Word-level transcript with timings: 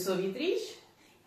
sou 0.00 0.14
a 0.14 0.16
Beatriz. 0.16 0.78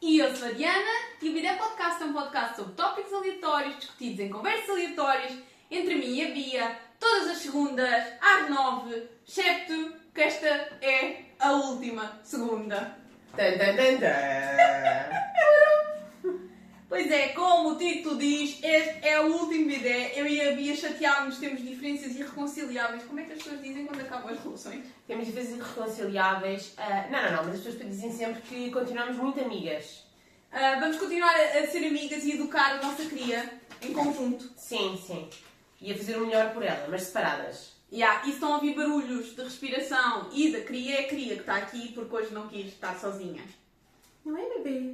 E 0.02 0.20
eu 0.20 0.36
sou 0.36 0.48
a 0.48 0.52
Diana 0.52 0.92
e 1.22 1.30
o 1.30 1.34
Bidé 1.34 1.54
Podcast 1.56 2.02
é 2.02 2.06
um 2.06 2.14
podcast 2.14 2.56
sobre 2.56 2.74
tópicos 2.74 3.14
aleatórios 3.14 3.78
discutidos 3.78 4.20
em 4.20 4.30
conversas 4.30 4.70
aleatórias 4.70 5.38
entre 5.70 5.96
mim 5.96 6.16
e 6.16 6.26
a 6.26 6.32
Bia, 6.32 6.80
todas 7.00 7.30
as 7.30 7.38
segundas, 7.38 8.04
às 8.20 8.50
nove, 8.50 9.08
excepto 9.28 9.94
que 10.14 10.22
esta 10.22 10.48
é 10.82 11.24
a 11.40 11.54
última 11.54 12.20
segunda. 12.24 12.98
Tan, 13.36 13.58
tan, 13.58 13.76
tan, 13.76 14.00
tan. 14.00 15.74
Pois 16.94 17.10
é, 17.10 17.30
como 17.30 17.70
o 17.70 17.76
título 17.76 18.20
diz, 18.20 18.60
este 18.62 19.08
é 19.08 19.20
o 19.20 19.26
último 19.26 19.66
Bidé. 19.66 20.12
Eu 20.16 20.28
e 20.28 20.40
a 20.40 20.52
Bia 20.52 20.76
chateámos, 20.76 21.40
temos 21.40 21.64
diferenças 21.64 22.16
irreconciliáveis. 22.16 23.04
Como 23.06 23.20
é 23.20 23.24
que 23.24 23.32
as 23.32 23.40
pessoas 23.40 23.64
dizem 23.64 23.88
quando 23.88 24.02
acabam 24.02 24.32
as 24.32 24.40
relações? 24.40 24.86
Temos 25.08 25.26
diferenças 25.26 25.58
irreconciliáveis. 25.58 26.76
Ah, 26.78 27.08
não, 27.10 27.24
não, 27.24 27.32
não, 27.32 27.44
mas 27.46 27.56
as 27.56 27.62
pessoas 27.64 27.90
dizem 27.90 28.12
sempre 28.12 28.44
que 28.44 28.70
continuamos 28.70 29.18
muito 29.18 29.40
amigas. 29.40 30.06
Ah, 30.52 30.78
vamos 30.80 30.98
continuar 30.98 31.36
a, 31.36 31.62
a 31.62 31.68
ser 31.68 31.84
amigas 31.88 32.24
e 32.26 32.34
educar 32.34 32.74
a 32.74 32.84
nossa 32.84 33.04
cria 33.06 33.60
em 33.82 33.92
conjunto. 33.92 34.52
Sim, 34.56 34.96
sim. 35.04 35.28
E 35.82 35.92
a 35.92 35.98
fazer 35.98 36.16
o 36.18 36.28
melhor 36.28 36.54
por 36.54 36.62
ela, 36.62 36.88
mas 36.92 37.02
separadas. 37.02 37.72
Yeah, 37.92 38.22
e 38.22 38.26
se 38.26 38.34
estão 38.34 38.54
a 38.54 38.56
ouvir 38.58 38.76
barulhos 38.76 39.36
de 39.36 39.42
respiração 39.42 40.30
e 40.32 40.52
da 40.52 40.62
cria, 40.62 41.00
é 41.00 41.06
a 41.06 41.08
cria 41.08 41.34
que 41.34 41.42
está 41.42 41.56
aqui 41.56 41.92
porque 41.92 42.16
hoje 42.16 42.32
não 42.32 42.48
quis 42.48 42.68
estar 42.68 42.96
sozinha. 43.00 43.42
Não 44.24 44.38
é, 44.38 44.48
bebê? 44.60 44.94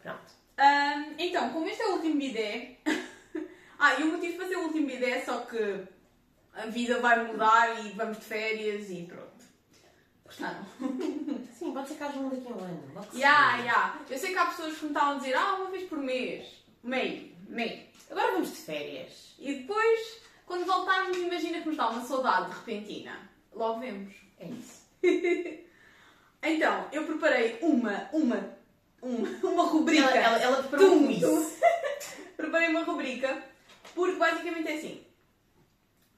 Pronto. 0.00 0.43
Ahm, 0.56 1.14
então, 1.18 1.50
como 1.50 1.66
este 1.66 1.82
é 1.82 1.88
o 1.88 1.94
último 1.94 2.16
bidé. 2.16 2.76
ah, 3.78 3.94
e 3.98 4.02
o 4.04 4.12
motivo 4.12 4.36
para 4.36 4.48
ser 4.48 4.56
o 4.56 4.64
último 4.64 4.86
bidé 4.86 5.10
é 5.10 5.24
só 5.24 5.40
que 5.40 5.84
a 6.54 6.66
vida 6.66 7.00
vai 7.00 7.24
mudar 7.26 7.84
e 7.84 7.90
vamos 7.90 8.18
de 8.18 8.24
férias 8.24 8.88
e 8.90 9.02
pronto. 9.02 9.44
Gostaram? 10.24 10.64
Sim, 11.52 11.72
pode 11.72 11.88
ser 11.88 11.94
que 11.96 12.04
haja 12.04 12.18
um 12.18 12.28
daqui 12.28 12.46
a 12.46 12.56
um 12.56 12.64
ano. 12.64 13.08
Ya, 13.12 13.58
ya. 13.58 13.98
Eu 14.08 14.18
sei 14.18 14.32
que 14.32 14.38
há 14.38 14.46
pessoas 14.46 14.76
que 14.76 14.84
me 14.84 14.90
estavam 14.90 15.14
a 15.14 15.18
dizer, 15.18 15.34
ah, 15.34 15.54
uma 15.56 15.70
vez 15.70 15.88
por 15.88 15.98
mês. 15.98 16.64
Meio, 16.82 17.34
meio. 17.48 17.86
Agora 18.10 18.32
vamos 18.32 18.50
de 18.50 18.56
férias. 18.56 19.34
E 19.38 19.54
depois, 19.54 20.22
quando 20.46 20.64
voltarmos, 20.64 21.16
imagina 21.16 21.60
que 21.60 21.68
nos 21.68 21.76
dá 21.76 21.90
uma 21.90 22.04
saudade 22.04 22.52
repentina. 22.52 23.30
Logo 23.52 23.80
vemos. 23.80 24.14
É 24.38 24.46
isso. 24.46 24.84
Então, 26.46 26.86
eu 26.92 27.06
preparei 27.06 27.58
uma, 27.62 28.06
uma, 28.12 28.54
uma, 29.04 29.28
uma 29.52 29.64
rubrica. 29.64 30.08
Ela, 30.08 30.16
ela, 30.16 30.38
ela 30.38 30.56
preparou 30.62 30.90
Tum, 30.90 30.96
um 30.96 31.06
quiz. 31.06 31.58
preparei 32.36 32.68
uma 32.70 32.84
rubrica, 32.84 33.42
porque 33.94 34.16
basicamente 34.16 34.68
é 34.68 34.74
assim. 34.76 35.06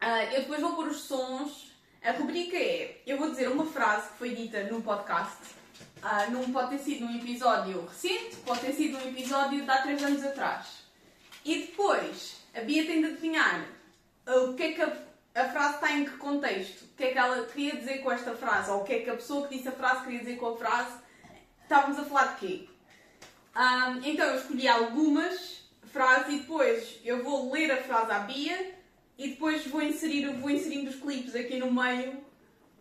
Ah, 0.00 0.24
eu 0.24 0.42
depois 0.42 0.60
vou 0.60 0.74
pôr 0.74 0.88
os 0.88 1.00
sons. 1.00 1.72
A 2.02 2.12
rubrica 2.12 2.56
é: 2.56 3.02
eu 3.06 3.18
vou 3.18 3.30
dizer 3.30 3.48
uma 3.48 3.66
frase 3.66 4.10
que 4.10 4.18
foi 4.18 4.34
dita 4.34 4.62
num 4.64 4.80
podcast. 4.80 5.56
Ah, 6.02 6.26
num, 6.26 6.52
pode 6.52 6.70
ter 6.70 6.78
sido 6.78 7.06
num 7.06 7.16
episódio 7.16 7.84
recente, 7.86 8.36
pode 8.44 8.60
ter 8.60 8.72
sido 8.72 8.98
num 8.98 9.08
episódio 9.08 9.62
de 9.62 9.70
há 9.70 9.82
3 9.82 10.04
anos 10.04 10.24
atrás. 10.24 10.66
E 11.44 11.62
depois 11.62 12.36
a 12.54 12.60
Bia 12.60 12.86
tem 12.86 13.00
de 13.00 13.08
adivinhar 13.08 13.66
ah, 14.26 14.36
o 14.42 14.54
que 14.54 14.62
é 14.62 14.72
que 14.72 14.82
a, 14.82 14.96
a 15.34 15.44
frase 15.48 15.74
está 15.74 15.92
em 15.92 16.04
que 16.04 16.12
contexto. 16.12 16.82
O 16.82 16.96
que 16.96 17.04
é 17.04 17.12
que 17.12 17.18
ela 17.18 17.44
queria 17.46 17.76
dizer 17.76 17.98
com 17.98 18.12
esta 18.12 18.34
frase, 18.36 18.70
ou 18.70 18.82
o 18.82 18.84
que 18.84 18.94
é 18.94 19.00
que 19.00 19.10
a 19.10 19.16
pessoa 19.16 19.46
que 19.46 19.56
disse 19.56 19.68
a 19.68 19.72
frase 19.72 20.04
queria 20.04 20.20
dizer 20.20 20.36
com 20.36 20.54
a 20.54 20.56
frase. 20.56 20.96
Estávamos 21.62 21.98
a 21.98 22.04
falar 22.04 22.34
de 22.34 22.46
quê? 22.46 22.68
Ahm, 23.56 24.00
então 24.04 24.26
eu 24.26 24.36
escolhi 24.38 24.68
algumas 24.68 25.62
frases 25.90 26.34
e 26.34 26.38
depois 26.40 27.00
eu 27.02 27.24
vou 27.24 27.50
ler 27.50 27.70
a 27.72 27.82
frase 27.82 28.12
à 28.12 28.18
Bia 28.18 28.74
e 29.16 29.28
depois 29.28 29.66
vou 29.66 29.80
inserir, 29.80 30.26
vou 30.34 30.50
inserindo 30.50 30.90
os 30.90 30.96
clipes 30.96 31.34
aqui 31.34 31.58
no 31.58 31.72
meio, 31.72 32.22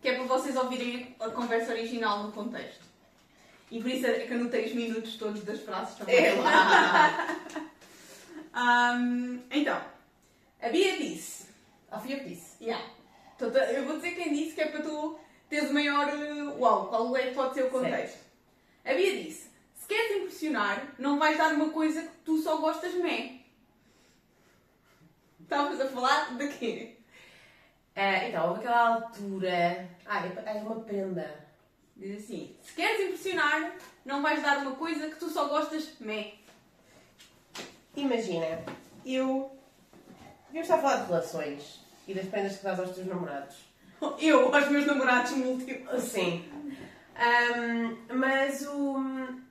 que 0.02 0.08
é 0.08 0.14
para 0.16 0.24
vocês 0.24 0.54
ouvirem 0.54 1.16
a 1.18 1.30
conversa 1.30 1.72
original 1.72 2.22
no 2.24 2.32
contexto. 2.32 2.84
E 3.70 3.80
por 3.80 3.90
isso 3.90 4.06
é 4.06 4.20
que 4.26 4.34
anotei 4.34 4.66
os 4.66 4.74
minutos 4.74 5.14
todos 5.16 5.42
das 5.44 5.60
frases 5.60 5.96
também. 5.96 6.14
É 6.14 6.34
lá. 6.34 7.36
Ahm, 8.52 9.40
então, 9.50 9.80
a 10.60 10.68
Bia 10.68 10.96
disse. 10.98 11.46
Eu 11.92 12.00
que 12.00 12.20
disse. 12.28 12.62
Yeah. 12.62 12.84
Então, 13.34 13.50
tá- 13.50 13.72
eu 13.72 13.86
vou 13.86 13.96
dizer 13.96 14.12
quem 14.14 14.32
disse, 14.34 14.54
que 14.54 14.60
é 14.60 14.66
para 14.66 14.82
tu 14.82 15.18
teres 15.48 15.70
o 15.70 15.74
maior. 15.74 16.08
uh, 16.12 16.60
Uau, 16.60 16.86
qual 16.88 17.16
é 17.16 17.28
que 17.28 17.34
pode 17.34 17.54
ser 17.54 17.64
o 17.64 17.70
contexto? 17.70 18.18
A 18.84 18.92
Bia 18.92 19.22
disse: 19.22 19.45
se 19.86 19.94
queres 19.94 20.16
impressionar, 20.16 20.94
não 20.98 21.16
vais 21.16 21.38
dar 21.38 21.54
uma 21.54 21.70
coisa 21.70 22.02
que 22.02 22.16
tu 22.24 22.38
só 22.38 22.56
gostas 22.56 22.92
mé. 22.94 23.42
Estavas 25.40 25.80
a 25.80 25.86
falar 25.86 26.36
de 26.36 26.48
quê? 26.48 26.96
Ah, 27.94 28.26
então, 28.26 28.48
houve 28.48 28.60
aquela 28.60 28.96
altura. 28.96 29.88
Ah, 30.04 30.26
é 30.26 30.58
é 30.58 30.60
uma 30.60 30.80
prenda. 30.80 31.46
Diz 31.96 32.24
assim: 32.24 32.56
se 32.60 32.74
queres 32.74 33.06
impressionar, 33.06 33.76
não 34.04 34.20
vais 34.22 34.42
dar 34.42 34.58
uma 34.58 34.72
coisa 34.72 35.08
que 35.08 35.20
tu 35.20 35.30
só 35.30 35.46
gostas 35.46 35.92
mé. 36.00 36.34
Imagina, 37.94 38.58
eu. 39.04 39.56
Devíamos 40.48 40.68
estar 40.68 40.78
a 40.78 40.82
falar 40.82 40.96
de 41.02 41.06
relações 41.06 41.80
e 42.08 42.12
das 42.12 42.26
prendas 42.26 42.56
que 42.56 42.64
dás 42.64 42.80
aos 42.80 42.90
teus 42.90 43.06
namorados. 43.06 43.56
Eu, 44.18 44.52
aos 44.52 44.68
meus 44.68 44.84
namorados 44.84 45.30
múltiplos. 45.30 46.02
Sim. 46.02 46.44
Ahm, 47.14 47.96
mas 48.12 48.66
o. 48.66 48.98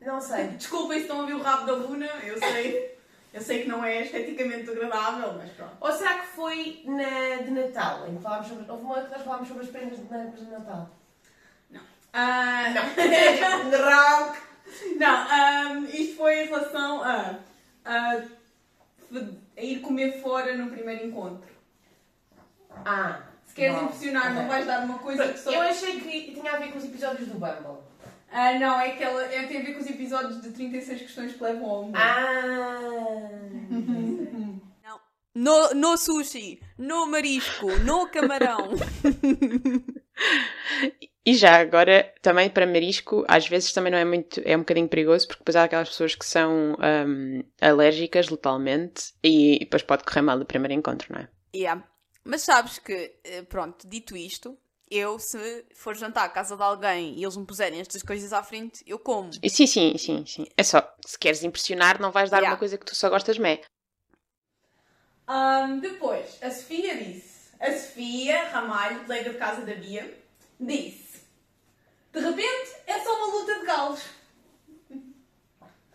Não 0.05 0.21
sei. 0.21 0.47
Desculpem 0.57 0.97
se 0.97 1.03
estão 1.03 1.17
a 1.17 1.21
ouvir 1.21 1.33
o 1.33 1.41
rabo 1.41 1.65
da 1.65 1.73
Luna, 1.73 2.07
eu 2.23 2.37
sei. 2.37 2.95
Eu 3.33 3.41
sei 3.41 3.63
que 3.63 3.67
não 3.67 3.83
é 3.83 4.01
esteticamente 4.03 4.69
agradável, 4.69 5.33
mas 5.33 5.51
pronto. 5.51 5.75
Ou 5.81 5.91
será 5.91 6.19
que 6.19 6.27
foi 6.27 6.83
na 6.85 7.43
de 7.43 7.51
Natal? 7.51 8.07
Em 8.07 8.15
que 8.15 8.23
falámos 8.23 8.47
sobre. 8.47 8.71
Houve 8.71 8.83
uma 8.83 9.01
que 9.01 9.11
nós 9.11 9.21
falámos 9.23 9.47
sobre 9.49 9.63
as 9.63 9.69
prendas 9.69 9.97
de, 9.97 10.05
de 10.05 10.51
Natal. 10.51 10.89
Ah, 12.13 12.69
Não. 12.69 12.83
Rock! 14.23 14.39
Não, 14.97 15.27
ahm, 15.29 15.85
isto 15.93 16.15
foi 16.15 16.43
em 16.43 16.45
relação 16.45 17.03
a, 17.03 17.35
a, 17.83 18.23
a 19.57 19.61
ir 19.61 19.81
comer 19.81 20.21
fora 20.21 20.55
no 20.55 20.71
primeiro 20.71 21.05
encontro. 21.05 21.49
Ah. 22.85 23.21
Se 23.45 23.53
queres 23.53 23.75
não. 23.75 23.85
impressionar, 23.85 24.33
não 24.33 24.47
vais 24.47 24.65
dar 24.65 24.85
uma 24.85 24.97
coisa 24.99 25.27
que 25.27 25.39
só. 25.39 25.51
Eu 25.51 25.61
achei 25.61 25.99
que 25.99 26.33
tinha 26.33 26.53
a 26.53 26.57
ver 26.57 26.71
com 26.71 26.77
os 26.77 26.85
episódios 26.85 27.27
do 27.27 27.35
Bumble. 27.35 27.83
Ah, 28.31 28.59
não, 28.59 28.79
é 28.79 28.91
que 28.91 29.03
ela 29.03 29.23
é, 29.23 29.43
tem 29.47 29.61
a 29.61 29.63
ver 29.63 29.73
com 29.73 29.79
os 29.79 29.89
episódios 29.89 30.41
de 30.41 30.51
36 30.51 31.01
questões 31.01 31.33
que 31.33 31.43
levam 31.43 31.69
ao 31.69 31.83
mundo. 31.83 31.95
Ah! 31.95 32.79
Não. 34.83 34.99
No, 35.33 35.73
no 35.73 35.97
sushi, 35.97 36.61
no 36.77 37.07
marisco, 37.07 37.67
no 37.79 38.07
camarão. 38.09 38.71
E 41.25 41.33
já 41.33 41.59
agora, 41.59 42.13
também 42.21 42.47
para 42.51 42.67
marisco, 42.67 43.25
às 43.27 43.47
vezes 43.47 43.73
também 43.73 43.91
não 43.91 43.97
é 43.97 44.05
muito, 44.05 44.39
é 44.45 44.55
um 44.55 44.59
bocadinho 44.59 44.87
perigoso, 44.87 45.27
porque 45.27 45.39
depois 45.39 45.55
há 45.55 45.63
aquelas 45.63 45.89
pessoas 45.89 46.13
que 46.13 46.25
são 46.25 46.77
hum, 47.07 47.43
alérgicas 47.59 48.29
letalmente 48.29 49.11
e 49.23 49.57
depois 49.59 49.81
pode 49.81 50.03
correr 50.03 50.21
mal 50.21 50.39
o 50.39 50.45
primeiro 50.45 50.75
encontro, 50.75 51.11
não 51.11 51.21
é? 51.21 51.27
Yeah. 51.55 51.83
Mas 52.23 52.43
sabes 52.43 52.77
que, 52.77 53.15
eh, 53.23 53.41
pronto, 53.41 53.87
dito 53.87 54.15
isto, 54.15 54.55
eu 54.89 55.17
se 55.19 55.65
for 55.75 55.95
jantar 55.95 56.25
à 56.25 56.29
casa 56.29 56.55
de 56.55 56.63
alguém 56.63 57.15
e 57.17 57.23
eles 57.23 57.35
me 57.37 57.45
puserem 57.45 57.79
estas 57.79 58.03
coisas 58.03 58.31
à 58.33 58.43
frente, 58.43 58.83
eu 58.85 58.99
como. 58.99 59.29
E 59.41 59.49
sim, 59.49 59.65
sim, 59.67 59.97
sim, 59.97 60.25
sim. 60.25 60.45
É 60.57 60.63
só, 60.63 60.81
se 61.05 61.17
queres 61.17 61.43
impressionar, 61.43 61.99
não 61.99 62.11
vais 62.11 62.29
dar 62.29 62.37
Yeah. 62.37 62.53
uma 62.53 62.59
coisa 62.59 62.77
que 62.77 62.85
tu 62.85 62.95
só 62.95 63.09
gostas 63.09 63.37
mé. 63.37 63.61
Ahm, 65.27 65.79
depois, 65.79 66.37
a 66.41 66.51
Sofia 66.51 66.95
disse. 66.97 67.35
A 67.59 67.71
Sofia 67.71 68.49
Ramalho, 68.49 69.05
colega 69.05 69.31
de 69.31 69.37
casa 69.37 69.61
da 69.61 69.73
Bia, 69.73 70.13
disse: 70.59 71.21
De 72.11 72.19
repente 72.19 72.75
é 72.85 72.99
só 72.99 73.15
uma 73.15 73.39
luta 73.39 73.59
de 73.59 73.65
galos. 73.65 74.01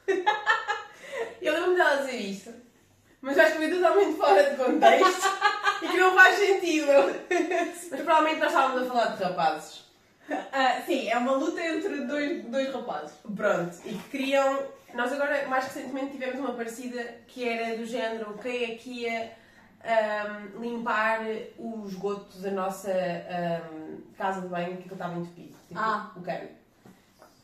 Eu 1.40 1.52
lembro-me 1.54 1.76
dela 1.76 1.96
dizer 2.02 2.16
isto, 2.18 2.54
mas 3.20 3.38
acho 3.38 3.52
que 3.52 3.58
foi 3.58 3.70
totalmente 3.70 4.16
fora 4.18 4.50
de 4.50 4.56
contexto 4.56 5.22
e 5.82 5.88
que 5.88 5.96
não 5.96 6.14
faz 6.14 6.36
sentido. 6.38 6.86
Mas 7.90 8.00
provavelmente 8.02 8.40
nós 8.40 8.48
estávamos 8.48 8.82
a 8.82 8.86
falar 8.90 9.16
de 9.16 9.24
rapazes. 9.24 9.84
Ah, 10.52 10.80
sim, 10.86 11.08
é 11.08 11.16
uma 11.18 11.32
luta 11.32 11.60
entre 11.60 12.04
dois, 12.04 12.44
dois 12.44 12.72
rapazes. 12.72 13.16
Pronto, 13.34 13.76
e 13.84 13.94
que 13.94 14.08
queriam. 14.10 14.62
Nós 14.94 15.12
agora, 15.12 15.46
mais 15.48 15.64
recentemente, 15.64 16.12
tivemos 16.12 16.38
uma 16.40 16.52
parecida 16.54 17.02
que 17.28 17.48
era 17.48 17.76
do 17.76 17.84
género 17.86 18.36
quem 18.42 18.64
é 18.72 18.74
que 18.76 18.90
ia 19.04 19.32
ahm, 19.84 20.60
limpar 20.60 21.20
o 21.58 21.84
esgoto 21.86 22.38
da 22.38 22.50
nossa 22.50 22.90
ahm, 22.92 24.00
casa 24.18 24.40
de 24.42 24.48
banho 24.48 24.76
que 24.78 24.92
estava 24.92 25.14
entupido. 25.18 25.54
Tipo, 25.68 25.80
Ah. 25.80 26.10
o 26.16 26.20
cano. 26.22 26.48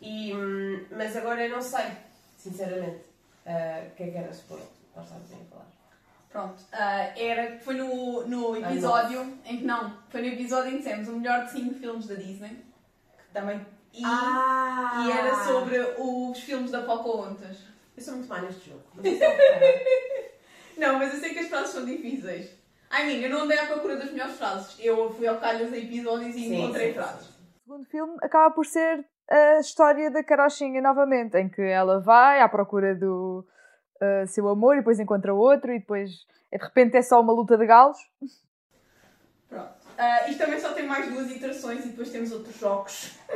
E, 0.00 0.34
hum, 0.34 0.84
mas 0.90 1.16
agora 1.16 1.44
eu 1.46 1.50
não 1.50 1.62
sei, 1.62 1.86
sinceramente, 2.36 3.00
ah, 3.46 3.82
o 3.86 3.94
que 3.96 4.02
é 4.02 4.10
que 4.10 4.16
era 4.18 4.32
suposto 4.32 4.68
nós 4.94 5.04
estávamos 5.04 5.32
a 5.32 5.36
falar. 5.50 5.66
Pronto, 6.36 6.62
ah, 6.72 7.12
era, 7.16 7.58
foi 7.60 7.74
no, 7.76 8.26
no 8.26 8.54
episódio 8.58 9.38
em 9.46 9.56
que 9.56 9.64
não, 9.64 9.96
foi 10.10 10.20
no 10.20 10.26
episódio 10.28 10.68
em 10.68 10.72
que 10.72 10.78
dissemos 10.82 11.08
o 11.08 11.12
melhor 11.16 11.44
de 11.46 11.50
5 11.52 11.74
filmes 11.76 12.06
da 12.06 12.14
Disney, 12.14 12.62
que 13.26 13.32
também. 13.32 13.64
E, 13.94 14.02
Ah! 14.04 15.04
e 15.06 15.10
era 15.12 15.34
sobre 15.44 15.78
os 15.98 16.38
filmes 16.40 16.70
da 16.72 16.82
Pocahontas. 16.82 17.56
Eu 17.96 18.02
sou 18.02 18.14
muito 18.16 18.28
má 18.28 18.42
neste 18.42 18.68
jogo. 18.68 18.82
Não 18.96 19.02
sei 19.02 19.16
se 19.16 19.24
é. 19.24 20.38
Não, 20.76 20.98
mas 20.98 21.14
eu 21.14 21.20
sei 21.20 21.30
que 21.32 21.38
as 21.38 21.48
frases 21.48 21.70
são 21.70 21.86
difíceis. 21.86 22.50
I 22.92 23.04
mean, 23.06 23.22
eu 23.22 23.30
não 23.30 23.44
andei 23.44 23.58
à 23.58 23.64
procura 23.66 23.96
das 23.96 24.12
melhores 24.12 24.36
frases. 24.36 24.76
Eu 24.78 25.10
fui 25.14 25.26
ao 25.26 25.38
calhas 25.38 25.72
a 25.72 25.76
episódios 25.78 26.36
e 26.36 26.40
Sim, 26.40 26.62
encontrei 26.62 26.88
sim, 26.88 26.94
frases. 26.94 27.26
sim. 27.28 27.32
segundo 27.64 27.84
filme 27.86 28.16
acaba 28.22 28.54
por 28.54 28.66
ser 28.66 29.04
a 29.30 29.58
história 29.58 30.10
da 30.10 30.22
Carochinha 30.22 30.82
novamente, 30.82 31.36
em 31.38 31.48
que 31.48 31.62
ela 31.62 31.98
vai 32.00 32.40
à 32.42 32.48
procura 32.48 32.94
do 32.94 33.42
uh, 34.00 34.26
seu 34.26 34.48
amor 34.48 34.74
e 34.74 34.78
depois 34.78 35.00
encontra 35.00 35.34
outro 35.34 35.72
e 35.72 35.78
depois 35.78 36.10
de 36.10 36.58
repente 36.58 36.96
é 36.96 37.02
só 37.02 37.20
uma 37.20 37.32
luta 37.32 37.56
de 37.56 37.66
galos. 37.66 37.98
Pronto. 39.48 39.86
Uh, 39.96 40.30
isto 40.30 40.38
também 40.38 40.60
só 40.60 40.74
tem 40.74 40.86
mais 40.86 41.10
duas 41.10 41.30
iterações 41.30 41.84
e 41.84 41.88
depois 41.88 42.10
temos 42.10 42.30
outros 42.30 42.58
jogos. 42.58 43.18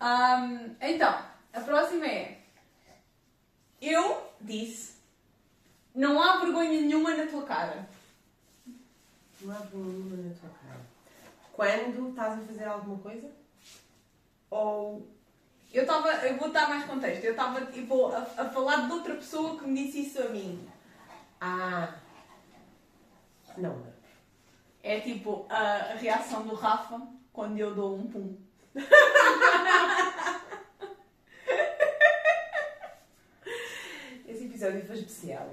um, 0.00 0.76
então, 0.80 1.18
a 1.52 1.60
próxima 1.60 2.06
é. 2.06 2.38
Eu 3.80 4.22
disse: 4.40 4.96
Não 5.94 6.20
há 6.20 6.40
vergonha 6.40 6.80
nenhuma 6.80 7.16
na 7.16 7.26
tua 7.26 7.44
cara. 7.44 7.88
Não 9.40 9.54
há 9.54 9.58
vergonha 9.60 9.84
nenhuma 9.84 10.16
na 10.16 10.34
tua 10.34 10.50
cara. 10.50 10.80
Quando 11.52 12.10
estás 12.10 12.38
a 12.38 12.42
fazer 12.42 12.64
alguma 12.64 12.98
coisa? 12.98 13.30
Ou. 14.50 15.15
Eu 15.72 15.82
estava. 15.82 16.08
Eu 16.26 16.36
vou 16.36 16.50
dar 16.50 16.68
mais 16.68 16.84
contexto. 16.84 17.24
Eu 17.24 17.32
estava 17.32 17.64
tipo, 17.66 18.06
a, 18.06 18.18
a 18.18 18.48
falar 18.48 18.86
de 18.86 18.92
outra 18.92 19.14
pessoa 19.14 19.58
que 19.58 19.66
me 19.66 19.84
disse 19.84 20.02
isso 20.02 20.22
a 20.22 20.28
mim. 20.28 20.68
Ah. 21.40 21.94
Não. 23.56 23.86
É 24.82 25.00
tipo 25.00 25.46
a, 25.48 25.94
reação 25.98 26.46
do 26.46 26.54
Rafa 26.54 27.00
quando 27.32 27.58
eu 27.58 27.74
dou 27.74 27.96
um 27.96 28.06
pum. 28.06 28.36
Esse 34.26 34.44
episódio 34.44 34.86
foi 34.86 34.96
especial. 34.96 35.50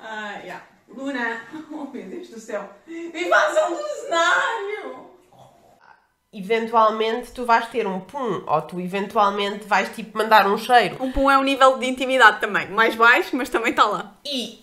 Ah, 0.00 0.38
yeah. 0.38 0.66
Luna, 0.88 1.42
oh 1.70 1.84
meu 1.84 2.08
Deus 2.08 2.28
do 2.28 2.38
céu, 2.38 2.70
invasão 2.86 3.74
do 3.74 3.88
cenário! 3.88 5.05
Eventualmente 6.32 7.32
tu 7.32 7.44
vais 7.44 7.66
ter 7.68 7.86
um 7.86 8.00
pum, 8.00 8.42
ou 8.46 8.62
tu 8.62 8.80
eventualmente 8.80 9.64
vais 9.66 9.88
tipo 9.94 10.18
mandar 10.18 10.46
um 10.46 10.58
cheiro. 10.58 10.96
Um 11.00 11.10
pum 11.10 11.30
é 11.30 11.38
um 11.38 11.42
nível 11.42 11.78
de 11.78 11.86
intimidade 11.86 12.40
também, 12.40 12.68
mais 12.68 12.94
baixo, 12.94 13.34
mas 13.34 13.48
também 13.48 13.70
está 13.70 13.84
lá. 13.84 14.14
E 14.24 14.62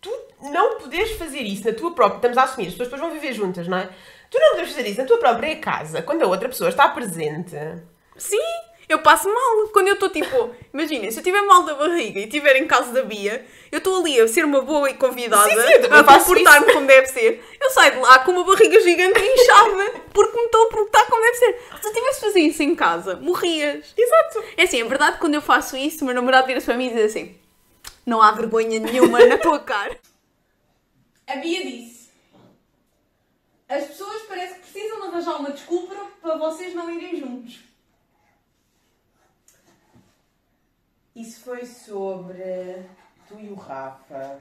tu 0.00 0.10
não 0.40 0.78
podes 0.78 1.12
fazer 1.12 1.42
isso 1.42 1.66
na 1.66 1.74
tua 1.74 1.92
própria. 1.92 2.16
Estamos 2.16 2.38
a 2.38 2.44
assumir, 2.44 2.68
as 2.68 2.72
pessoas 2.72 2.88
depois 2.88 3.02
vão 3.02 3.20
viver 3.20 3.34
juntas, 3.34 3.68
não 3.68 3.76
é? 3.76 3.90
Tu 4.30 4.38
não 4.38 4.56
podes 4.56 4.70
fazer 4.70 4.88
isso 4.88 5.00
na 5.00 5.06
tua 5.06 5.18
própria 5.18 5.56
casa 5.56 6.02
quando 6.02 6.22
a 6.22 6.26
outra 6.26 6.48
pessoa 6.48 6.70
está 6.70 6.88
presente. 6.88 7.56
Sim, 8.16 8.40
eu 8.88 8.98
passo 9.00 9.28
mal. 9.28 9.68
Quando 9.72 9.88
eu 9.88 9.94
estou 9.94 10.08
tipo, 10.08 10.50
imaginem, 10.72 11.10
se 11.10 11.18
eu 11.18 11.22
tiver 11.22 11.42
mal 11.42 11.62
da 11.62 11.74
barriga 11.74 12.20
e 12.20 12.24
estiver 12.24 12.56
em 12.56 12.66
casa 12.66 12.92
da 12.92 13.02
Bia, 13.02 13.44
eu 13.70 13.78
estou 13.78 14.00
ali 14.00 14.20
a 14.20 14.28
ser 14.28 14.44
uma 14.44 14.60
boa 14.60 14.90
e 14.90 14.94
convidada, 14.94 15.48
Sim, 15.50 15.82
sim, 15.82 15.86
a 15.90 16.04
comportar-me 16.04 16.72
como 16.72 16.86
deve 16.86 17.06
ser. 17.06 17.44
Eu 17.60 17.70
saio 17.70 17.92
de 17.92 17.98
lá 17.98 18.18
com 18.20 18.32
uma 18.32 18.44
barriga 18.44 18.80
gigante 18.80 19.18
e 19.18 19.34
inchada, 19.34 19.93
porque 20.14 20.38
me 20.38 20.44
estou 20.44 20.62
a 20.62 20.70
comportar 20.70 21.06
como 21.08 21.20
deve 21.20 21.36
ser. 21.36 21.60
Se 21.82 21.88
eu 21.88 21.92
tivesse 21.92 22.20
fazer 22.20 22.40
isso 22.40 22.62
em 22.62 22.74
casa, 22.76 23.16
morrias. 23.16 23.92
Exato. 23.96 24.44
É 24.56 24.62
assim, 24.62 24.80
é 24.80 24.84
verdade 24.84 25.14
que 25.14 25.20
quando 25.20 25.34
eu 25.34 25.42
faço 25.42 25.76
isso, 25.76 26.02
o 26.02 26.06
meu 26.06 26.14
namorado 26.14 26.46
vira-se 26.46 26.64
para 26.64 26.76
mim 26.76 26.86
e 26.86 26.94
diz 26.94 27.06
assim: 27.06 27.36
Não 28.06 28.22
há 28.22 28.30
vergonha 28.30 28.78
nenhuma 28.78 29.26
na 29.26 29.36
tua 29.36 29.58
cara. 29.58 29.98
A 31.26 31.36
Bia 31.36 31.64
disse: 31.64 32.10
As 33.68 33.84
pessoas 33.86 34.22
parece 34.22 34.54
que 34.54 34.60
precisam 34.60 35.00
de 35.00 35.06
arranjar 35.08 35.36
uma 35.36 35.50
desculpa 35.50 35.96
para 36.22 36.36
vocês 36.36 36.72
não 36.74 36.88
irem 36.88 37.18
juntos. 37.18 37.58
Isso 41.16 41.40
foi 41.40 41.66
sobre 41.66 42.84
tu 43.26 43.38
e 43.40 43.48
o 43.48 43.54
Rafa 43.54 44.40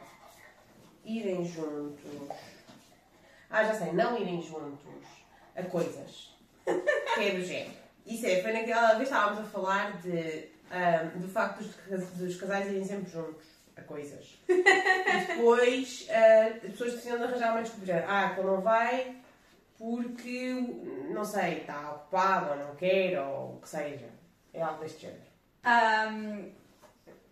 irem 1.04 1.44
juntos. 1.46 2.04
Ah, 3.50 3.64
já 3.64 3.74
sei, 3.74 3.92
não 3.92 4.20
irem 4.20 4.42
juntos 4.42 5.23
a 5.55 5.63
coisas. 5.63 6.33
Que 6.65 7.21
é 7.21 7.31
do 7.35 7.44
género. 7.44 7.71
Isso 8.05 8.25
é, 8.25 8.41
foi 8.41 8.51
naquela 8.53 8.94
vez 8.95 9.09
que 9.09 9.15
estávamos 9.15 9.39
a 9.39 9.44
falar 9.44 9.97
de, 10.01 10.50
ahm, 10.71 11.19
do 11.19 11.27
facto 11.29 11.63
dos, 11.89 12.07
dos 12.11 12.35
casais 12.38 12.67
irem 12.69 12.83
sempre 12.83 13.09
juntos 13.11 13.45
a 13.77 13.81
coisas. 13.81 14.38
E 15.13 15.25
depois 15.35 16.07
ah, 16.09 16.47
as 16.65 16.71
pessoas 16.71 16.94
precisam 16.94 17.17
de 17.19 17.23
arranjar 17.25 17.51
uma 17.51 17.61
desculpa. 17.61 17.85
de 17.85 17.91
género, 17.91 18.07
Ah, 18.09 18.31
que 18.33 18.39
ele 18.39 18.47
não 18.50 18.61
vai 18.61 19.15
porque, 19.77 20.53
não 21.09 21.25
sei, 21.25 21.59
está 21.59 21.91
ocupado 21.91 22.51
ou 22.51 22.67
não 22.67 22.75
quer 22.75 23.19
ou 23.19 23.55
o 23.55 23.59
que 23.61 23.69
seja. 23.69 24.07
É 24.53 24.61
algo 24.61 24.81
deste 24.81 25.01
género. 25.01 25.21
Ahm, 25.63 26.50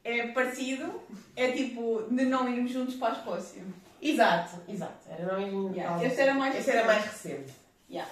é 0.03 0.27
parecido, 0.27 1.01
é 1.35 1.51
tipo 1.51 2.03
de 2.09 2.25
não 2.25 2.50
irmos 2.50 2.71
juntos 2.71 2.95
para 2.95 3.13
a 3.13 3.18
Escócia. 3.18 3.62
Exato, 4.01 4.59
exato. 4.68 5.09
Era 5.09 5.25
não 5.39 5.39
ir 5.71 5.77
Yeah, 5.77 5.95
assim. 6.07 6.21
era 6.21 6.33
mais 6.33 6.56
era 6.56 6.81
recente. 6.81 6.88
mais 6.88 7.06
recente. 7.06 7.53
Yeah. 7.92 8.10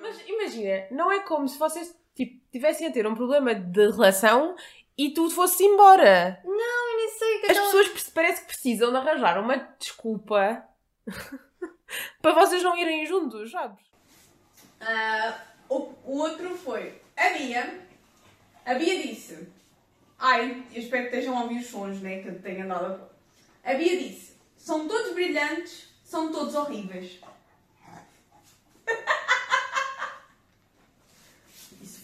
Mas 0.00 0.22
imagina, 0.26 0.86
não 0.92 1.10
é 1.10 1.20
como 1.20 1.48
se 1.48 1.58
vocês 1.58 1.94
tipo, 2.14 2.40
tivessem 2.52 2.86
a 2.86 2.92
ter 2.92 3.06
um 3.06 3.14
problema 3.14 3.54
de 3.54 3.90
relação 3.90 4.54
e 4.96 5.10
tu 5.12 5.28
fosses 5.28 5.60
embora. 5.60 6.40
Eu 6.44 6.96
nem 6.96 7.10
sei 7.18 7.40
que 7.40 7.46
As 7.52 7.58
pessoas 7.58 8.10
parece 8.10 8.40
que 8.42 8.46
precisam 8.46 8.90
de 8.90 8.96
arranjar 8.96 9.38
uma 9.38 9.56
desculpa 9.78 10.64
para 12.22 12.32
vocês 12.32 12.62
não 12.62 12.76
irem 12.76 13.04
juntos, 13.04 13.50
sabes? 13.50 13.84
Ah, 14.80 15.38
o, 15.68 15.92
o 16.04 16.18
outro 16.18 16.56
foi 16.56 17.00
a 17.16 17.30
Bia. 17.30 17.80
A 18.64 18.74
Bia 18.74 19.02
disse. 19.02 19.48
Ai, 20.18 20.64
eu 20.72 20.80
espero 20.80 21.02
que 21.02 21.16
estejam 21.16 21.36
a 21.36 21.42
ouvir 21.42 21.58
os 21.58 21.66
sons, 21.66 22.00
né? 22.00 22.22
Que 22.22 22.28
eu 22.28 22.40
tenho 22.40 22.64
andado 22.64 23.10
a. 23.64 23.70
A 23.72 23.74
Bia 23.74 23.98
disse: 23.98 24.36
são 24.56 24.86
todos 24.86 25.12
brilhantes, 25.12 25.88
são 26.04 26.32
todos 26.32 26.54
horríveis. 26.54 27.20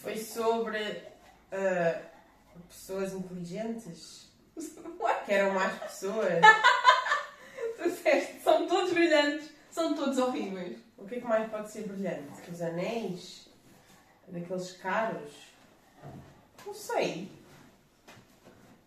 Foi 0.03 0.17
sobre 0.17 1.01
ah, 1.49 2.01
pessoas 2.67 3.13
inteligentes. 3.13 4.27
Que 5.25 5.33
eram 5.33 5.53
mais 5.53 5.73
pessoas. 5.79 6.41
Tu 7.77 7.83
disseste: 7.89 8.41
são 8.43 8.67
todos 8.67 8.91
brilhantes, 8.93 9.49
são 9.71 9.95
todos 9.95 10.17
horríveis. 10.17 10.77
O 10.97 11.07
que 11.07 11.15
é 11.15 11.19
que 11.21 11.25
mais 11.25 11.49
pode 11.49 11.71
ser 11.71 11.87
brilhante? 11.87 12.51
Os 12.51 12.61
anéis? 12.61 13.47
Daqueles 14.27 14.73
caros? 14.73 15.31
Não 16.65 16.73
sei. 16.73 17.31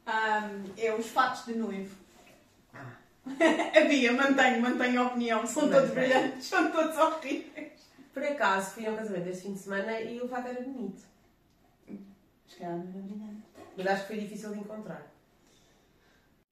Ahm, 0.06 0.66
é 0.76 0.94
os 0.94 1.06
fatos 1.08 1.46
de 1.46 1.54
noivo. 1.54 1.96
Ah. 2.74 2.92
A 3.76 3.80
Bia, 3.86 4.12
mantenho, 4.12 4.60
mantenho 4.60 5.02
a 5.02 5.06
opinião. 5.06 5.46
São 5.46 5.62
todos 5.68 5.88
Mantém. 5.88 5.94
brilhantes, 5.94 6.46
são 6.46 6.70
todos 6.70 6.96
horríveis. 6.96 7.75
Por 8.16 8.24
acaso 8.24 8.70
fui 8.70 8.86
a 8.86 8.90
um 8.92 8.96
casamento 8.96 9.28
este 9.28 9.42
fim 9.42 9.52
de 9.52 9.58
semana 9.58 10.00
e 10.00 10.18
o 10.22 10.26
fato 10.26 10.48
era 10.48 10.62
bonito. 10.62 11.02
Se 12.46 12.56
calhar 12.56 12.78
não 12.78 12.98
é 12.98 13.02
brilhante. 13.02 13.42
Mas 13.76 13.86
acho 13.86 14.00
que 14.00 14.06
foi 14.06 14.20
difícil 14.20 14.52
de 14.54 14.60
encontrar. 14.60 15.12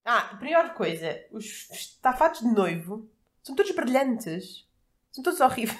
Ah, 0.05 0.33
a 0.33 0.37
pior 0.37 0.75
coisa, 0.75 1.25
os 1.31 1.71
estafados 1.71 2.41
de 2.41 2.49
noivo 2.49 3.09
são 3.43 3.57
todos 3.57 3.75
brilhantes. 3.75 4.69
São 5.11 5.25
todos 5.25 5.41
horríveis. 5.41 5.79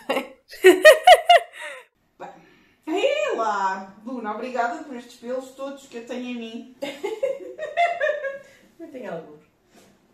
Ei 2.87 3.37
lá! 3.37 3.95
Luna, 4.07 4.37
obrigada 4.37 4.83
por 4.85 4.97
estes 4.97 5.21
pelos 5.21 5.51
todos 5.51 5.87
que 5.87 5.99
eu 5.99 6.07
tenho 6.07 6.31
em 6.31 6.39
mim. 6.39 6.77
Não 8.81 8.89
tem 8.89 9.07
alguns. 9.07 9.45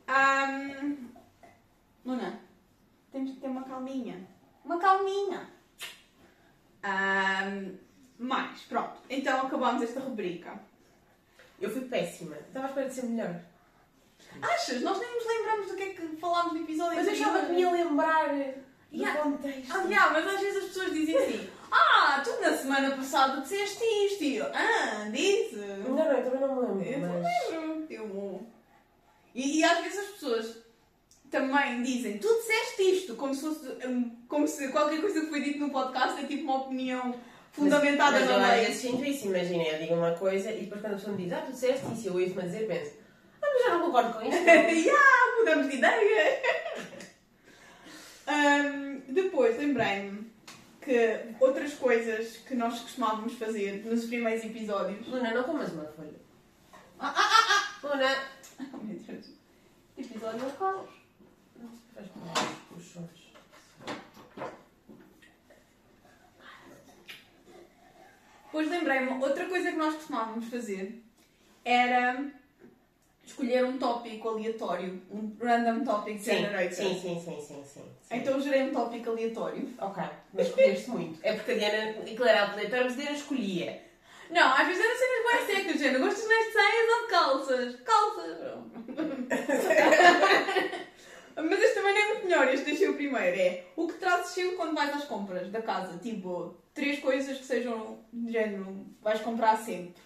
Ahm, 0.09 1.13
Luna, 2.05 2.41
temos 3.13 3.31
que 3.31 3.37
ter 3.41 3.47
uma 3.47 3.63
calminha. 3.63 4.29
Uma 4.65 4.81
calminha. 4.81 5.60
Ahm, 6.83 7.77
mais, 8.19 8.61
pronto. 8.63 9.01
Então 9.09 9.47
acabamos 9.47 9.83
esta 9.83 10.01
rubrica. 10.01 10.59
Eu 11.61 11.71
fui 11.71 11.83
péssima. 11.83 12.37
Estava 12.37 12.67
à 12.67 12.69
espera 12.69 12.89
de 12.89 12.95
ser 12.95 13.07
melhor. 13.07 13.41
Achas? 14.43 14.81
Nós 14.83 14.99
nem 14.99 15.15
nos 15.15 15.27
lembramos 15.27 15.67
do 15.69 15.75
que 15.77 15.83
é 15.83 15.87
que 15.95 16.17
falámos 16.17 16.53
no 16.53 16.61
episódio 16.63 16.97
Mas 16.97 17.07
eu 17.07 17.13
achava 17.15 17.47
que 17.47 17.53
me 17.53 17.61
ia 17.61 17.71
lembrar 17.71 18.29
do 18.29 18.71
Yeah. 18.93 19.23
contexto. 19.23 19.73
Ah, 19.73 19.83
yeah, 19.85 20.11
mas 20.13 20.27
às 20.35 20.41
vezes 20.41 20.57
as 20.65 20.69
pessoas 20.71 20.93
dizem 20.93 21.17
assim 21.17 21.49
Ah, 21.71 22.21
tu 22.25 22.41
na 22.41 22.57
semana 22.57 22.97
passada 22.97 23.41
disseste 23.41 23.85
isto 23.85 24.25
E 24.25 24.37
eu, 24.39 24.47
ah, 24.53 25.09
disse 25.13 25.55
Não, 25.57 25.95
não, 25.95 26.05
eu 26.13 26.25
também 26.25 26.41
não 26.41 26.57
me 26.75 26.85
Eu 26.93 26.99
lembro. 26.99 27.09
não 27.09 27.23
Mas... 27.23 27.51
lembro 27.51 27.87
eu, 27.89 28.47
e, 29.33 29.59
e 29.61 29.65
às 29.65 29.79
vezes 29.81 29.99
as 30.01 30.07
pessoas 30.07 30.59
também 31.31 31.83
dizem, 31.83 32.19
tu 32.19 32.29
disseste 32.29 32.83
isto, 32.83 33.15
como 33.15 33.35
se 33.35 33.43
fosse 33.43 33.69
como 34.29 34.49
se 34.49 34.69
qualquer 34.69 35.01
coisa 35.01 35.21
que 35.21 35.27
foi 35.27 35.43
dito 35.43 35.61
no 35.61 35.71
podcast 35.71 36.21
é 36.21 36.27
tipo 36.27 36.43
uma 36.43 36.63
opinião 36.63 37.15
fundamentada 37.53 38.19
mas, 38.19 38.29
mas 38.29 38.39
na 38.39 38.49
é 38.49 38.61
lei. 38.61 38.67
Assim, 38.67 38.89
então, 38.89 39.01
mas 39.01 39.09
sinto 39.09 39.17
isso, 39.17 39.27
imagina, 39.29 39.63
eu 39.65 39.79
digo 39.79 39.95
uma 39.95 40.13
coisa 40.13 40.51
e 40.51 40.63
depois 40.63 40.81
quando 40.81 40.95
a 40.95 40.97
pessoa 40.97 41.17
me 41.17 41.25
diz, 41.25 41.33
ah, 41.33 41.43
tu 41.43 41.53
disseste 41.53 41.93
isso, 41.93 42.09
eu 42.09 42.15
ouço-me 42.15 42.43
dizer, 42.43 42.67
penso, 42.67 42.93
ah, 43.43 43.47
mas 43.53 43.63
já 43.63 43.71
não 43.71 43.87
concordo 43.87 44.13
com 44.13 44.23
isto. 44.23 44.43
yeah, 44.43 45.37
mudamos 45.39 45.71
de 45.71 45.77
ideia. 45.77 46.43
um, 48.67 49.01
depois, 49.13 49.57
lembrei-me 49.57 50.31
que 50.81 51.21
outras 51.39 51.75
coisas 51.75 52.39
que 52.39 52.55
nós 52.55 52.81
costumávamos 52.81 53.35
fazer 53.35 53.85
nos 53.85 54.07
primeiros 54.07 54.45
episódios... 54.45 55.07
Luna, 55.07 55.33
não 55.33 55.45
comas 55.45 55.73
uma 55.73 55.85
folha. 55.85 56.21
Ah, 56.99 57.15
ah, 57.17 57.31
ah, 57.31 57.79
ah. 57.83 57.87
Luna! 57.87 58.17
Oh, 58.73 58.85
meu 58.85 58.99
Deus. 58.99 59.33
Episódio 59.97 60.51
4. 60.59 61.00
Estás 62.01 62.57
com 62.69 62.77
os 62.77 62.85
shorts. 62.85 63.21
Depois 68.47 68.71
lembrei-me, 68.71 69.23
outra 69.23 69.45
coisa 69.47 69.71
que 69.71 69.77
nós 69.77 69.95
costumávamos 69.95 70.49
fazer 70.49 71.03
era 71.65 72.25
escolher 73.25 73.65
um 73.65 73.79
tópico 73.79 74.29
aleatório, 74.31 75.01
um 75.11 75.37
random 75.41 75.85
topic 75.85 76.17
é 76.17 76.19
sim, 76.19 76.31
generator. 76.33 76.73
Sim, 76.73 77.01
sim, 77.01 77.21
sim, 77.21 77.41
sim, 77.41 77.65
sim, 77.65 77.85
Então 78.11 78.41
gerei 78.41 78.63
um 78.63 78.73
tópico 78.73 79.11
aleatório. 79.11 79.69
Ok. 79.79 80.03
Mas 80.33 80.49
escolheste 80.49 80.91
muito. 80.91 81.21
É 81.23 81.35
porque 81.35 81.53
a 81.53 81.59
Diana, 81.59 81.93
claro, 82.17 82.31
era 82.31 82.53
aleatório, 82.53 82.85
mas 82.85 82.95
a 82.95 82.97
Diana 82.97 83.17
escolhia. 83.17 83.83
Não, 84.31 84.53
às 84.53 84.67
vezes 84.67 84.85
era 84.85 84.97
cenas 84.97 85.25
mais 85.25 85.47
secas, 85.47 85.65
tipo, 85.65 85.79
Diana. 85.79 85.99
Gostas 85.99 86.27
mais 86.27 86.47
de 86.47 86.53
saias 86.53 86.89
ou 86.91 87.01
de 87.03 87.09
calças? 87.09 87.77
Calças! 87.83 88.41
Mas 91.37 91.61
este 91.61 91.75
também 91.75 91.95
não 91.95 92.01
é 92.01 92.09
muito 92.09 92.25
melhor, 92.25 92.49
este 92.49 92.67
deixei 92.67 92.89
o 92.89 92.95
primeiro. 92.95 93.41
É 93.41 93.65
o 93.77 93.87
que 93.89 93.95
trazes 93.95 94.33
sempre 94.33 94.57
quando 94.57 94.75
vais 94.75 94.95
às 94.95 95.05
compras 95.05 95.51
da 95.51 95.63
casa. 95.63 95.99
Tipo, 95.99 96.55
três 96.75 96.99
coisas 97.01 97.39
que 97.39 97.45
sejam 97.45 97.99
de 98.13 98.33
género, 98.33 98.87
vais 99.01 99.21
comprar 99.21 99.57
sempre. 99.57 100.03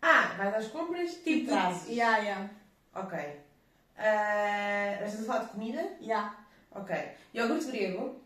Ah, 0.00 0.34
vais 0.36 0.54
às 0.54 0.66
compras 0.68 1.14
Tipo, 1.14 1.50
trazes. 1.50 1.88
yeah, 1.88 2.18
yeah, 2.18 2.50
Ok. 2.94 3.18
Uh, 3.18 5.04
estás 5.04 5.20
a 5.20 5.24
falar 5.26 5.44
de 5.44 5.50
comida? 5.52 5.96
yeah. 6.00 6.36
Ok. 6.72 6.94
Iogurte 7.34 7.70
grego 7.70 8.20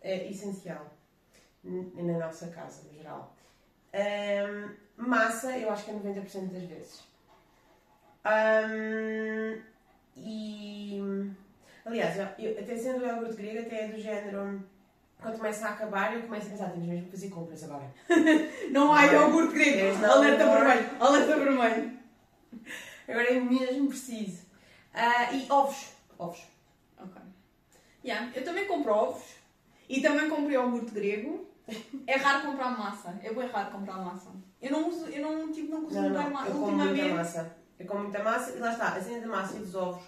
é 0.00 0.28
essencial 0.30 0.90
na 1.62 2.18
nossa 2.18 2.48
casa, 2.48 2.82
no 2.84 2.94
geral. 2.96 3.34
Ahm, 3.92 4.74
massa, 4.96 5.56
eu 5.58 5.70
acho 5.70 5.84
que 5.84 5.90
é 5.90 5.94
90% 5.94 6.52
das 6.52 6.62
vezes. 6.62 7.02
Ahm, 8.24 9.62
e. 10.16 11.00
Aliás, 11.84 12.16
eu, 12.18 12.26
eu- 12.38 12.58
até 12.60 12.76
sendo 12.76 13.04
o 13.04 13.06
iogurte 13.06 13.36
grego, 13.36 13.60
até 13.66 13.84
é 13.84 13.88
do 13.88 14.00
género. 14.00 14.62
Quando 15.20 15.36
começa 15.38 15.66
a 15.66 15.70
acabar, 15.70 16.14
eu 16.14 16.22
começo 16.22 16.48
a 16.48 16.50
pensar, 16.50 16.70
temos 16.70 16.86
mesmo 16.86 17.04
que 17.06 17.10
fazer 17.12 17.28
compras 17.30 17.62
agora. 17.64 17.90
Não 18.70 18.92
há 18.92 19.04
iogurte 19.06 19.54
grego. 19.54 19.98
No 19.98 20.10
Alerta 20.12 20.44
more. 20.46 20.60
vermelho. 20.64 20.90
Alerta 21.00 21.36
vermelho. 21.36 21.98
Agora 23.08 23.28
é 23.34 23.40
mesmo 23.40 23.88
preciso. 23.88 24.44
Ah, 24.92 25.32
e 25.32 25.46
ovos. 25.50 25.92
Ovos. 26.18 26.42
Ok. 26.98 27.20
Yeah, 28.04 28.30
eu 28.34 28.44
também 28.44 28.66
compro 28.66 28.92
ovos 28.92 29.22
e 29.88 30.00
também 30.00 30.28
comprei 30.28 30.56
iogurte 30.56 30.90
grego. 30.92 31.46
É 32.06 32.16
raro 32.16 32.46
comprar 32.46 32.76
massa. 32.76 33.18
É 33.22 33.32
bem 33.32 33.48
raro 33.48 33.70
comprar 33.72 33.96
massa. 33.96 34.30
Eu 34.60 34.70
não 34.72 34.88
uso, 34.88 35.06
eu 35.06 35.22
não, 35.22 35.50
tipo, 35.52 35.70
não 35.70 35.82
costumo 35.82 36.08
Não, 36.10 36.22
não, 36.22 36.30
massa. 36.30 36.48
eu 36.50 36.54
como 36.54 36.72
muita 36.76 37.08
massa. 37.14 37.56
Eu 37.78 37.86
como 37.86 38.04
muita 38.04 38.22
massa 38.22 38.52
e 38.52 38.58
lá 38.58 38.72
está, 38.72 38.88
a 38.94 39.00
cena 39.00 39.20
da 39.20 39.26
massa 39.26 39.56
e 39.56 39.60
dos 39.60 39.74
ovos. 39.74 40.04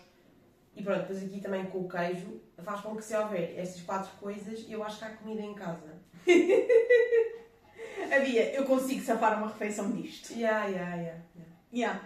E 0.75 0.83
pronto, 0.83 1.01
depois 1.01 1.23
aqui 1.25 1.41
também 1.41 1.65
com 1.67 1.79
o 1.81 1.89
queijo, 1.89 2.41
faz 2.63 2.81
com 2.81 2.95
que 2.97 3.03
se 3.03 3.17
houver 3.17 3.59
estas 3.59 3.81
quatro 3.83 4.11
coisas, 4.21 4.65
eu 4.69 4.83
acho 4.85 4.99
que 4.99 5.05
há 5.05 5.11
comida 5.11 5.43
em 5.43 5.55
casa. 5.55 5.95
Havia, 8.15 8.53
eu 8.55 8.65
consigo 8.65 9.03
safar 9.03 9.39
uma 9.39 9.49
refeição 9.49 9.91
disto. 9.91 10.33
Yeah, 10.33 10.67
yeah, 10.67 10.97
yeah. 10.97 11.19
yeah. 11.35 11.47
Yeah. 11.73 12.01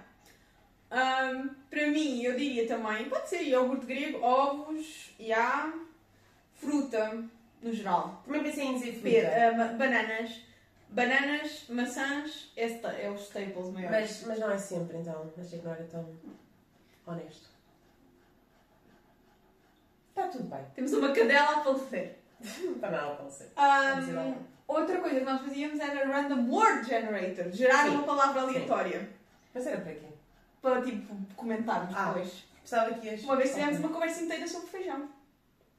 Ahm, 0.90 1.50
para 1.68 1.86
mim, 1.88 2.22
eu 2.22 2.36
diria 2.36 2.66
também, 2.66 3.08
pode 3.08 3.28
ser 3.28 3.42
iogurte 3.42 3.86
grego, 3.86 4.20
ovos, 4.22 5.14
yeah, 5.20 5.72
fruta, 6.54 7.22
no 7.62 7.72
geral. 7.72 8.22
Também 8.24 8.42
pensei 8.42 8.64
em 8.66 8.74
dizer 8.74 8.92
fruta. 8.94 9.28
ah, 9.36 9.52
ma- 9.56 9.72
bananas. 9.74 10.40
Bananas, 10.92 11.66
maçãs, 11.68 12.52
é, 12.56 12.64
é 13.04 13.10
os 13.10 13.22
staples 13.22 13.68
maiores. 13.70 13.90
Mas, 13.90 14.24
mas 14.26 14.38
não 14.40 14.50
é 14.50 14.58
sempre, 14.58 14.96
então. 14.98 15.32
Achei 15.38 15.58
que 15.60 15.64
não 15.64 15.72
era 15.72 15.84
tão 15.84 16.08
honesto. 17.06 17.48
Está 20.10 20.26
tudo 20.28 20.44
bem. 20.44 20.64
Temos 20.74 20.92
uma 20.92 21.12
cadela 21.12 21.58
a 21.58 21.64
falecer. 21.64 22.16
Está 22.40 22.90
nada 22.90 23.18
a 23.56 24.00
dizer 24.00 24.18
algo. 24.18 24.36
outra 24.66 24.98
coisa 25.00 25.18
que 25.20 25.24
nós 25.24 25.40
fazíamos 25.42 25.78
era 25.78 26.06
random 26.06 26.50
word 26.50 26.86
generator, 26.88 27.50
gerar 27.52 27.84
Sim. 27.84 27.90
uma 27.90 28.02
palavra 28.04 28.40
aleatória 28.42 29.08
Mas 29.54 29.66
era 29.66 29.80
para 29.80 29.92
quê? 29.94 30.06
para 30.62 30.82
tipo 30.82 31.16
comentarmos 31.36 31.94
Ah. 31.96 32.08
depois. 32.12 32.44
Pensava 32.62 32.92
que 32.94 33.06
ias. 33.06 33.22
Uma 33.24 33.36
vez 33.36 33.50
tivemos 33.54 33.78
uma 33.78 33.88
conversa 33.88 34.22
inteira 34.22 34.46
sobre 34.48 34.68
feijão. 34.68 35.08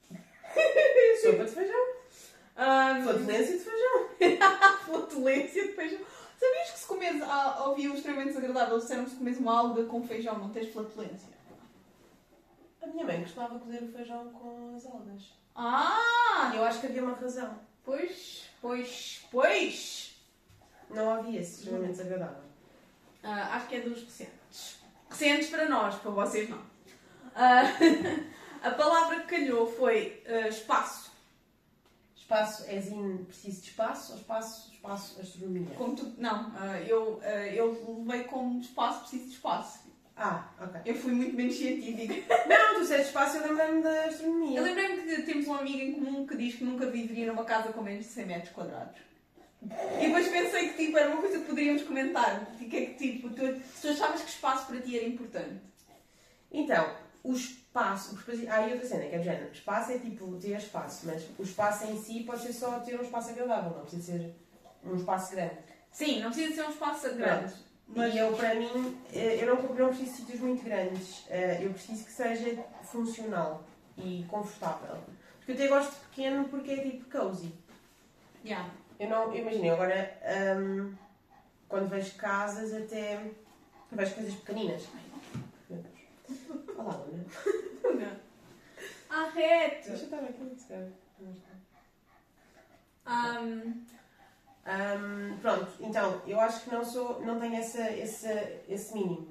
Sopa 1.21 1.45
de 1.45 1.51
feijão. 1.51 1.70
Um, 2.61 3.03
Flatulência 3.03 3.57
de 3.57 3.63
feijão. 3.63 4.09
flatulência 4.85 5.67
de 5.67 5.73
feijão. 5.73 5.99
Sabias 6.39 6.69
que 6.71 6.79
se 6.79 6.85
comes, 6.85 7.21
ah, 7.23 7.63
ouvi 7.65 7.89
um 7.89 7.95
extremamente 7.95 8.35
desagradável, 8.35 8.77
disseram 8.77 9.03
que 9.03 9.09
se 9.09 9.15
comes 9.15 9.39
uma 9.39 9.57
alga 9.57 9.83
com 9.85 10.03
feijão 10.03 10.37
não 10.37 10.49
tens 10.49 10.71
flatulência. 10.71 11.29
A 12.83 12.87
minha 12.87 13.03
mãe 13.03 13.21
costumava 13.21 13.57
cozer 13.57 13.81
o 13.81 13.91
feijão 13.91 14.29
com 14.29 14.75
as 14.75 14.85
algas. 14.85 15.33
Ah! 15.55 16.51
E 16.53 16.57
eu 16.57 16.63
acho 16.63 16.79
que 16.81 16.87
havia 16.87 17.03
uma 17.03 17.15
razão. 17.15 17.59
Pois, 17.83 18.43
pois, 18.61 19.25
pois! 19.31 20.15
Não 20.87 21.15
havia 21.15 21.39
esse 21.39 21.59
extremamente 21.61 21.93
desagradável. 21.93 22.43
Ah, 23.23 23.55
acho 23.55 23.67
que 23.67 23.75
é 23.75 23.81
dos 23.81 24.03
recentes. 24.03 24.79
Recentes 25.09 25.49
para 25.49 25.67
nós, 25.67 25.95
para 25.95 26.11
vocês 26.11 26.47
não. 26.47 26.61
Ah, 27.33 27.63
a 28.61 28.69
palavra 28.71 29.21
que 29.21 29.35
calhou 29.35 29.65
foi 29.65 30.21
ah, 30.27 30.47
espaço. 30.47 31.00
Espaço, 32.31 32.63
és 32.69 32.87
in 32.87 33.25
preciso 33.25 33.61
de 33.61 33.67
espaço 33.67 34.13
ou 34.13 34.17
espaço, 34.17 34.71
espaço, 34.71 35.19
astronomia? 35.19 35.75
Como 35.75 35.93
tu, 35.93 36.13
não, 36.17 36.49
ah, 36.55 36.79
eu, 36.87 37.19
ah, 37.21 37.47
eu 37.47 38.05
levei 38.07 38.23
como 38.23 38.61
espaço, 38.61 39.01
preciso 39.01 39.25
de 39.25 39.31
espaço. 39.31 39.79
Ah, 40.15 40.49
ok. 40.57 40.79
Eu 40.85 40.95
fui 40.95 41.11
muito 41.11 41.35
menos 41.35 41.55
científica. 41.55 42.13
Não, 42.47 42.75
tu 42.75 42.81
disseste 42.81 43.07
espaço 43.07 43.37
eu 43.37 43.49
lembrei-me 43.49 43.83
da 43.83 44.05
astronomia. 44.05 44.59
Eu 44.59 44.63
lembrei-me 44.63 45.01
que 45.01 45.21
temos 45.23 45.47
um 45.47 45.55
amigo 45.55 45.79
em 45.79 45.93
comum 45.93 46.27
que 46.27 46.37
diz 46.37 46.55
que 46.55 46.63
nunca 46.63 46.85
viveria 46.89 47.27
numa 47.27 47.43
casa 47.43 47.73
com 47.73 47.81
menos 47.81 48.05
de 48.05 48.11
100 48.11 48.25
metros 48.25 48.53
quadrados. 48.53 49.01
E 49.63 50.05
depois 50.05 50.27
pensei 50.27 50.69
que 50.69 50.85
tipo, 50.85 50.97
era 50.97 51.09
uma 51.09 51.21
coisa 51.21 51.39
que 51.39 51.45
poderíamos 51.45 51.83
comentar. 51.83 52.45
Que 52.57 52.77
é 52.77 52.85
que 52.85 52.93
tipo, 52.93 53.29
tu, 53.31 53.61
tu 53.81 53.89
achavas 53.89 54.21
que 54.21 54.29
espaço 54.29 54.67
para 54.67 54.79
ti 54.79 54.95
era 54.95 55.05
importante. 55.05 55.59
Então, 56.51 56.95
o 57.23 57.33
espaço, 57.71 58.17
há 58.49 58.55
aí 58.55 58.73
outra 58.73 58.87
cena, 58.87 59.05
que 59.05 59.15
é 59.15 59.17
do 59.17 59.23
género. 59.23 59.51
Espaço 59.51 59.91
é 59.93 59.97
tipo 59.97 60.35
ter 60.35 60.57
espaço, 60.57 61.07
mas 61.07 61.23
o 61.39 61.43
espaço 61.43 61.85
em 61.85 61.97
si 61.97 62.23
pode 62.23 62.41
ser 62.41 62.53
só 62.53 62.79
ter 62.81 62.99
um 62.99 63.03
espaço 63.03 63.29
agradável, 63.29 63.71
não 63.71 63.81
precisa 63.81 64.03
ser 64.03 64.35
um 64.83 64.95
espaço 64.95 65.31
grande. 65.31 65.57
Sim, 65.89 66.21
não 66.21 66.31
precisa 66.31 66.55
ser 66.55 66.67
um 66.67 66.69
espaço 66.69 67.15
grande. 67.15 67.53
Mas 67.87 68.13
E 68.13 68.17
eu, 68.17 68.33
para 68.33 68.55
mim, 68.55 68.97
eh, 69.13 69.41
eu 69.41 69.55
não, 69.55 69.63
eu 69.63 69.75
não 69.75 69.87
preciso 69.87 70.11
de 70.11 70.17
sítios 70.17 70.39
muito 70.41 70.63
grandes. 70.63 71.25
Eh, 71.29 71.59
Eu 71.61 71.71
preciso 71.71 72.05
que 72.05 72.11
seja 72.11 72.63
funcional 72.83 73.63
e 73.97 74.25
confortável. 74.29 74.97
Porque 75.37 75.51
eu 75.51 75.55
até 75.55 75.67
gosto 75.67 75.91
de 75.91 76.07
pequeno 76.07 76.47
porque 76.47 76.71
é 76.71 76.77
tipo 76.89 77.09
cozy. 77.09 77.53
Yeah. 78.45 78.69
Eu 78.99 79.09
não, 79.09 79.33
eu 79.33 79.73
agora 79.73 80.17
hum, 80.57 80.93
quando 81.67 81.89
vejo 81.89 82.15
casas 82.15 82.73
até 82.73 83.21
vejo 83.91 84.15
coisas 84.15 84.35
pequeninas. 84.35 84.83
Meu 86.47 86.57
Deus. 86.57 86.77
Olá, 86.77 87.05
Luna. 87.83 88.21
Arrete! 89.09 89.89
Deixa 89.89 90.03
eu 90.03 90.05
estar 90.05 90.19
aqui, 90.19 90.55
se 90.57 90.67
calhar. 90.67 90.87
Um, 93.07 93.81
Hum, 94.63 95.37
pronto, 95.41 95.67
então, 95.79 96.21
eu 96.27 96.39
acho 96.39 96.63
que 96.63 96.71
não 96.71 96.85
sou, 96.85 97.19
não 97.21 97.39
tenho 97.39 97.55
essa, 97.55 97.91
esse, 97.93 98.27
esse 98.69 98.93
mínimo 98.93 99.27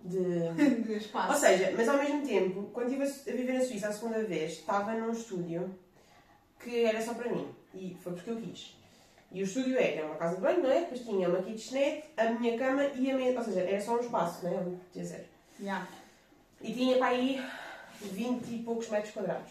de. 0.00 0.18
de 0.82 0.90
Ou 0.90 0.96
espaço. 0.96 1.40
seja, 1.40 1.72
mas 1.76 1.88
ao 1.88 1.96
mesmo 1.96 2.26
tempo, 2.26 2.68
quando 2.72 2.92
estive 2.92 3.04
a 3.04 3.32
a 3.32 3.36
viver 3.36 3.52
na 3.52 3.64
Suíça 3.64 3.88
a 3.88 3.92
segunda 3.92 4.24
vez, 4.24 4.52
estava 4.52 4.94
num 4.94 5.12
estúdio 5.12 5.78
que 6.58 6.84
era 6.84 7.00
só 7.00 7.14
para 7.14 7.30
mim. 7.30 7.54
E 7.72 7.96
foi 8.02 8.14
porque 8.14 8.30
eu 8.30 8.36
quis. 8.36 8.76
E 9.30 9.42
o 9.42 9.44
estúdio 9.44 9.78
era 9.78 10.06
uma 10.06 10.16
casa 10.16 10.36
de 10.36 10.42
banho, 10.42 10.62
não 10.62 10.70
é? 10.72 10.80
Depois 10.80 11.00
tinha 11.02 11.28
uma 11.28 11.42
kitchenette, 11.42 12.08
a 12.16 12.30
minha 12.32 12.58
cama 12.58 12.84
e 12.84 13.10
a 13.10 13.16
mesa. 13.16 13.38
Ou 13.38 13.44
seja, 13.44 13.60
era 13.60 13.80
só 13.80 13.96
um 13.96 14.00
espaço, 14.00 14.44
não 14.44 14.58
é? 14.58 14.64
Dizer. 14.92 15.28
Yeah. 15.58 15.86
E 16.60 16.72
tinha 16.72 16.98
para 16.98 17.08
aí 17.08 17.42
20 18.00 18.48
e 18.48 18.62
poucos 18.62 18.88
metros 18.88 19.12
quadrados. 19.12 19.50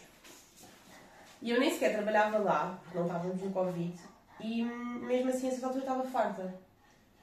E 1.41 1.51
eu 1.51 1.59
nem 1.59 1.71
sequer 1.71 1.93
trabalhava 1.93 2.37
lá, 2.39 2.79
porque 2.83 2.97
não 2.97 3.05
estávamos 3.05 3.41
no 3.41 3.51
Covid. 3.51 3.99
E 4.39 4.63
mesmo 4.63 5.29
assim, 5.29 5.47
a 5.47 5.51
certa 5.51 5.67
altura 5.67 5.83
estava 5.83 6.03
farta. 6.05 6.55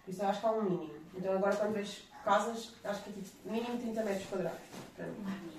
Por 0.04 0.10
isso 0.10 0.22
eu 0.22 0.28
acho 0.28 0.40
que 0.40 0.46
há 0.46 0.52
um 0.52 0.62
mínimo. 0.62 1.00
Então 1.14 1.32
agora 1.32 1.56
quando 1.56 1.74
vejo 1.74 2.02
casas, 2.24 2.72
acho 2.84 3.02
que 3.02 3.10
é 3.10 3.12
tipo 3.12 3.28
mínimo 3.44 3.78
30 3.78 4.02
metros 4.02 4.28
quadrados. 4.28 4.60
Para 4.96 5.06
mim. 5.06 5.52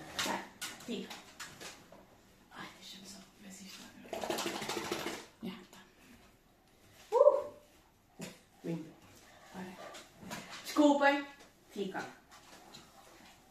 Fica. 0.86 1.14
Ai, 2.52 2.68
deixa-me 2.80 3.06
só 3.06 3.20
ver 3.42 3.52
se 3.52 3.66
isto. 3.66 3.84
Yeah, 5.44 5.62
tá. 5.72 5.80
Lindo. 8.64 8.86
Desculpem. 10.66 11.26
Fica. 11.72 12.23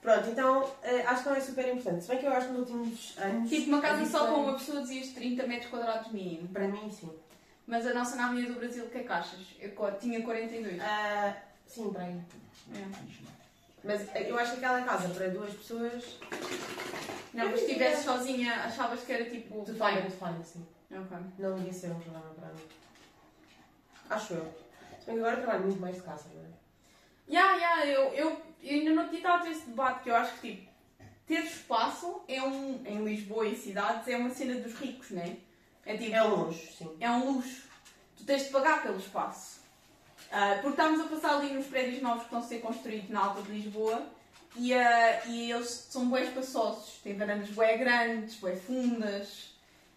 Pronto, 0.02 0.28
então 0.28 0.68
eh, 0.82 1.06
acho 1.06 1.22
que 1.22 1.28
não 1.28 1.36
é 1.36 1.40
super 1.40 1.68
importante. 1.72 2.02
Se 2.02 2.08
bem 2.08 2.18
que 2.18 2.26
eu 2.26 2.32
acho 2.32 2.48
que 2.48 2.52
nos 2.54 2.68
últimos 2.68 3.14
anos. 3.18 3.48
Tipo, 3.48 3.68
uma 3.68 3.80
casa 3.80 4.04
só 4.04 4.26
com 4.26 4.42
uma 4.42 4.54
pessoa 4.54 4.82
dizias 4.82 5.10
30 5.10 5.46
metros 5.46 5.70
quadrados 5.70 6.10
mínimo. 6.10 6.48
Para 6.48 6.66
mim, 6.66 6.90
sim. 6.90 7.08
Mas 7.68 7.86
a 7.86 7.94
nossa 7.94 8.16
na 8.16 8.26
Avenida 8.26 8.52
do 8.52 8.58
Brasil, 8.58 8.84
o 8.84 8.90
que 8.90 8.98
é 8.98 9.02
que 9.04 9.12
achas? 9.12 9.38
Eu 9.60 9.70
tinha 10.00 10.20
42. 10.22 10.80
Ah, 10.80 11.36
sim, 11.64 11.92
para 11.92 12.02
aí. 12.02 12.20
É. 12.74 12.84
Mas 13.84 14.08
eh, 14.16 14.28
eu 14.28 14.36
acho 14.36 14.56
que 14.56 14.64
aquela 14.64 14.82
casa 14.82 15.08
para 15.08 15.28
duas 15.28 15.54
pessoas. 15.54 16.18
Não, 17.32 17.48
mas 17.48 17.60
se 17.60 17.66
estivesse 17.66 18.02
sozinha, 18.02 18.54
achavas 18.64 19.00
que 19.02 19.12
era 19.12 19.30
tipo. 19.30 19.64
Tudo 19.64 19.78
fine, 19.78 20.02
tudo 20.02 20.26
fine, 20.26 20.44
sim. 20.44 20.66
Ok. 20.90 21.16
Não 21.38 21.54
devia 21.54 21.72
ser 21.72 21.92
um 21.92 22.00
problema 22.00 22.34
para 22.34 22.48
mim. 22.48 22.62
Acho 24.10 24.34
eu. 24.34 24.54
Se 24.98 25.06
bem 25.06 25.14
que 25.14 25.20
agora 25.20 25.36
trabalho 25.36 25.62
muito 25.62 25.80
mais 25.80 25.94
de 25.94 26.02
casa, 26.02 26.24
não 26.34 26.42
é? 26.42 26.62
Ya, 27.28 27.56
ya, 27.56 27.86
eu, 27.86 28.12
eu, 28.12 28.42
eu 28.62 28.78
ainda 28.78 28.90
não 28.92 29.08
tinha 29.08 29.38
ter 29.40 29.50
esse 29.50 29.66
debate 29.66 30.02
que 30.04 30.10
eu 30.10 30.16
acho 30.16 30.34
que 30.40 30.56
tipo, 30.56 30.72
ter 31.26 31.44
espaço 31.44 32.22
é 32.28 32.42
um, 32.42 32.82
em 32.86 33.04
Lisboa 33.04 33.46
e 33.46 33.56
cidades 33.56 34.06
é 34.08 34.16
uma 34.16 34.30
cena 34.30 34.54
dos 34.60 34.74
ricos, 34.74 35.10
né? 35.10 35.36
É 35.84 35.96
tipo. 35.96 36.14
É 36.14 36.22
um 36.22 36.34
luxo, 36.44 36.72
sim. 36.78 36.96
É 37.00 37.10
um 37.10 37.32
luxo. 37.32 37.62
Tu 38.16 38.24
tens 38.24 38.44
de 38.44 38.50
pagar 38.50 38.82
pelo 38.82 38.98
espaço. 38.98 39.60
Ah, 40.30 40.58
porque 40.62 40.68
estamos 40.68 41.00
a 41.00 41.04
passar 41.04 41.36
ali 41.36 41.52
nos 41.52 41.66
prédios 41.66 42.00
novos 42.00 42.20
que 42.20 42.24
estão 42.26 42.38
a 42.38 42.42
ser 42.42 42.60
construídos 42.60 43.10
na 43.10 43.24
Alta 43.24 43.42
de 43.42 43.52
Lisboa 43.52 44.06
e, 44.56 44.72
ah, 44.72 45.22
e 45.26 45.50
eles 45.50 45.68
são 45.90 46.08
bué 46.08 46.22
espaçosos. 46.24 47.00
Têm 47.02 47.16
varandas 47.16 47.50
bué 47.50 47.76
grandes, 47.76 48.36
bué 48.36 48.56
fundas. 48.56 49.51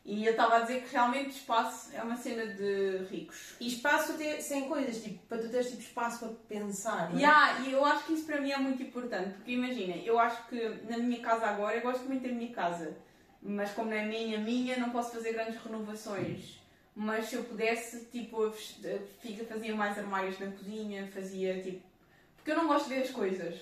E 0.05 0.23
eu 0.23 0.31
estava 0.31 0.57
a 0.57 0.59
dizer 0.59 0.83
que 0.83 0.93
realmente 0.93 1.31
espaço 1.31 1.89
é 1.91 2.03
uma 2.03 2.15
cena 2.15 2.45
de 2.45 3.05
ricos. 3.09 3.55
E 3.59 3.67
espaço 3.67 4.11
até 4.11 4.39
sem 4.39 4.69
coisas, 4.69 5.01
tipo, 5.03 5.17
para 5.25 5.39
tu 5.39 5.49
teres 5.49 5.71
tipo, 5.71 5.81
espaço 5.81 6.19
para 6.19 6.29
pensar. 6.47 7.09
não 7.09 7.17
é? 7.17 7.21
Yeah, 7.21 7.59
e 7.61 7.71
eu 7.71 7.83
acho 7.83 8.05
que 8.05 8.13
isso 8.13 8.25
para 8.25 8.39
mim 8.39 8.51
é 8.51 8.57
muito 8.57 8.83
importante, 8.83 9.33
porque 9.33 9.53
imagina, 9.53 9.95
eu 9.95 10.19
acho 10.19 10.47
que 10.47 10.61
na 10.87 10.99
minha 10.99 11.19
casa 11.21 11.47
agora, 11.47 11.75
eu 11.75 11.81
gosto 11.81 12.05
muito 12.05 12.21
da 12.21 12.29
minha 12.31 12.53
casa, 12.53 12.95
mas 13.41 13.71
como 13.71 13.89
não 13.89 13.97
é 13.97 14.05
minha, 14.05 14.37
minha, 14.37 14.77
não 14.77 14.91
posso 14.91 15.11
fazer 15.11 15.33
grandes 15.33 15.59
renovações. 15.59 16.59
Mas 16.95 17.25
se 17.25 17.35
eu 17.35 17.43
pudesse, 17.43 18.05
tipo, 18.05 18.43
eu 18.43 19.45
fazia 19.47 19.75
mais 19.75 19.97
armários 19.97 20.39
na 20.39 20.51
cozinha, 20.51 21.09
fazia 21.13 21.61
tipo. 21.61 21.81
Porque 22.37 22.51
eu 22.51 22.55
não 22.55 22.67
gosto 22.67 22.87
de 22.87 22.95
ver 22.95 23.01
as 23.01 23.09
coisas. 23.09 23.59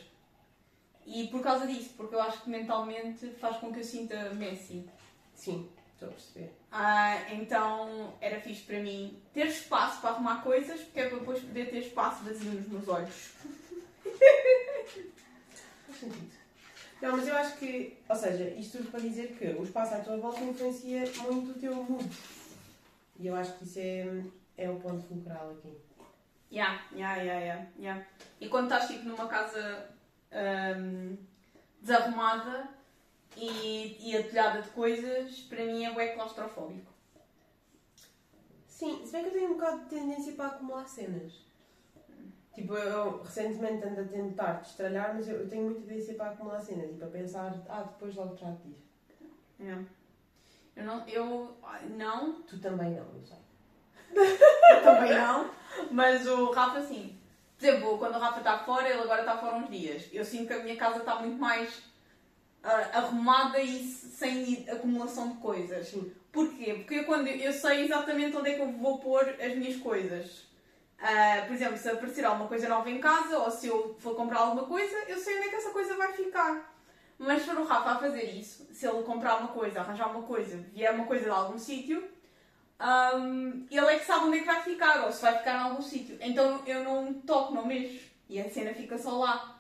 E 1.05 1.27
por 1.27 1.41
causa 1.41 1.65
disso, 1.65 1.91
porque 1.97 2.13
eu 2.15 2.21
acho 2.21 2.41
que 2.41 2.49
mentalmente 2.49 3.27
faz 3.39 3.57
com 3.57 3.73
que 3.73 3.79
eu 3.79 3.83
sinta 3.83 4.33
Messi. 4.35 4.85
Sim, 5.33 5.67
estou 6.03 6.09
a 6.09 6.13
perceber. 6.13 6.53
Ah, 6.71 7.33
então 7.33 8.13
era 8.19 8.39
fixe 8.39 8.63
para 8.63 8.79
mim 8.79 9.21
ter 9.33 9.47
espaço 9.47 10.01
para 10.01 10.11
arrumar 10.11 10.41
coisas, 10.43 10.81
porque 10.81 10.99
é 10.99 11.09
para 11.09 11.19
depois 11.19 11.39
poder 11.39 11.69
ter 11.69 11.79
espaço 11.79 12.23
vazio 12.23 12.51
nos 12.51 12.67
meus 12.67 12.87
olhos. 12.87 13.33
Faz 15.87 15.99
sentido. 15.99 16.43
Não, 17.01 17.17
mas 17.17 17.27
eu 17.27 17.35
acho 17.35 17.57
que, 17.57 17.97
ou 18.07 18.15
seja, 18.15 18.49
isto 18.51 18.77
tudo 18.77 18.91
para 18.91 19.01
dizer 19.01 19.35
que 19.37 19.45
o 19.47 19.63
espaço 19.63 19.93
à 19.93 19.99
tua 19.99 20.17
volta 20.17 20.39
influencia 20.41 21.03
muito 21.23 21.51
o 21.51 21.59
teu 21.59 21.75
mood. 21.75 22.09
E 23.19 23.27
eu 23.27 23.35
acho 23.35 23.57
que 23.57 23.65
isso 23.65 23.79
é, 23.79 24.23
é 24.57 24.69
o 24.69 24.79
ponto 24.79 25.05
fulcral 25.05 25.51
aqui. 25.51 25.77
Yeah, 26.51 26.81
yeah, 26.93 27.21
yeah, 27.21 27.39
yeah, 27.41 27.67
yeah. 27.77 28.07
E 28.39 28.47
quando 28.47 28.65
estás 28.71 28.87
tipo 28.87 29.03
numa 29.05 29.27
casa 29.27 29.89
ahm, 30.31 31.17
desarrumada 31.81 32.69
e, 33.37 34.09
e 34.09 34.17
atulhada 34.17 34.61
de 34.61 34.69
coisas, 34.69 35.39
para 35.41 35.65
mim 35.65 35.85
é 35.85 35.91
bué 35.91 36.09
claustrofóbico. 36.09 36.91
Sim, 38.67 39.05
se 39.05 39.11
bem 39.11 39.23
que 39.23 39.29
eu 39.29 39.33
tenho 39.33 39.51
um 39.51 39.53
bocado 39.53 39.83
de 39.83 39.89
tendência 39.89 40.33
para 40.33 40.47
acumular 40.47 40.85
cenas. 40.85 41.43
Tipo, 42.53 42.75
eu 42.75 43.23
recentemente 43.23 43.85
ando 43.85 44.01
a 44.01 44.05
tentar 44.05 44.53
destralhar, 44.61 45.13
mas 45.15 45.27
eu, 45.27 45.37
eu 45.37 45.49
tenho 45.49 45.65
muita 45.65 45.81
tendência 45.81 46.13
para 46.15 46.31
acumular 46.31 46.59
cenas 46.59 46.91
e 46.91 46.93
para 46.93 47.07
pensar, 47.07 47.63
ah, 47.67 47.83
depois 47.83 48.15
logo 48.15 48.35
trato 48.35 48.61
disso. 48.63 48.83
Yeah. 49.59 49.83
Eu 50.75 50.85
não, 50.85 51.07
eu 51.07 51.57
não, 51.95 52.41
Tu 52.41 52.59
também 52.59 52.91
não, 52.91 53.05
eu 53.05 53.23
sei. 53.23 53.37
eu 54.15 54.83
também 54.83 55.13
não, 55.13 55.49
mas 55.91 56.27
o 56.27 56.51
Rafa 56.51 56.81
sim. 56.81 57.17
Por 57.57 57.65
exemplo, 57.65 57.97
quando 57.97 58.15
o 58.15 58.19
Rafa 58.19 58.39
está 58.39 58.59
fora, 58.59 58.89
ele 58.89 59.01
agora 59.01 59.21
está 59.21 59.37
fora 59.37 59.55
uns 59.55 59.69
dias. 59.69 60.09
Eu 60.11 60.25
sinto 60.25 60.47
que 60.47 60.53
a 60.53 60.63
minha 60.63 60.75
casa 60.75 60.99
está 60.99 61.19
muito 61.19 61.39
mais 61.39 61.83
arrumada 62.63 63.59
e 63.59 63.83
sem 63.83 64.65
acumulação 64.69 65.29
de 65.29 65.37
coisas. 65.37 65.87
Sim. 65.87 66.11
Porquê? 66.31 66.73
Porque 66.75 66.95
eu, 66.95 67.05
quando, 67.05 67.27
eu 67.27 67.53
sei 67.53 67.83
exatamente 67.83 68.35
onde 68.35 68.49
é 68.49 68.55
que 68.55 68.61
eu 68.61 68.71
vou 68.71 68.97
pôr 68.99 69.27
as 69.39 69.55
minhas 69.55 69.75
coisas. 69.77 70.47
Ah, 70.99 71.43
por 71.45 71.53
exemplo, 71.53 71.77
se 71.77 71.89
aparecer 71.89 72.25
alguma 72.25 72.47
coisa 72.47 72.69
nova 72.69 72.89
em 72.89 72.99
casa 72.99 73.37
ou 73.37 73.51
se 73.51 73.67
eu 73.67 73.95
for 73.99 74.15
comprar 74.15 74.39
alguma 74.39 74.65
coisa, 74.65 74.95
eu 75.07 75.17
sei 75.17 75.37
onde 75.37 75.47
é 75.47 75.49
que 75.49 75.55
essa 75.57 75.71
coisa 75.71 75.97
vai 75.97 76.13
ficar. 76.13 76.73
Mas 77.19 77.41
se 77.41 77.49
for 77.49 77.57
o 77.57 77.65
Rafa 77.65 77.91
a 77.91 77.99
fazer 77.99 78.23
isso, 78.23 78.67
se 78.73 78.87
ele 78.87 79.03
comprar 79.03 79.37
uma 79.37 79.49
coisa, 79.49 79.81
arranjar 79.81 80.09
uma 80.09 80.23
coisa, 80.23 80.57
vier 80.73 80.93
uma 80.93 81.05
coisa 81.05 81.25
de 81.25 81.29
algum 81.29 81.59
sítio, 81.59 82.03
ahm, 82.79 83.65
ele 83.69 83.85
é 83.85 83.99
que 83.99 84.05
sabe 84.05 84.25
onde 84.25 84.37
é 84.37 84.39
que 84.39 84.45
vai 84.45 84.61
ficar 84.61 85.05
ou 85.05 85.11
se 85.11 85.21
vai 85.21 85.37
ficar 85.37 85.55
em 85.55 85.63
algum 85.63 85.81
sítio. 85.81 86.17
Então 86.21 86.63
eu 86.65 86.83
não 86.83 87.13
toco, 87.13 87.53
não 87.53 87.65
mexo. 87.65 88.11
E 88.29 88.39
a 88.39 88.49
cena 88.49 88.73
fica 88.73 88.97
só 88.97 89.17
lá. 89.17 89.52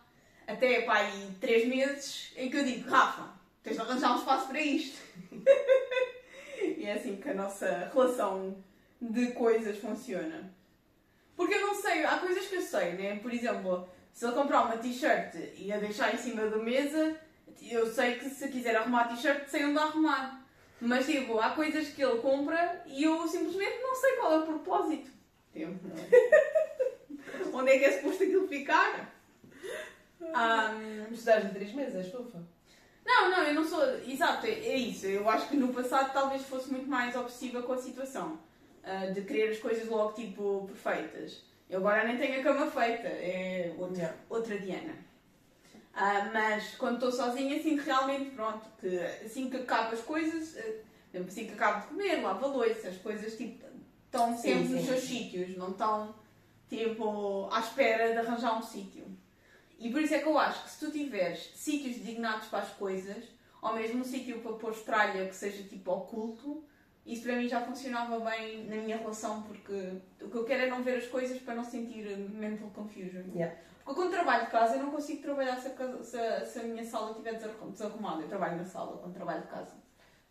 Até 0.47 0.81
pá, 0.81 0.97
aí 0.97 1.31
três 1.39 1.67
meses 1.67 2.31
em 2.35 2.49
que 2.49 2.57
eu 2.57 2.65
digo, 2.65 2.89
Rafa, 2.89 3.29
tens 3.61 3.75
de 3.75 3.81
arranjar 3.81 4.13
um 4.13 4.19
espaço 4.19 4.47
para 4.47 4.61
isto. 4.61 5.01
E 6.65 6.85
é 6.85 6.93
assim 6.93 7.17
que 7.17 7.29
a 7.29 7.33
nossa 7.33 7.91
relação 7.93 8.55
de 9.01 9.33
coisas 9.33 9.77
funciona. 9.77 10.53
Porque 11.35 11.55
eu 11.55 11.61
não 11.61 11.75
sei, 11.75 12.05
há 12.05 12.17
coisas 12.17 12.45
que 12.47 12.55
eu 12.55 12.61
sei, 12.61 12.93
né? 12.93 13.19
Por 13.21 13.33
exemplo, 13.33 13.87
se 14.13 14.25
ele 14.25 14.33
comprar 14.33 14.63
uma 14.63 14.77
t-shirt 14.77 15.35
e 15.57 15.71
a 15.71 15.77
deixar 15.77 16.13
em 16.13 16.17
cima 16.17 16.45
da 16.47 16.57
mesa, 16.57 17.19
eu 17.61 17.91
sei 17.91 18.15
que 18.15 18.29
se 18.29 18.47
quiser 18.47 18.75
arrumar 18.75 19.01
a 19.01 19.07
t-shirt, 19.09 19.47
sei 19.47 19.65
onde 19.65 19.77
arrumar. 19.77 20.45
Mas 20.79 21.05
tipo, 21.05 21.39
há 21.39 21.51
coisas 21.51 21.89
que 21.89 22.03
ele 22.03 22.19
compra 22.19 22.83
e 22.85 23.03
eu 23.03 23.27
simplesmente 23.27 23.81
não 23.81 23.95
sei 23.95 24.13
qual 24.13 24.33
é 24.33 24.39
o 24.39 24.45
propósito. 24.45 25.11
Tipo, 25.53 25.73
onde 27.53 27.71
é 27.71 27.79
que 27.79 27.85
é 27.85 27.91
suposto 27.93 28.23
aquilo 28.23 28.47
ficar? 28.47 29.12
Mas 30.31 31.19
tu 31.19 31.25
dás 31.25 31.43
de 31.45 31.53
três 31.53 31.73
meses, 31.73 31.95
és 31.95 32.11
fofa. 32.11 32.39
não, 33.05 33.29
não, 33.31 33.43
eu 33.43 33.53
não 33.53 33.65
sou. 33.65 33.83
Exato, 34.07 34.45
é, 34.45 34.51
é 34.51 34.75
isso. 34.77 35.05
Eu 35.07 35.29
acho 35.29 35.49
que 35.49 35.57
no 35.57 35.73
passado 35.73 36.13
talvez 36.13 36.41
fosse 36.43 36.71
muito 36.71 36.87
mais 36.87 37.15
obsessiva 37.15 37.61
com 37.63 37.73
a 37.73 37.77
situação. 37.77 38.39
ah, 38.85 39.05
de 39.07 39.21
querer 39.21 39.51
as 39.51 39.59
coisas 39.59 39.87
logo 39.87 40.11
tipo 40.13 40.65
perfeitas. 40.67 41.41
Eu 41.69 41.79
agora 41.79 42.03
nem 42.05 42.17
tenho 42.17 42.39
a 42.41 42.43
cama 42.43 42.69
feita. 42.69 43.07
É 43.07 43.73
outra, 43.77 43.97
Yeah. 43.97 44.17
outra 44.29 44.57
Diana. 44.59 44.93
Ah, 45.93 46.29
mas 46.33 46.75
quando 46.75 46.95
estou 46.95 47.11
sozinha, 47.11 47.61
sinto 47.61 47.81
realmente, 47.83 48.31
pronto, 48.31 48.65
que 48.79 48.97
assim 49.25 49.49
que 49.49 49.57
acabo 49.57 49.93
as 49.93 50.01
coisas, 50.01 50.57
ah, 50.57 51.19
assim 51.27 51.45
que 51.45 51.53
acabo 51.53 51.81
de 51.81 51.87
comer, 51.87 52.21
lavo 52.21 52.45
a 52.45 52.47
louça, 52.49 52.89
as 52.89 52.97
coisas 52.97 53.37
tipo, 53.37 53.63
estão 54.05 54.35
Sim, 54.35 54.41
sempre 54.41 54.67
sim. 54.67 54.73
nos 54.75 54.85
seus 54.85 55.01
sítios, 55.01 55.55
não 55.57 55.69
estão 55.69 56.13
tipo 56.67 57.47
à 57.51 57.59
espera 57.59 58.11
de 58.11 58.17
arranjar 58.17 58.57
um 58.57 58.61
sítio. 58.63 59.05
E 59.83 59.91
por 59.91 60.01
isso 60.01 60.13
é 60.13 60.19
que 60.19 60.27
eu 60.27 60.37
acho 60.37 60.63
que 60.63 60.69
se 60.71 60.79
tu 60.85 60.91
tiveres 60.91 61.51
sítios 61.55 61.97
designados 61.97 62.47
para 62.47 62.59
as 62.59 62.69
coisas, 62.69 63.25
ou 63.61 63.73
mesmo 63.75 63.99
um 63.99 64.03
sítio 64.03 64.39
para 64.39 64.53
pôr 64.53 64.73
tralha 64.75 65.27
que 65.27 65.35
seja 65.35 65.61
tipo 65.63 65.91
oculto, 65.91 66.63
isso 67.05 67.23
para 67.23 67.35
mim 67.35 67.49
já 67.49 67.59
funcionava 67.59 68.17
bem 68.21 68.65
na 68.65 68.77
minha 68.77 68.95
relação, 68.97 69.41
porque 69.43 69.97
o 70.21 70.29
que 70.29 70.37
eu 70.37 70.45
quero 70.45 70.63
é 70.63 70.69
não 70.69 70.81
ver 70.83 70.97
as 70.99 71.07
coisas 71.07 71.37
para 71.41 71.53
não 71.55 71.65
sentir 71.65 72.05
mental 72.29 72.69
confusion. 72.69 73.23
Yeah. 73.35 73.53
Porque 73.83 73.99
quando 73.99 74.11
trabalho 74.11 74.45
de 74.45 74.51
casa, 74.51 74.75
eu 74.77 74.83
não 74.83 74.91
consigo 74.91 75.21
trabalhar 75.21 75.57
se 75.57 75.67
a, 75.67 75.71
casa- 75.71 76.01
se 76.01 76.17
a- 76.17 76.45
se 76.45 76.59
a 76.59 76.63
minha 76.63 76.85
sala 76.85 77.11
estiver 77.11 77.33
desarru- 77.33 77.71
desarrumada. 77.71 78.21
Eu 78.21 78.29
trabalho 78.29 78.55
na 78.55 78.63
sala 78.65 78.97
quando 78.97 79.13
trabalho 79.13 79.41
de 79.41 79.47
casa. 79.49 79.75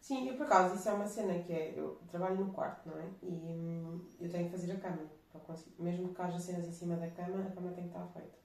Sim, 0.00 0.28
eu 0.30 0.34
por 0.36 0.46
acaso, 0.46 0.76
isso 0.76 0.88
é 0.88 0.92
uma 0.94 1.06
cena 1.06 1.34
que 1.42 1.52
é. 1.52 1.74
Eu 1.76 2.00
trabalho 2.10 2.36
no 2.36 2.50
quarto, 2.54 2.88
não 2.88 2.98
é? 2.98 3.04
E 3.22 3.26
hum, 3.28 4.00
eu 4.18 4.30
tenho 4.30 4.46
que 4.46 4.50
fazer 4.52 4.72
a 4.72 4.76
cama. 4.76 5.02
Mesmo 5.78 6.14
que 6.14 6.22
haja 6.22 6.38
cenas 6.38 6.66
em 6.66 6.72
cima 6.72 6.96
da 6.96 7.08
cama, 7.10 7.46
a 7.46 7.50
cama 7.50 7.70
tem 7.72 7.84
que 7.84 7.90
estar 7.90 8.06
feita. 8.06 8.41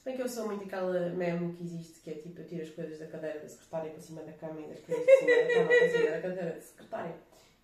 Se 0.00 0.04
bem 0.06 0.16
que 0.16 0.22
eu 0.22 0.28
sou 0.28 0.46
muito 0.46 0.64
aquela 0.64 1.10
meme 1.10 1.52
que 1.52 1.62
existe, 1.62 2.00
que 2.00 2.10
é 2.10 2.14
tipo, 2.14 2.40
eu 2.40 2.46
tiro 2.46 2.62
as 2.62 2.70
coisas 2.70 2.98
da 2.98 3.06
cadeira 3.06 3.38
da 3.38 3.46
secretária 3.48 3.90
para 3.90 4.00
cima 4.00 4.22
da 4.22 4.32
cama 4.32 4.58
e 4.60 4.68
das 4.68 4.80
coisas 4.80 5.04
de 5.04 5.12
cima 5.18 5.30
da 5.36 5.52
cama 5.54 5.66
para 5.66 5.88
cima 5.90 6.10
da 6.10 6.20
cadeira 6.22 6.52
da 6.54 6.60
secretária. 6.62 7.14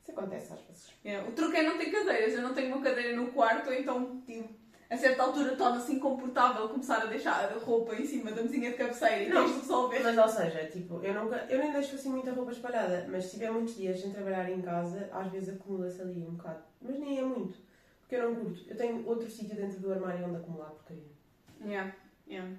Isso 0.02 0.10
acontece 0.10 0.52
às 0.52 0.60
vezes. 0.60 0.92
É, 1.02 1.20
O 1.22 1.32
truque 1.32 1.56
é 1.56 1.62
não 1.62 1.78
ter 1.78 1.86
cadeiras. 1.90 2.34
Eu 2.34 2.42
não 2.42 2.52
tenho 2.54 2.74
uma 2.76 2.82
cadeira 2.84 3.16
no 3.16 3.28
quarto, 3.32 3.72
então, 3.72 4.20
tipo, 4.26 4.50
a 4.90 4.96
certa 4.98 5.22
altura 5.22 5.56
torna-se 5.56 5.94
incomportável 5.94 6.68
começar 6.68 6.98
a 7.02 7.06
deixar 7.06 7.50
a 7.50 7.58
roupa 7.58 7.94
em 7.96 8.04
cima 8.04 8.30
da 8.30 8.42
mesinha 8.42 8.70
de 8.70 8.76
cabeceira 8.76 9.22
e 9.22 9.28
Não. 9.30 9.42
tens 9.44 9.54
de 9.54 9.60
resolver. 9.62 10.00
Mas, 10.00 10.18
ou 10.18 10.28
seja, 10.28 10.64
tipo, 10.66 11.02
eu, 11.02 11.14
nunca, 11.14 11.36
eu 11.48 11.58
nem 11.58 11.72
deixo 11.72 11.94
assim 11.94 12.10
muita 12.10 12.32
roupa 12.32 12.52
espalhada, 12.52 13.06
mas 13.10 13.24
se 13.24 13.30
tiver 13.30 13.50
muitos 13.50 13.74
dias 13.76 13.98
sem 13.98 14.12
trabalhar 14.12 14.48
em 14.50 14.60
casa, 14.60 15.08
às 15.10 15.32
vezes 15.32 15.48
acumula-se 15.56 16.02
ali 16.02 16.20
um 16.22 16.34
bocado. 16.34 16.62
Mas 16.82 16.98
nem 17.00 17.18
é 17.18 17.22
muito, 17.22 17.56
porque 18.02 18.14
eu 18.16 18.30
não 18.30 18.36
curto. 18.44 18.62
Eu 18.68 18.76
tenho 18.76 19.04
outro 19.08 19.28
sítio 19.30 19.56
dentro 19.56 19.80
do 19.80 19.90
armário 19.90 20.26
onde 20.26 20.36
acumular 20.36 20.68
porcaria. 20.68 21.16
Yeah, 21.64 21.92
yeah. 22.26 22.56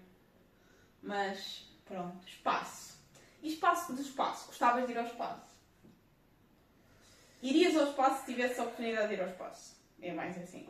Mas, 1.02 1.70
pronto, 1.86 2.28
espaço. 2.28 2.98
E 3.42 3.50
espaço 3.50 3.94
do 3.94 4.02
espaço? 4.02 4.48
Gostavas 4.48 4.86
de 4.86 4.92
ir 4.92 4.98
ao 4.98 5.06
espaço? 5.06 5.56
Irias 7.42 7.76
ao 7.76 7.90
espaço 7.90 8.26
se 8.26 8.34
tivesse 8.34 8.60
a 8.60 8.64
oportunidade 8.64 9.10
de 9.10 9.14
ir 9.14 9.22
ao 9.22 9.30
espaço? 9.30 9.76
É 10.02 10.14
mais 10.14 10.38
assim. 10.38 10.68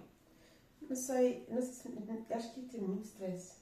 Não 0.82 0.96
sei, 0.96 1.46
não 1.50 1.62
sei 1.62 1.74
se, 1.74 2.34
acho 2.34 2.54
que 2.54 2.60
ia 2.62 2.70
ter 2.70 2.82
muito 2.82 3.06
stress. 3.06 3.58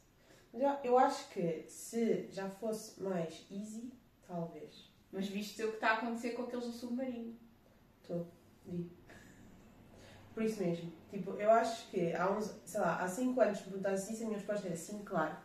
Mas 0.51 0.61
eu, 0.61 0.69
eu 0.83 0.99
acho 0.99 1.29
que 1.29 1.65
se 1.67 2.27
já 2.31 2.49
fosse 2.49 3.01
mais 3.01 3.45
easy, 3.51 3.91
talvez. 4.27 4.89
Mas 5.11 5.27
viste 5.27 5.63
o 5.63 5.69
que 5.69 5.75
está 5.75 5.91
a 5.91 5.97
acontecer 5.97 6.31
com 6.31 6.43
aqueles 6.43 6.65
do 6.65 6.71
submarino. 6.71 7.37
Estou, 8.01 8.27
vi. 8.65 8.89
Por 10.35 10.43
isso 10.43 10.61
mesmo. 10.61 10.91
Tipo, 11.09 11.31
eu 11.31 11.49
acho 11.49 11.89
que 11.89 12.13
há 12.13 12.29
uns, 12.29 12.53
sei 12.65 12.81
lá, 12.81 12.97
há 12.99 13.07
5 13.07 13.39
anos 13.39 13.61
perguntasse 13.61 14.13
isso, 14.13 14.23
a 14.23 14.25
minha 14.25 14.37
resposta 14.37 14.67
era 14.67 14.75
sim, 14.75 15.01
claro. 15.05 15.35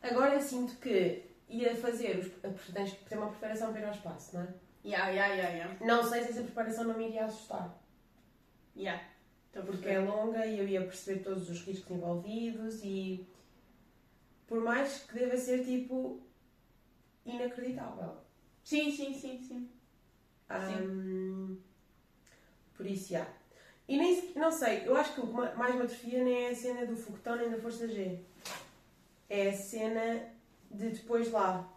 Agora 0.00 0.34
eu 0.34 0.40
sinto 0.40 0.76
que 0.76 1.24
ia 1.48 1.74
fazer, 1.74 2.18
os, 2.18 2.28
tens 2.72 2.92
que 2.92 3.04
ter 3.04 3.18
uma 3.18 3.28
preparação 3.30 3.72
para 3.72 3.80
ir 3.80 3.84
ao 3.86 3.90
espaço, 3.92 4.36
não 4.36 4.42
é? 4.42 4.54
Yeah, 4.84 5.08
yeah, 5.10 5.34
yeah, 5.34 5.54
yeah. 5.56 5.86
Não 5.86 6.08
sei 6.08 6.22
se 6.22 6.30
essa 6.30 6.42
preparação 6.42 6.84
não 6.84 6.96
me 6.96 7.08
iria 7.08 7.24
assustar. 7.24 7.76
yeah. 8.76 9.02
Porque 9.52 9.88
é 9.88 9.98
longa 10.00 10.44
e 10.46 10.58
eu 10.58 10.68
ia 10.68 10.82
perceber 10.82 11.22
todos 11.22 11.48
os 11.48 11.62
riscos 11.62 11.90
envolvidos 11.90 12.80
e 12.82 13.26
por 14.48 14.60
mais 14.60 15.04
que 15.04 15.14
deva 15.14 15.36
ser 15.36 15.64
tipo 15.64 16.20
inacreditável. 17.24 18.16
Sim, 18.62 18.90
sim, 18.90 19.14
sim, 19.14 19.40
sim. 19.42 19.70
Ahm, 20.48 21.56
por 22.76 22.84
isso, 22.86 23.10
já. 23.10 23.26
E 23.86 23.96
nem, 23.98 24.32
não 24.34 24.50
sei, 24.50 24.82
eu 24.86 24.96
acho 24.96 25.14
que 25.14 25.20
o 25.20 25.26
que 25.26 25.32
ma- 25.34 25.54
mais 25.54 25.74
me 25.74 25.82
atrofia 25.82 26.22
nem 26.24 26.44
é 26.46 26.50
a 26.50 26.54
cena 26.54 26.86
do 26.86 26.96
foguetão 26.96 27.36
nem 27.36 27.50
da 27.50 27.58
Força 27.58 27.86
G. 27.86 28.18
É 29.28 29.48
a 29.50 29.52
cena 29.52 30.24
de 30.70 30.90
depois 30.90 31.30
lá. 31.30 31.68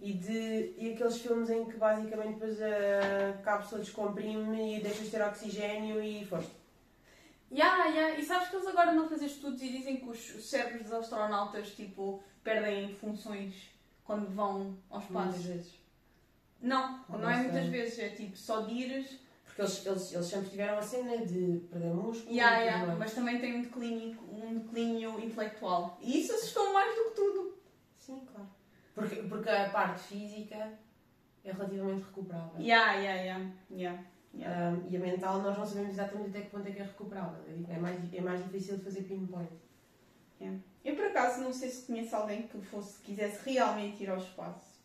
E, 0.00 0.12
de, 0.12 0.74
e 0.78 0.92
aqueles 0.92 1.20
filmes 1.20 1.50
em 1.50 1.64
que 1.64 1.76
basicamente 1.76 2.34
depois 2.34 2.58
a 2.62 3.32
cápsula 3.42 3.80
descomprime 3.80 4.76
e 4.78 4.80
deixas 4.80 5.06
de 5.06 5.10
ter 5.10 5.22
oxigênio 5.22 6.02
e 6.02 6.24
foste. 6.24 6.52
Ya, 7.50 7.86
ya. 7.86 8.18
E 8.18 8.24
sabes 8.24 8.48
que 8.48 8.56
eles 8.56 8.68
agora 8.68 8.92
a 8.92 9.08
fazer 9.08 9.26
estudos 9.26 9.60
e 9.62 9.68
dizem 9.70 9.96
que 9.96 10.08
os, 10.08 10.34
os 10.36 10.48
cérebros 10.48 10.82
dos 10.82 10.92
astronautas, 10.92 11.70
tipo, 11.74 12.22
perdem 12.44 12.94
funções 12.94 13.54
quando 14.04 14.28
vão 14.28 14.76
ao 14.90 15.00
espaço. 15.00 15.26
Muitas 15.30 15.44
vezes. 15.44 15.74
Não, 16.60 17.04
Não 17.08 17.18
não 17.18 17.30
é 17.30 17.36
muitas 17.42 17.66
vezes. 17.66 17.98
É 17.98 18.08
tipo, 18.10 18.36
só 18.36 18.60
de 18.60 18.74
ires. 18.74 19.18
Porque 19.58 19.62
eles, 19.62 19.86
eles, 19.86 20.12
eles 20.12 20.26
sempre 20.26 20.50
tiveram 20.50 20.78
a 20.78 20.82
cena 20.82 21.26
de 21.26 21.66
perder 21.68 21.92
músculo. 21.92 22.32
Tudo 22.76 22.86
mais. 22.86 22.98
Mas 22.98 23.14
também 23.14 23.40
tem 23.40 23.56
um 23.56 23.62
declínio, 23.62 24.16
um 24.30 24.58
declínio 24.60 25.18
intelectual. 25.18 25.98
E 26.00 26.20
isso 26.20 26.32
assustou 26.32 26.72
mais 26.72 26.94
do 26.94 27.04
que 27.04 27.10
tudo. 27.16 27.58
Sim, 27.96 28.22
claro. 28.30 28.48
Porque, 28.94 29.16
porque 29.16 29.48
a 29.50 29.68
parte 29.70 30.00
física 30.00 30.78
é 31.44 31.52
relativamente 31.52 32.04
recuperável. 32.04 32.60
Ya, 32.60 32.92
ya, 32.94 33.14
ya. 33.14 33.50
Ya. 33.70 34.04
ya. 34.32 34.72
Um, 34.72 34.88
e 34.88 34.96
a 34.96 35.00
mental 35.00 35.42
nós 35.42 35.58
não 35.58 35.66
sabemos 35.66 35.90
exatamente 35.90 36.28
até 36.28 36.42
que 36.42 36.50
ponto 36.50 36.68
é 36.68 36.70
que 36.70 36.80
é 36.80 36.84
recuperável. 36.84 37.42
É 37.68 37.78
mais, 37.78 38.14
é 38.14 38.20
mais 38.20 38.44
difícil 38.44 38.76
de 38.76 38.84
fazer 38.84 39.02
pinpoint. 39.02 39.50
Eu 40.84 40.94
por 40.94 41.06
acaso 41.06 41.42
não 41.42 41.52
sei 41.52 41.68
se 41.68 41.84
conheço 41.84 42.14
alguém 42.14 42.46
que 42.46 42.60
fosse, 42.60 43.00
quisesse 43.02 43.44
realmente 43.50 44.04
ir 44.04 44.08
ao 44.08 44.18
espaço. 44.18 44.78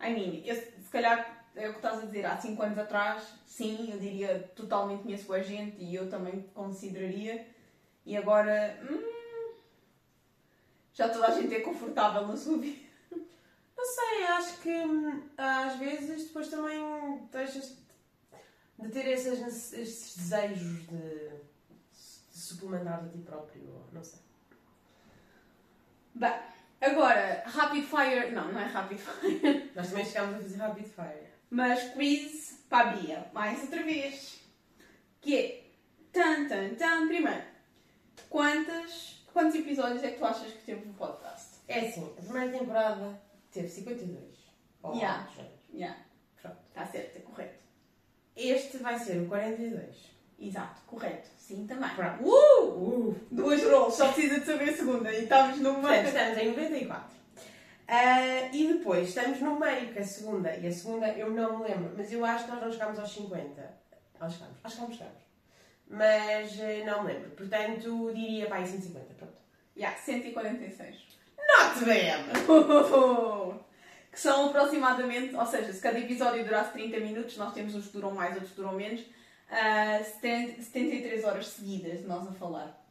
I 0.00 0.12
mean, 0.12 0.42
eu, 0.44 0.56
se 0.56 0.90
calhar 0.90 1.39
é 1.56 1.68
o 1.68 1.72
que 1.72 1.78
estás 1.78 1.98
a 1.98 2.06
dizer, 2.06 2.24
há 2.26 2.36
5 2.36 2.62
anos 2.62 2.78
atrás, 2.78 3.34
sim, 3.46 3.90
eu 3.92 3.98
diria 3.98 4.50
totalmente 4.54 5.02
conheço 5.02 5.32
a 5.32 5.40
gente 5.40 5.82
e 5.82 5.94
eu 5.94 6.08
também 6.08 6.42
consideraria. 6.54 7.46
E 8.06 8.16
agora, 8.16 8.78
hum, 8.88 9.54
já 10.92 11.08
toda 11.08 11.26
a 11.28 11.40
gente 11.40 11.54
é 11.54 11.60
confortável 11.60 12.26
na 12.26 12.36
sua 12.36 12.58
vida. 12.58 12.88
Não 13.76 13.84
sei, 13.84 14.24
acho 14.26 14.60
que 14.60 14.70
hum, 14.70 15.28
às 15.36 15.76
vezes 15.76 16.26
depois 16.28 16.48
também 16.48 17.28
deixas 17.32 17.76
de 18.78 18.88
ter 18.88 19.06
esses, 19.08 19.72
esses 19.72 20.16
desejos 20.16 20.86
de, 20.86 21.28
de 21.30 22.38
suplementar 22.38 23.02
de 23.04 23.10
ti 23.10 23.18
próprio. 23.18 23.84
Não 23.92 24.02
sei. 24.02 24.20
Bem, 26.14 26.34
agora, 26.80 27.42
Rapid 27.46 27.84
Fire, 27.84 28.30
não, 28.32 28.52
não 28.52 28.60
é 28.60 28.64
Rapid 28.64 28.98
Fire, 28.98 29.72
Nós 29.74 29.88
também 29.88 30.04
chegámos 30.04 30.36
a 30.36 30.42
fazer 30.42 30.56
Rapid 30.56 30.86
Fire. 30.86 31.29
Mas 31.50 31.92
quiz 31.94 32.64
para 32.68 32.90
a 32.90 32.92
Bia, 32.94 33.26
mais 33.32 33.60
outra 33.62 33.82
vez. 33.82 34.40
Que 35.20 35.36
é, 35.36 35.64
tan, 36.12 36.48
tan, 36.48 36.74
tan, 36.76 37.08
primeiro, 37.08 37.42
quantas, 38.28 39.24
quantos 39.32 39.56
episódios 39.56 40.02
é 40.02 40.12
que 40.12 40.18
tu 40.18 40.24
achas 40.24 40.52
que 40.52 40.64
teve 40.64 40.88
o 40.88 40.94
podcast? 40.94 41.58
É 41.68 41.80
assim, 41.80 42.04
a 42.04 42.22
primeira 42.22 42.58
temporada 42.58 43.20
teve 43.50 43.68
52. 43.68 44.20
Ou 44.82 44.94
Yeah. 44.94 45.28
Yeah. 45.72 45.98
Pronto. 46.40 46.56
Está 46.68 46.86
certo, 46.86 47.16
é 47.16 47.20
correto. 47.20 47.58
Este 48.34 48.78
vai 48.78 48.98
ser 48.98 49.20
o 49.20 49.28
42. 49.28 50.10
Exato, 50.38 50.80
correto. 50.86 51.28
Sim, 51.36 51.66
também. 51.66 51.90
Pronto. 51.90 52.24
Uh! 52.24 53.10
Uh! 53.10 53.20
Duas 53.30 53.62
rolls, 53.64 53.96
só 53.96 54.10
precisa 54.12 54.40
de 54.40 54.46
saber 54.46 54.70
a 54.70 54.76
segunda. 54.76 55.12
E 55.12 55.24
estamos 55.24 55.58
no 55.58 55.74
Portanto, 55.74 56.06
estamos 56.06 56.38
em 56.38 56.48
94. 56.48 57.19
Ah, 57.92 58.48
e 58.52 58.68
depois 58.72 59.08
estamos 59.08 59.40
no 59.40 59.58
meio, 59.58 59.92
que 59.92 59.98
é 59.98 60.02
a 60.02 60.06
segunda. 60.06 60.56
E 60.56 60.64
a 60.64 60.72
segunda 60.72 61.08
eu 61.08 61.28
não 61.28 61.58
me 61.58 61.68
lembro, 61.68 61.92
mas 61.96 62.12
eu 62.12 62.24
acho 62.24 62.44
que 62.44 62.50
nós 62.52 62.60
não 62.60 62.70
chegámos 62.70 63.00
aos 63.00 63.12
50. 63.12 63.78
Nós 64.20 64.32
chegámos, 64.32 64.58
acho 64.62 64.76
que 64.76 64.82
não 64.82 64.92
chegámos. 64.92 65.22
Mas 65.88 66.60
eh, 66.60 66.84
não 66.84 67.02
me 67.02 67.12
lembro. 67.12 67.30
Portanto, 67.30 68.12
diria 68.14 68.46
para 68.46 68.58
aí 68.58 68.66
150. 68.68 69.14
Pronto. 69.14 69.34
Yeah, 69.76 69.98
146. 69.98 70.96
Not 71.36 71.84
bad! 71.84 72.30
que 74.12 74.20
são 74.20 74.50
aproximadamente, 74.50 75.34
ou 75.34 75.46
seja, 75.46 75.72
se 75.72 75.80
cada 75.80 75.98
episódio 75.98 76.44
durasse 76.44 76.72
30 76.72 77.00
minutos, 77.00 77.36
nós 77.36 77.52
temos 77.52 77.74
uns 77.74 77.86
que 77.86 77.92
duram 77.94 78.12
mais, 78.12 78.34
outros 78.34 78.50
que 78.50 78.56
duram 78.56 78.72
menos, 78.72 79.04
ah, 79.50 80.00
70 80.00 80.62
73 80.62 81.24
horas 81.24 81.48
seguidas 81.48 82.02
de 82.02 82.06
nós 82.06 82.28
a 82.28 82.32
falar. 82.32 82.86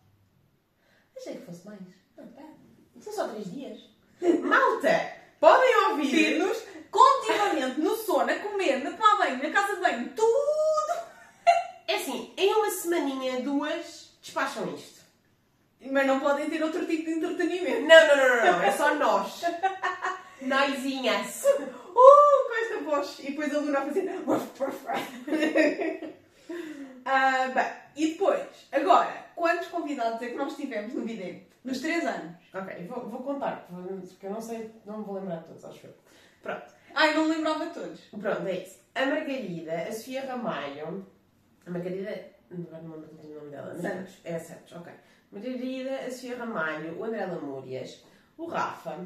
Achei 1.16 1.38
que 1.38 1.46
fosse 1.46 1.66
mais. 1.66 1.80
Não, 2.18 2.28
pera. 2.28 2.50
São 3.00 3.14
só 3.14 3.30
3 3.30 3.50
dias. 3.50 3.89
Malta! 4.22 5.14
Podem 5.40 5.76
ouvir! 5.88 6.10
Vir-nos 6.12 6.58
continuamente 6.92 7.80
no 7.80 7.96
sono, 7.96 8.32
a 8.32 8.36
comer, 8.36 8.84
na 8.84 8.92
tomar 8.92 9.18
banho, 9.18 9.44
na 9.44 9.50
casa 9.52 9.76
de 9.76 9.82
banho, 9.82 10.10
tudo! 10.16 11.00
É 11.88 11.96
assim, 11.96 12.34
em 12.38 12.54
uma 12.54 12.70
semaninha, 12.70 13.42
duas, 13.42 14.12
despacham 14.22 14.74
isto. 14.76 15.00
Mas 15.82 16.06
não 16.06 16.20
podem 16.20 16.50
ter 16.50 16.62
outro 16.62 16.86
tipo 16.86 17.06
de 17.06 17.12
entretenimento. 17.12 17.82
Não, 17.82 18.08
não, 18.08 18.16
não, 18.18 18.28
não, 18.28 18.46
não. 18.52 18.62
É 18.62 18.72
só 18.72 18.94
nós. 18.96 19.42
Noizinhas. 20.42 21.44
Uh, 21.46 21.68
com 21.96 22.64
esta 22.64 22.78
voz. 22.84 23.18
E 23.20 23.32
depois 23.32 23.56
a 23.56 23.60
Luna 23.60 23.80
a 23.80 23.86
fazer. 23.86 24.10
Ah, 27.06 27.48
bem, 27.48 27.66
e 28.04 28.12
depois, 28.14 28.68
agora, 28.72 29.26
quantos 29.36 29.68
convidados 29.68 30.22
é 30.22 30.30
que 30.30 30.36
nós 30.36 30.56
tivemos 30.56 30.94
no 30.94 31.04
vídeo? 31.06 31.42
Nos 31.64 31.82
3 31.82 32.06
anos. 32.06 32.36
Ok, 32.54 32.88
vou, 32.88 33.10
vou 33.10 33.22
contar, 33.22 33.68
porque 33.68 34.26
eu 34.26 34.32
não 34.32 34.42
sei, 34.42 34.72
não 34.86 35.00
me 35.00 35.04
vou 35.04 35.16
lembrar 35.16 35.38
de 35.38 35.46
todos, 35.48 35.66
acho 35.66 35.88
eu. 35.88 35.94
Pronto, 36.42 36.74
Ai, 36.96 37.14
não 37.14 37.26
me 37.26 37.36
lembrava 37.36 37.68
de 37.68 37.74
todos. 37.74 38.00
pronto, 38.20 38.48
é 38.48 38.54
isso. 38.64 38.80
A 38.96 39.06
Margarida, 39.06 39.74
a 39.74 39.92
Sofia 39.92 40.26
Ramalho, 40.26 41.06
a 41.66 41.70
Margarida, 41.70 42.26
não 42.50 42.58
me 42.60 42.68
lembro 42.72 43.08
do 43.08 43.34
nome 43.36 43.50
dela. 43.52 43.76
Santos. 43.80 44.20
É 44.24 44.40
Santos, 44.40 44.72
ok. 44.74 44.92
Margarida, 45.32 45.96
a 45.98 46.10
Sofia 46.12 46.38
Ramalho, 46.38 46.98
o 46.98 47.04
André 47.04 47.26
Lamúrias, 47.26 48.04
o 48.38 48.46
Rafa, 48.46 49.06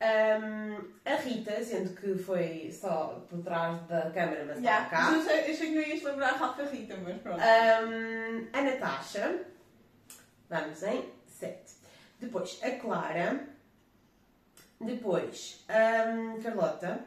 hum, 0.00 0.92
a 1.04 1.14
Rita, 1.16 1.62
sendo 1.64 1.94
que 1.94 2.16
foi 2.16 2.70
só 2.72 3.24
por 3.28 3.42
trás 3.42 3.80
da 3.86 4.10
câmara, 4.10 4.44
mas 4.46 4.58
Yeah, 4.62 4.88
cá. 4.88 5.10
mas 5.10 5.26
eu 5.26 5.34
achei, 5.34 5.52
achei 5.52 5.68
que 5.68 5.74
não 5.74 5.82
ias 5.82 6.02
lembrar 6.02 6.28
a 6.30 6.36
Rafa 6.36 6.64
Rita, 6.64 6.96
mas 7.02 7.20
pronto. 7.20 7.40
Hum, 7.40 8.48
a 8.52 8.62
Natasha, 8.62 9.44
vamos 10.48 10.82
em 10.82 11.04
7. 11.26 11.58
Depois 12.20 12.58
a 12.62 12.70
Clara, 12.72 13.48
depois 14.80 15.64
hum, 15.68 16.40
Carlota, 16.42 17.04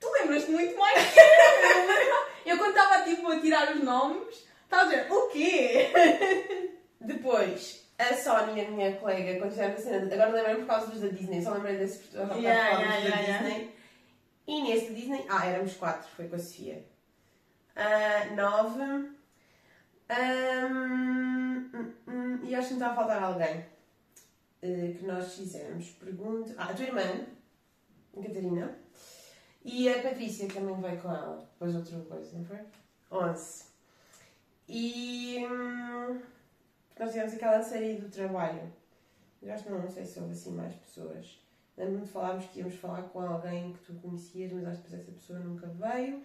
Tu 0.00 0.06
lembras-te 0.12 0.50
muito 0.52 0.78
mais 0.78 1.12
que 1.12 1.18
eu. 1.18 2.28
Eu 2.52 2.56
quando 2.56 2.70
estava 2.78 3.02
tipo 3.04 3.28
a 3.30 3.40
tirar 3.40 3.74
os 3.76 3.82
nomes, 3.82 4.46
estava 4.62 4.82
a 4.82 4.84
dizer, 4.86 5.12
o 5.12 5.28
quê? 5.28 5.90
depois 7.00 7.84
a 7.98 8.14
Sónia, 8.14 8.70
minha 8.70 8.96
colega, 8.96 9.38
quando 9.38 9.50
fizemos 9.50 9.80
a 9.80 9.82
cena, 9.82 10.14
agora 10.14 10.30
lembrei-me 10.30 10.60
por 10.60 10.68
causa 10.68 10.86
dos 10.86 11.00
da 11.00 11.08
Disney, 11.08 11.42
só 11.42 11.52
lembrei 11.54 11.76
desse 11.76 11.98
por 11.98 12.28
causa 12.28 12.34
Yeah, 12.34 12.76
dos 12.76 12.86
yeah, 12.86 13.10
da 13.10 13.20
yeah. 13.20 13.48
Disney. 13.48 13.74
E 14.46 14.62
nesse 14.62 14.94
Disney, 14.94 15.26
ah, 15.28 15.46
éramos 15.46 15.74
4, 15.74 16.08
foi 16.16 16.28
com 16.28 16.36
a 16.36 16.38
Sofia. 16.38 16.84
9. 18.34 19.10
e 22.44 22.54
acho 22.54 22.68
que 22.68 22.74
me 22.74 22.80
está 22.80 22.92
a 22.92 22.94
faltar 22.94 23.22
alguém 23.22 23.64
eh, 24.62 24.94
que 24.98 25.04
nós 25.04 25.34
fizemos. 25.34 25.90
Pergunto. 25.90 26.54
Ah, 26.56 26.70
a 26.70 26.74
tua 26.74 26.86
irmã, 26.86 27.26
a 28.16 28.22
Catarina. 28.22 28.78
E 29.64 29.88
a 29.88 30.02
Patrícia 30.02 30.46
que 30.46 30.54
também 30.54 30.80
veio 30.80 31.00
com 31.02 31.10
ela. 31.10 31.48
Depois 31.52 31.74
outra 31.74 31.98
coisa, 32.00 32.38
não 32.38 32.44
foi? 32.44 32.58
11. 33.10 33.64
E. 34.68 35.46
nós 37.02 37.12
tivemos 37.12 37.34
aquela 37.34 37.62
série 37.62 37.94
do 37.96 38.08
trabalho. 38.08 38.62
Eu 39.42 39.52
acho 39.52 39.64
que 39.64 39.70
não, 39.70 39.80
não 39.82 39.90
sei 39.90 40.04
se 40.04 40.18
houve 40.18 40.32
assim 40.32 40.52
mais 40.52 40.74
pessoas. 40.74 41.38
Lembro-me 41.76 42.00
de 42.04 42.08
falarmos 42.10 42.44
que 42.46 42.58
íamos 42.58 42.74
falar 42.74 43.02
com 43.02 43.20
alguém 43.20 43.72
que 43.72 43.78
tu 43.84 43.94
conhecias, 44.00 44.52
mas 44.52 44.66
acho 44.66 44.78
que 44.82 44.88
depois 44.90 45.02
essa 45.02 45.12
pessoa 45.12 45.38
nunca 45.38 45.66
veio. 45.68 46.22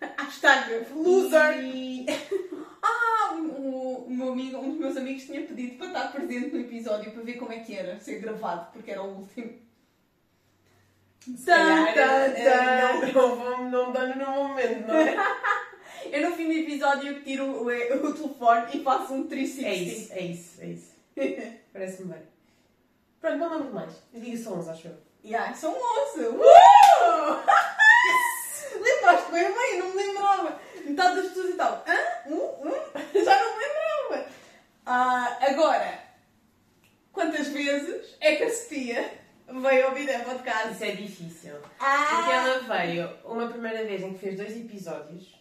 Hashtag 0.18 0.86
loser! 0.94 1.58
E... 1.64 2.06
Ah, 2.86 3.32
o, 3.36 4.04
o 4.06 4.10
meu 4.10 4.32
amigo, 4.32 4.58
um 4.58 4.68
dos 4.72 4.78
meus 4.78 4.96
amigos 4.98 5.24
tinha 5.24 5.40
pedido 5.46 5.78
para 5.78 5.86
estar 5.86 6.12
presente 6.12 6.54
no 6.54 6.60
episódio 6.60 7.10
para 7.12 7.22
ver 7.22 7.38
como 7.38 7.50
é 7.50 7.60
que 7.60 7.74
era 7.74 7.98
ser 7.98 8.18
gravado, 8.20 8.70
porque 8.74 8.90
era 8.90 9.02
o 9.02 9.20
último. 9.20 9.54
Se 11.20 11.46
calhar, 11.46 12.34
Não, 12.44 13.00
não, 13.12 13.36
vou- 13.36 13.64
não 13.70 13.92
dando 13.92 14.16
no 14.18 14.26
momento, 14.48 14.86
não 14.86 14.94
é? 14.96 15.16
Eu 16.10 16.30
no 16.30 16.36
fim 16.36 16.46
do 16.46 16.52
episódio 16.52 17.22
tiro 17.22 17.64
o, 17.64 17.70
eh, 17.70 17.94
o, 17.94 18.12
telefone 18.12 18.66
e 18.74 18.82
faço 18.82 19.14
um 19.14 19.26
360. 19.26 19.68
É 19.68 19.74
isso, 19.74 20.12
é 20.12 20.20
isso, 20.22 20.60
é 20.60 20.66
isso. 20.66 20.92
Parece-me 21.72 22.12
bem. 22.12 22.22
Pronto, 23.20 23.38
não 23.38 23.56
lembro 23.56 23.72
mais. 23.74 23.92
Diga 24.12 24.26
digo 24.26 24.36
só 24.36 24.52
11, 24.54 24.70
acho 24.70 24.88
eu. 24.88 24.96
Yeah, 25.24 25.54
são 25.54 25.72
11! 25.72 26.26
Uh! 26.26 26.36
Lembraste 28.80 29.30
bem, 29.32 29.54
bem, 29.54 29.78
não 29.78 29.94
me 29.94 30.02
lembrava. 30.02 30.60
Metade 30.84 31.16
das 31.16 31.28
pessoas 31.28 31.50
e 31.50 31.52
tal. 31.54 31.84
Hã? 31.86 31.96
Já 33.24 33.42
não 33.42 33.56
me 33.56 33.64
lembrava. 33.64 34.28
Ah, 34.84 35.38
agora, 35.40 35.98
quantas 37.12 37.48
vezes 37.48 38.14
é 38.20 38.36
que 38.36 38.44
a 38.44 38.50
Sofia 38.50 39.10
veio 39.48 39.88
ouvir 39.88 40.06
de 40.06 40.22
podcast? 40.24 40.74
Isso 40.74 40.84
é 40.84 40.90
difícil. 40.90 41.54
Ah. 41.80 42.08
Porque 42.10 42.32
ela 42.32 42.60
veio 42.60 43.10
uma 43.24 43.48
primeira 43.48 43.82
vez 43.84 44.02
em 44.02 44.12
que 44.12 44.18
fez 44.18 44.36
dois 44.36 44.54
episódios 44.54 45.33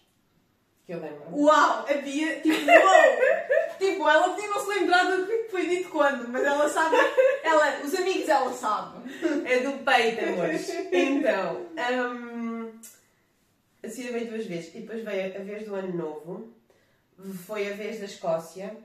que 0.86 0.94
eu 0.94 1.00
lembro. 1.00 1.24
Uau! 1.32 1.86
A 1.88 1.94
Bia, 1.94 2.42
tipo, 2.42 2.66
uau! 2.66 3.78
tipo, 3.80 4.10
ela 4.10 4.30
podia 4.30 4.50
não 4.50 4.60
se 4.60 4.80
lembrar 4.80 5.04
do 5.04 5.26
que 5.26 5.50
foi 5.50 5.68
dito 5.68 5.90
quando, 5.90 6.28
mas 6.28 6.44
ela 6.44 6.70
sabe. 6.70 6.96
Ela, 7.44 7.84
os 7.84 7.94
amigos 7.96 8.28
ela 8.28 8.54
sabe. 8.54 9.10
É 9.46 9.60
do 9.60 9.84
peito, 9.84 10.26
amores. 10.26 10.70
Então, 10.92 11.68
hum, 11.78 12.72
a 13.84 13.90
Cida 13.90 14.12
veio 14.12 14.30
duas 14.30 14.46
vezes. 14.46 14.76
E 14.76 14.80
depois 14.82 15.04
veio 15.04 15.36
a 15.36 15.44
vez 15.44 15.66
do 15.66 15.76
Ano 15.76 15.94
Novo. 15.94 16.54
Foi 17.46 17.72
a 17.72 17.76
vez 17.76 18.00
da 18.00 18.06
Escócia. 18.06 18.76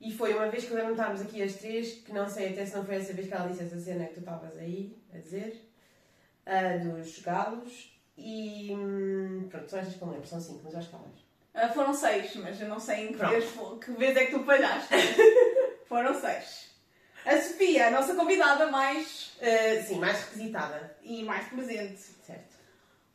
E 0.00 0.12
foi 0.12 0.34
uma 0.34 0.48
vez 0.48 0.64
que 0.66 0.74
lembro 0.74 0.92
estarmos 0.92 1.22
aqui 1.22 1.42
as 1.42 1.54
três, 1.54 1.94
que 1.94 2.12
não 2.12 2.28
sei 2.28 2.50
até 2.50 2.66
se 2.66 2.76
não 2.76 2.84
foi 2.84 2.96
essa 2.96 3.14
vez 3.14 3.28
que 3.28 3.32
ela 3.32 3.48
disse 3.48 3.62
essa 3.62 3.80
cena 3.80 4.04
que 4.04 4.14
tu 4.14 4.20
estavas 4.20 4.56
aí 4.58 4.94
a 5.14 5.18
dizer, 5.18 5.62
ah, 6.44 6.76
dos 6.76 7.18
galos. 7.20 7.95
E 8.16 8.72
hum, 8.74 9.46
pronto, 9.50 9.68
são 9.70 9.78
estas 9.78 9.94
que 9.96 10.02
eu 10.02 10.08
lembro, 10.08 10.26
são 10.26 10.40
cinco, 10.40 10.60
mas 10.64 10.72
eu 10.72 10.78
acho 10.78 10.88
que 10.88 10.96
há 10.96 10.98
mais. 10.98 11.26
Ah, 11.54 11.68
foram 11.68 11.94
seis, 11.94 12.34
mas 12.36 12.60
eu 12.60 12.68
não 12.68 12.78
sei 12.78 13.06
em 13.06 13.12
que 13.12 13.18
Pronto. 13.18 13.30
vez, 13.32 13.50
que 13.84 13.92
vez 13.92 14.16
é 14.16 14.26
que 14.26 14.32
tu 14.32 14.44
falhaste. 14.44 14.88
foram 15.86 16.18
seis. 16.18 16.66
A 17.24 17.40
Sofia, 17.40 17.88
a 17.88 17.90
nossa 17.90 18.14
convidada 18.14 18.70
mais 18.70 19.36
Ah, 19.40 19.82
sim, 19.82 19.98
mais 19.98 20.20
requisitada, 20.24 20.96
e 21.02 21.22
mais 21.24 21.46
presente. 21.48 21.98
certo. 21.98 22.56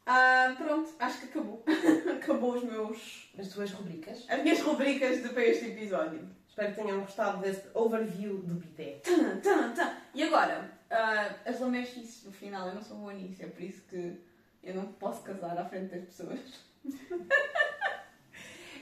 Ah, 0.05 0.53
pronto, 0.57 0.89
acho 0.99 1.19
que 1.21 1.25
acabou. 1.27 1.63
acabou 2.17 2.55
os 2.55 2.63
meus. 2.63 3.29
As 3.37 3.47
tuas 3.49 3.71
rubricas. 3.71 4.25
as 4.27 4.41
minhas 4.41 4.59
rubricas 4.59 5.21
de 5.21 5.29
para 5.29 5.45
este 5.45 5.65
episódio. 5.67 6.27
Espero 6.49 6.73
que 6.73 6.81
tenham 6.81 6.99
gostado 7.01 7.39
deste 7.41 7.67
overview 7.73 8.39
do 8.39 8.55
bidé. 8.55 8.99
Tum, 9.03 9.39
tum, 9.39 9.73
tum. 9.73 9.89
E 10.13 10.23
agora, 10.23 10.69
ah, 10.89 11.33
as 11.45 11.59
lamechices 11.59 12.23
no 12.25 12.31
final, 12.31 12.67
eu 12.67 12.75
não 12.75 12.81
sou 12.83 12.97
boa 12.97 13.13
nisso, 13.13 13.41
é 13.43 13.47
por 13.47 13.61
isso 13.61 13.81
que 13.83 14.19
eu 14.63 14.75
não 14.75 14.85
posso 14.93 15.21
casar 15.23 15.57
à 15.57 15.65
frente 15.65 15.95
das 15.95 16.05
pessoas. 16.05 16.39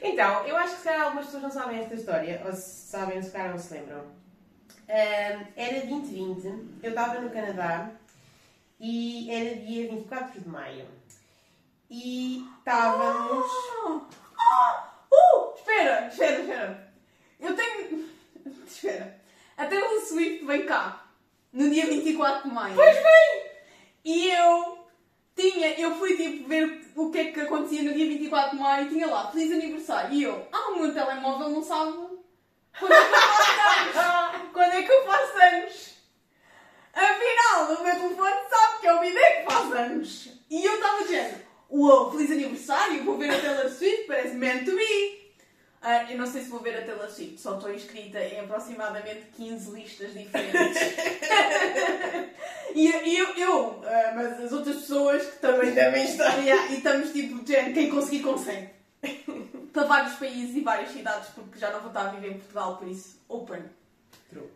Então, 0.02 0.46
eu 0.48 0.56
acho 0.56 0.76
que 0.76 0.78
se 0.78 0.84
calhar 0.86 1.02
algumas 1.02 1.26
pessoas 1.26 1.44
não 1.44 1.52
sabem 1.52 1.80
esta 1.80 1.96
história, 1.96 2.42
ou 2.46 2.54
se 2.54 2.88
sabem, 2.88 3.22
se 3.22 3.32
calhar 3.32 3.52
não 3.52 3.60
se 3.60 3.74
lembram. 3.74 4.06
Era 4.88 5.86
2020, 5.86 6.80
eu 6.82 6.90
estava 6.90 7.20
no 7.20 7.30
Canadá 7.30 7.92
e 8.80 9.30
era 9.30 9.56
dia 9.56 9.90
24 9.90 10.42
de 10.42 10.48
maio. 10.50 10.86
E 11.90 12.46
estávamos. 12.60 13.52
Ah! 14.40 14.86
Uh! 15.12 15.56
Espera, 15.56 16.08
espera, 16.08 16.40
espera. 16.40 16.94
Eu 17.40 17.56
tenho. 17.56 18.10
Espera. 18.68 19.20
A 19.58 19.66
Taylor 19.66 20.00
Swift 20.02 20.46
vem 20.46 20.68
cá 20.68 21.04
no 21.52 21.68
dia 21.68 21.88
24 21.88 22.48
de 22.48 22.54
maio. 22.54 22.76
Pois 22.76 22.96
vem! 22.96 23.52
E 24.06 24.30
eu 24.30 24.69
tinha, 25.40 25.80
eu 25.80 25.96
fui 25.96 26.18
tipo 26.18 26.48
ver 26.48 26.82
o 26.96 27.10
que 27.10 27.20
é 27.20 27.32
que 27.32 27.40
acontecia 27.40 27.84
no 27.84 27.94
dia 27.94 28.08
24 28.08 28.52
de 28.52 28.62
maio 28.62 28.86
e 28.86 28.90
tinha 28.90 29.08
lá 29.08 29.32
feliz 29.32 29.52
aniversário. 29.52 30.14
E 30.14 30.24
eu, 30.24 30.48
ah, 30.52 30.72
o 30.72 30.82
meu 30.82 30.94
telemóvel 30.94 31.50
não 31.50 31.64
sabe 31.64 31.98
quando 32.78 32.94
é 32.94 33.04
que 33.04 33.12
eu 33.12 33.26
faço 33.46 33.78
anos. 33.88 34.52
quando 34.54 34.74
é 34.74 34.84
que 34.84 34.92
eu 34.92 35.06
faço 35.06 35.38
anos. 35.38 35.90
Afinal, 36.94 37.80
o 37.80 37.84
meu 37.84 37.96
telefone 37.96 38.50
sabe 38.50 38.82
que 38.82 38.88
é 38.88 38.94
o 38.94 39.00
bidé 39.00 39.32
que 39.32 39.52
faz 39.52 39.72
anos. 39.72 40.30
E 40.50 40.66
eu 40.66 40.76
estava 40.76 41.04
dizendo, 41.04 41.36
uau, 41.72 42.12
feliz 42.12 42.32
aniversário, 42.32 43.04
vou 43.04 43.18
ver 43.18 43.30
a 43.30 43.40
Taylor 43.40 43.70
Swift, 43.70 44.08
parece 44.08 44.36
meant 44.36 44.66
to 44.66 44.76
be. 44.76 45.19
Ah, 45.82 46.12
eu 46.12 46.18
não 46.18 46.28
sei 46.28 46.42
se 46.42 46.50
vou 46.50 46.60
ver 46.60 46.78
a 46.78 46.82
Taylor 46.82 47.10
Swift, 47.10 47.40
só 47.40 47.56
estou 47.56 47.74
inscrita 47.74 48.20
em 48.20 48.42
aproximadamente 48.42 49.28
15 49.38 49.72
listas 49.72 50.14
diferentes. 50.14 50.78
e 52.76 53.18
eu, 53.18 53.28
eu 53.38 53.82
ah, 53.86 54.12
mas 54.14 54.42
as 54.42 54.52
outras 54.52 54.76
pessoas 54.78 55.26
que 55.26 55.38
também 55.38 55.74
Também 55.74 56.04
estão. 56.04 56.28
Yeah, 56.42 56.70
e 56.70 56.78
estamos 56.78 57.14
tipo, 57.14 57.48
gente, 57.48 57.74
quem 57.74 57.90
conseguir 57.90 58.24
consegue. 58.24 58.70
Para 59.72 59.84
vários 59.86 60.16
países 60.16 60.56
e 60.58 60.62
várias 60.62 60.92
cidades, 60.92 61.30
porque 61.30 61.58
já 61.58 61.72
não 61.72 61.80
vou 61.80 61.90
estar 61.90 62.08
a 62.08 62.12
viver 62.12 62.32
em 62.32 62.40
Portugal, 62.40 62.76
por 62.76 62.88
isso, 62.88 63.18
open. 63.30 63.64
True. 64.30 64.50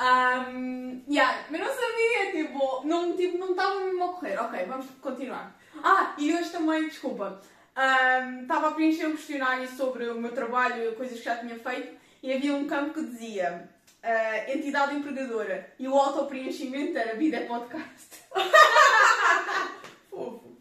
Um, 0.00 1.04
yeah, 1.08 1.44
mas 1.50 1.60
não 1.60 1.68
sabia, 1.68 2.32
tipo, 2.32 2.84
não 2.84 3.16
tipo, 3.16 3.38
não 3.38 3.50
estava 3.50 3.78
mesmo 3.78 4.04
a 4.04 4.08
correr. 4.08 4.40
Ok, 4.40 4.64
vamos 4.66 4.86
continuar. 5.00 5.56
Ah, 5.82 6.14
e 6.18 6.34
hoje 6.34 6.50
também, 6.50 6.88
desculpa, 6.88 7.40
um, 7.76 8.42
estava 8.42 8.68
a 8.68 8.70
preencher 8.72 9.06
um 9.06 9.16
questionário 9.16 9.68
sobre 9.68 10.08
o 10.08 10.20
meu 10.20 10.32
trabalho, 10.32 10.94
coisas 10.94 11.18
que 11.18 11.24
já 11.24 11.36
tinha 11.36 11.58
feito, 11.58 11.96
e 12.22 12.32
havia 12.32 12.54
um 12.54 12.66
campo 12.66 12.94
que 12.94 13.04
dizia 13.04 13.68
ah, 14.06 14.52
entidade 14.52 14.94
empregadora 14.94 15.72
e 15.78 15.88
o 15.88 15.96
auto-preenchimento 15.96 16.98
era 16.98 17.16
Vida 17.16 17.38
é 17.38 17.46
Podcast. 17.46 18.22
Fofo. 20.10 20.58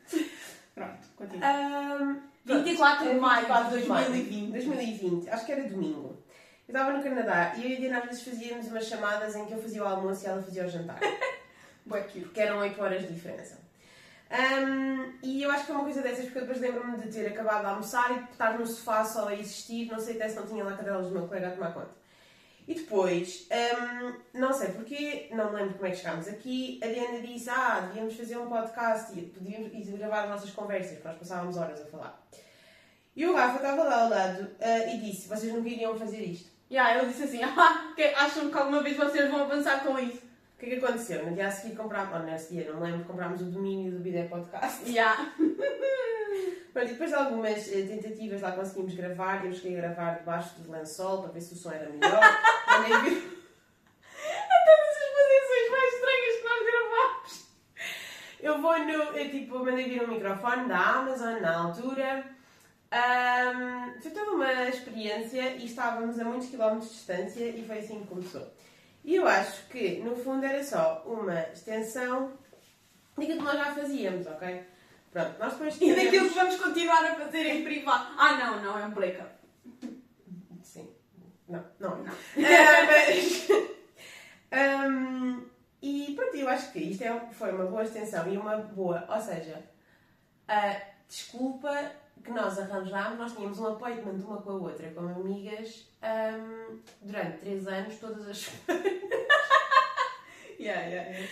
Pronto, 0.73 1.08
continua. 1.17 1.45
Ahm, 1.45 2.21
24 2.45 3.10
de 3.10 3.15
maio 3.15 3.45
de 3.45 3.52
24 3.52 3.82
de 3.82 3.88
maio 3.88 4.08
2020. 4.08 4.52
2020, 4.52 5.30
acho 5.30 5.45
que 5.45 5.52
era 5.52 5.69
domingo. 5.69 6.23
Eu 6.67 6.73
estava 6.73 6.97
no 6.97 7.04
Canadá 7.04 7.54
e 7.58 7.65
eu 7.65 7.69
e 7.69 7.76
a 7.76 7.80
Diana 7.80 7.97
às 7.99 8.06
vezes 8.06 8.23
fazíamos 8.23 8.67
umas 8.67 8.88
chamadas 8.88 9.36
em 9.36 9.45
que 9.45 9.54
eu 9.54 9.62
fazia 9.62 9.84
o 9.84 9.88
almoço 9.88 10.23
e 10.23 10.28
ela 10.28 10.41
fazia 10.41 10.65
o 10.65 10.69
jantar. 10.69 10.99
Porque 11.86 12.39
eram 12.39 12.60
8 12.60 12.82
horas 12.82 13.02
de 13.02 13.13
diferença. 13.13 13.62
Ahm, 14.34 15.13
e 15.22 15.43
eu 15.43 15.52
acho 15.52 15.67
que 15.67 15.72
é 15.72 15.76
uma 15.76 15.84
coisa 15.84 16.02
dessas, 16.02 16.26
porque 16.26 16.39
eu 16.39 16.41
depois 16.41 16.60
lembro-me 16.60 16.98
de 16.98 17.13
ter 17.13 17.28
acabado 17.28 17.62
de 17.62 17.67
almoçar 17.67 18.12
e 18.17 18.24
de 18.24 18.32
estar 18.32 18.58
no 18.58 18.65
sofá 18.65 19.06
só 19.06 19.28
a 19.28 19.36
existir, 19.36 19.91
não 19.91 20.00
sei 20.00 20.15
até 20.15 20.28
se 20.28 20.36
não 20.36 20.48
tinha 20.48 20.63
lá 20.63 20.76
cadelas 20.76 21.06
do 21.06 21.12
meu 21.12 21.28
colega 21.28 21.50
a 21.50 21.52
tomar 21.52 21.72
conta. 21.72 21.91
E 22.67 22.74
depois, 22.74 23.48
ahm, 23.52 24.15
não 24.34 24.52
sei 24.52 24.69
porquê, 24.69 25.28
não 25.32 25.52
me 25.52 25.58
lembro 25.58 25.76
como 25.76 25.86
é 25.86 25.91
que 25.91 25.98
chegámos 25.98 26.28
aqui, 26.28 26.80
a 26.82 26.88
Diana 26.88 27.19
disse, 27.22 27.48
ah, 27.52 27.82
devíamos 27.82 28.15
fazer 28.15 28.38
um 28.38 28.48
podcast 28.48 29.19
e 29.19 29.22
podíamos 29.22 29.72
e 29.72 29.91
gravar 29.91 30.24
as 30.24 30.30
nossas 30.30 30.50
conversas, 30.50 30.93
porque 30.93 31.10
nós 31.10 31.17
passávamos 31.17 31.56
horas 31.56 31.80
a 31.82 31.86
falar. 31.86 32.28
E 33.15 33.28
o 33.28 33.36
Rafa 33.36 33.58
estava 33.58 33.84
lá 33.84 34.02
ao 34.02 34.10
lado 34.10 34.50
ah, 34.60 34.80
e 34.88 34.98
disse, 34.98 35.28
vocês 35.28 35.54
nunca 35.54 35.69
iriam 35.69 35.96
fazer 35.96 36.24
isto. 36.24 36.50
Yeah, 36.72 36.98
ele 36.98 37.10
disse 37.12 37.26
assim, 37.26 37.43
ah, 37.46 37.93
acham 38.17 38.50
que 38.50 38.58
alguma 38.58 38.82
vez 38.82 38.98
vocês 38.98 39.30
vão 39.30 39.41
avançar 39.41 39.84
com 39.84 40.00
isso? 40.00 40.22
O 40.63 40.65
que 40.65 40.76
é 40.76 40.80
que 40.80 40.86
aconteceu? 40.86 41.26
No 41.26 41.34
dia 41.36 41.47
a 41.47 41.52
seguir 41.52 41.76
comprámos, 41.76 42.13
ou 42.13 42.19
nesse 42.23 42.54
dia, 42.54 42.71
não 42.71 42.80
me 42.80 42.89
lembro, 42.89 43.04
comprámos 43.06 43.41
o 43.41 43.45
domínio 43.45 43.91
do 43.91 43.99
Bidé 43.99 44.23
Podcast. 44.30 44.82
Yeah. 44.89 45.30
Pronto, 46.71 46.88
e 46.88 46.91
depois 46.93 47.10
de 47.10 47.15
algumas 47.17 47.67
eh, 47.71 47.82
tentativas 47.82 48.39
lá 48.41 48.54
conseguimos 48.54 48.95
gravar, 48.95 49.45
eu 49.45 49.52
cheguei 49.54 49.78
a 49.78 49.82
gravar 49.82 50.19
debaixo 50.19 50.58
do 50.62 50.71
lençol 50.71 51.21
para 51.21 51.32
ver 51.34 51.41
se 51.41 51.54
o 51.54 51.58
som 51.58 51.69
era 51.71 51.88
melhor. 51.89 52.19
Mandei 52.67 52.97
vir- 53.02 53.43
nessas 54.15 55.10
posições 55.17 55.69
mais 55.71 55.93
estranhas 55.93 56.36
que 56.38 56.43
nós 56.45 56.65
gravámos. 56.71 57.45
Eu 58.39 58.62
vou 58.62 58.80
no. 58.80 59.17
Eu, 59.17 59.30
tipo, 59.32 59.60
mandei 59.60 59.89
vir 59.89 60.02
um 60.04 60.08
microfone 60.13 60.67
da 60.69 60.80
Amazon 60.80 61.41
na 61.41 61.56
altura. 61.58 62.26
Ahm, 62.89 63.99
foi 64.02 64.12
toda 64.12 64.32
uma 64.32 64.63
experiência 64.69 65.56
e 65.58 65.65
estávamos 65.65 66.17
a 66.19 66.23
muitos 66.23 66.47
quilómetros 66.49 66.89
de 66.89 66.95
distância 66.95 67.43
e 67.49 67.63
foi 67.67 67.80
assim 67.80 67.99
que 67.99 68.08
começou. 68.08 68.47
E 69.03 69.15
eu 69.15 69.27
acho 69.27 69.67
que, 69.67 69.99
no 69.99 70.15
fundo, 70.15 70.45
era 70.45 70.63
só 70.63 71.03
uma 71.05 71.41
extensão 71.51 72.31
daquilo 73.17 73.39
que 73.39 73.43
nós 73.43 73.57
já 73.57 73.75
fazíamos, 73.75 74.27
ok? 74.27 74.63
Pronto, 75.11 75.39
nós 75.39 75.53
depois 75.53 75.81
E 75.81 75.93
daquilo 75.93 76.29
que 76.29 76.35
vamos 76.35 76.55
continuar 76.55 77.05
a 77.05 77.15
fazer 77.15 77.45
em 77.45 77.63
privado. 77.63 78.15
Ah, 78.17 78.37
não, 78.37 78.63
não, 78.63 78.79
é 78.79 78.85
um 78.85 78.91
breakup. 78.91 79.29
Sim. 80.63 80.89
Não, 81.47 81.63
não. 81.79 81.97
Não. 82.03 82.13
Ah, 82.13 82.85
mas... 82.87 83.47
Ahm, 84.51 85.45
e 85.81 86.13
pronto, 86.15 86.35
eu 86.37 86.47
acho 86.47 86.71
que 86.71 86.79
isto 86.79 87.03
é, 87.03 87.19
foi 87.31 87.51
uma 87.51 87.65
boa 87.65 87.83
extensão 87.83 88.31
e 88.31 88.37
uma 88.37 88.57
boa, 88.57 89.05
ou 89.09 89.19
seja, 89.19 89.61
a 90.47 90.79
desculpa 91.07 91.91
que 92.23 92.32
nós 92.32 92.58
arranjámos, 92.60 93.19
nós 93.19 93.34
tínhamos 93.34 93.60
um 93.60 93.67
appointment 93.67 94.23
uma 94.26 94.41
com 94.41 94.52
a 94.52 94.54
outra, 94.54 94.89
como 94.91 95.10
amigas, 95.10 95.88
ahm, 96.02 96.80
durante 97.02 97.38
três 97.39 97.67
anos, 97.67 97.97
todas 97.99 98.28
as 98.28 98.49
Yeah, 100.60 100.82
yeah, 100.88 101.10
yeah. 101.10 101.28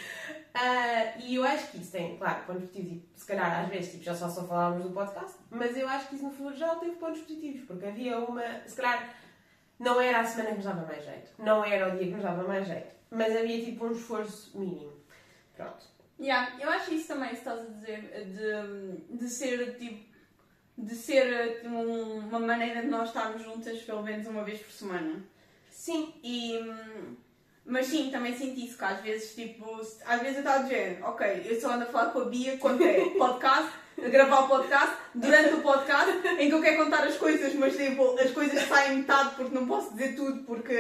Ah, 0.54 1.14
e 1.20 1.36
eu 1.36 1.44
acho 1.46 1.72
que 1.72 1.78
isso 1.78 1.92
tem, 1.92 2.18
claro, 2.18 2.44
pontos 2.46 2.70
positivos. 2.70 3.04
E 3.16 3.20
se 3.20 3.26
calhar 3.26 3.62
às 3.62 3.70
vezes 3.70 3.92
tipo, 3.92 4.04
já 4.04 4.14
só 4.14 4.30
só 4.30 4.46
falávamos 4.46 4.84
do 4.84 4.92
podcast, 4.92 5.38
mas 5.50 5.78
eu 5.78 5.88
acho 5.88 6.10
que 6.10 6.16
isso 6.16 6.26
no 6.26 6.32
fundo 6.32 6.56
já 6.56 6.76
teve 6.76 6.96
pontos 6.98 7.22
positivos, 7.22 7.66
porque 7.66 7.86
havia 7.86 8.20
uma. 8.20 8.44
Se 8.68 8.76
calhar 8.76 9.16
não 9.80 10.00
era 10.02 10.20
a 10.20 10.26
semana 10.26 10.50
que 10.50 10.58
nos 10.58 10.66
dava 10.66 10.86
mais 10.86 11.04
jeito, 11.06 11.32
não 11.40 11.64
era 11.64 11.88
o 11.88 11.98
dia 11.98 12.08
que 12.08 12.14
nos 12.14 12.24
dava 12.24 12.44
mais 12.44 12.68
jeito, 12.68 12.94
mas 13.10 13.36
havia 13.36 13.64
tipo 13.64 13.86
um 13.86 13.92
esforço 13.94 14.58
mínimo. 14.60 14.94
Pronto. 15.56 15.86
Yeah, 16.20 16.56
eu 16.60 16.70
acho 16.70 16.94
isso 16.94 17.08
também, 17.08 17.30
se 17.30 17.38
estás 17.38 17.62
a 17.62 17.70
dizer, 17.70 18.02
de, 18.26 19.18
de 19.18 19.30
ser 19.30 19.78
tipo. 19.78 20.11
De 20.78 20.96
ser 20.96 21.62
tipo, 21.62 21.70
um- 21.76 22.20
uma 22.28 22.40
maneira 22.40 22.82
de 22.82 22.88
nós 22.88 23.10
estarmos 23.10 23.44
juntas 23.44 23.80
pelo 23.82 24.02
menos 24.04 24.26
uma 24.28 24.44
vez 24.44 24.60
por 24.62 24.72
semana. 24.72 25.22
Sim, 25.70 26.14
E, 26.24 26.58
hum, 26.60 27.16
mas 27.66 27.88
sim, 27.88 28.10
também 28.12 28.36
senti 28.38 28.66
isso, 28.66 28.78
que 28.78 28.84
às 28.86 29.00
vezes, 29.02 29.34
tipo, 29.36 29.66
às 30.06 30.22
vezes 30.22 30.36
eu 30.38 30.40
estava 30.42 30.60
a 30.60 30.64
dizer, 30.64 31.00
ok, 31.04 31.42
eu 31.46 31.60
só 31.62 31.72
ando 31.72 31.84
a 31.84 31.88
falar 31.88 32.12
com 32.12 32.20
a 32.22 32.26
Bia 32.26 32.58
quando 32.58 32.84
é 32.84 33.00
podcast, 33.18 33.72
a 34.04 34.10
gravar 34.10 34.42
o 34.42 34.48
podcast, 34.48 34.96
durante 35.14 35.54
o 35.56 35.62
podcast, 35.62 36.12
em 36.40 36.50
que 36.50 36.56
eu 36.56 36.62
quero 36.62 36.84
contar 36.84 37.04
as 37.04 37.18
coisas, 37.18 37.54
mas 37.56 37.76
tipo, 37.76 38.18
as 38.20 38.32
coisas 38.32 38.68
saem 38.68 38.98
metade 38.98 39.36
porque 39.36 39.54
não 39.54 39.68
posso 39.68 39.92
dizer 39.92 40.16
tudo 40.16 40.44
porque 40.44 40.74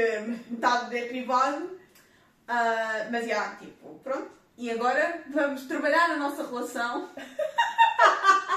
metade 0.49 0.97
é 0.97 1.06
privado. 1.08 1.80
Ah, 2.47 3.08
mas 3.12 3.27
já, 3.27 3.56
tipo, 3.56 3.99
pronto. 4.04 4.30
E 4.58 4.69
agora 4.69 5.23
vamos 5.30 5.65
trabalhar 5.65 6.10
na 6.10 6.17
nossa 6.17 6.45
relação. 6.45 7.10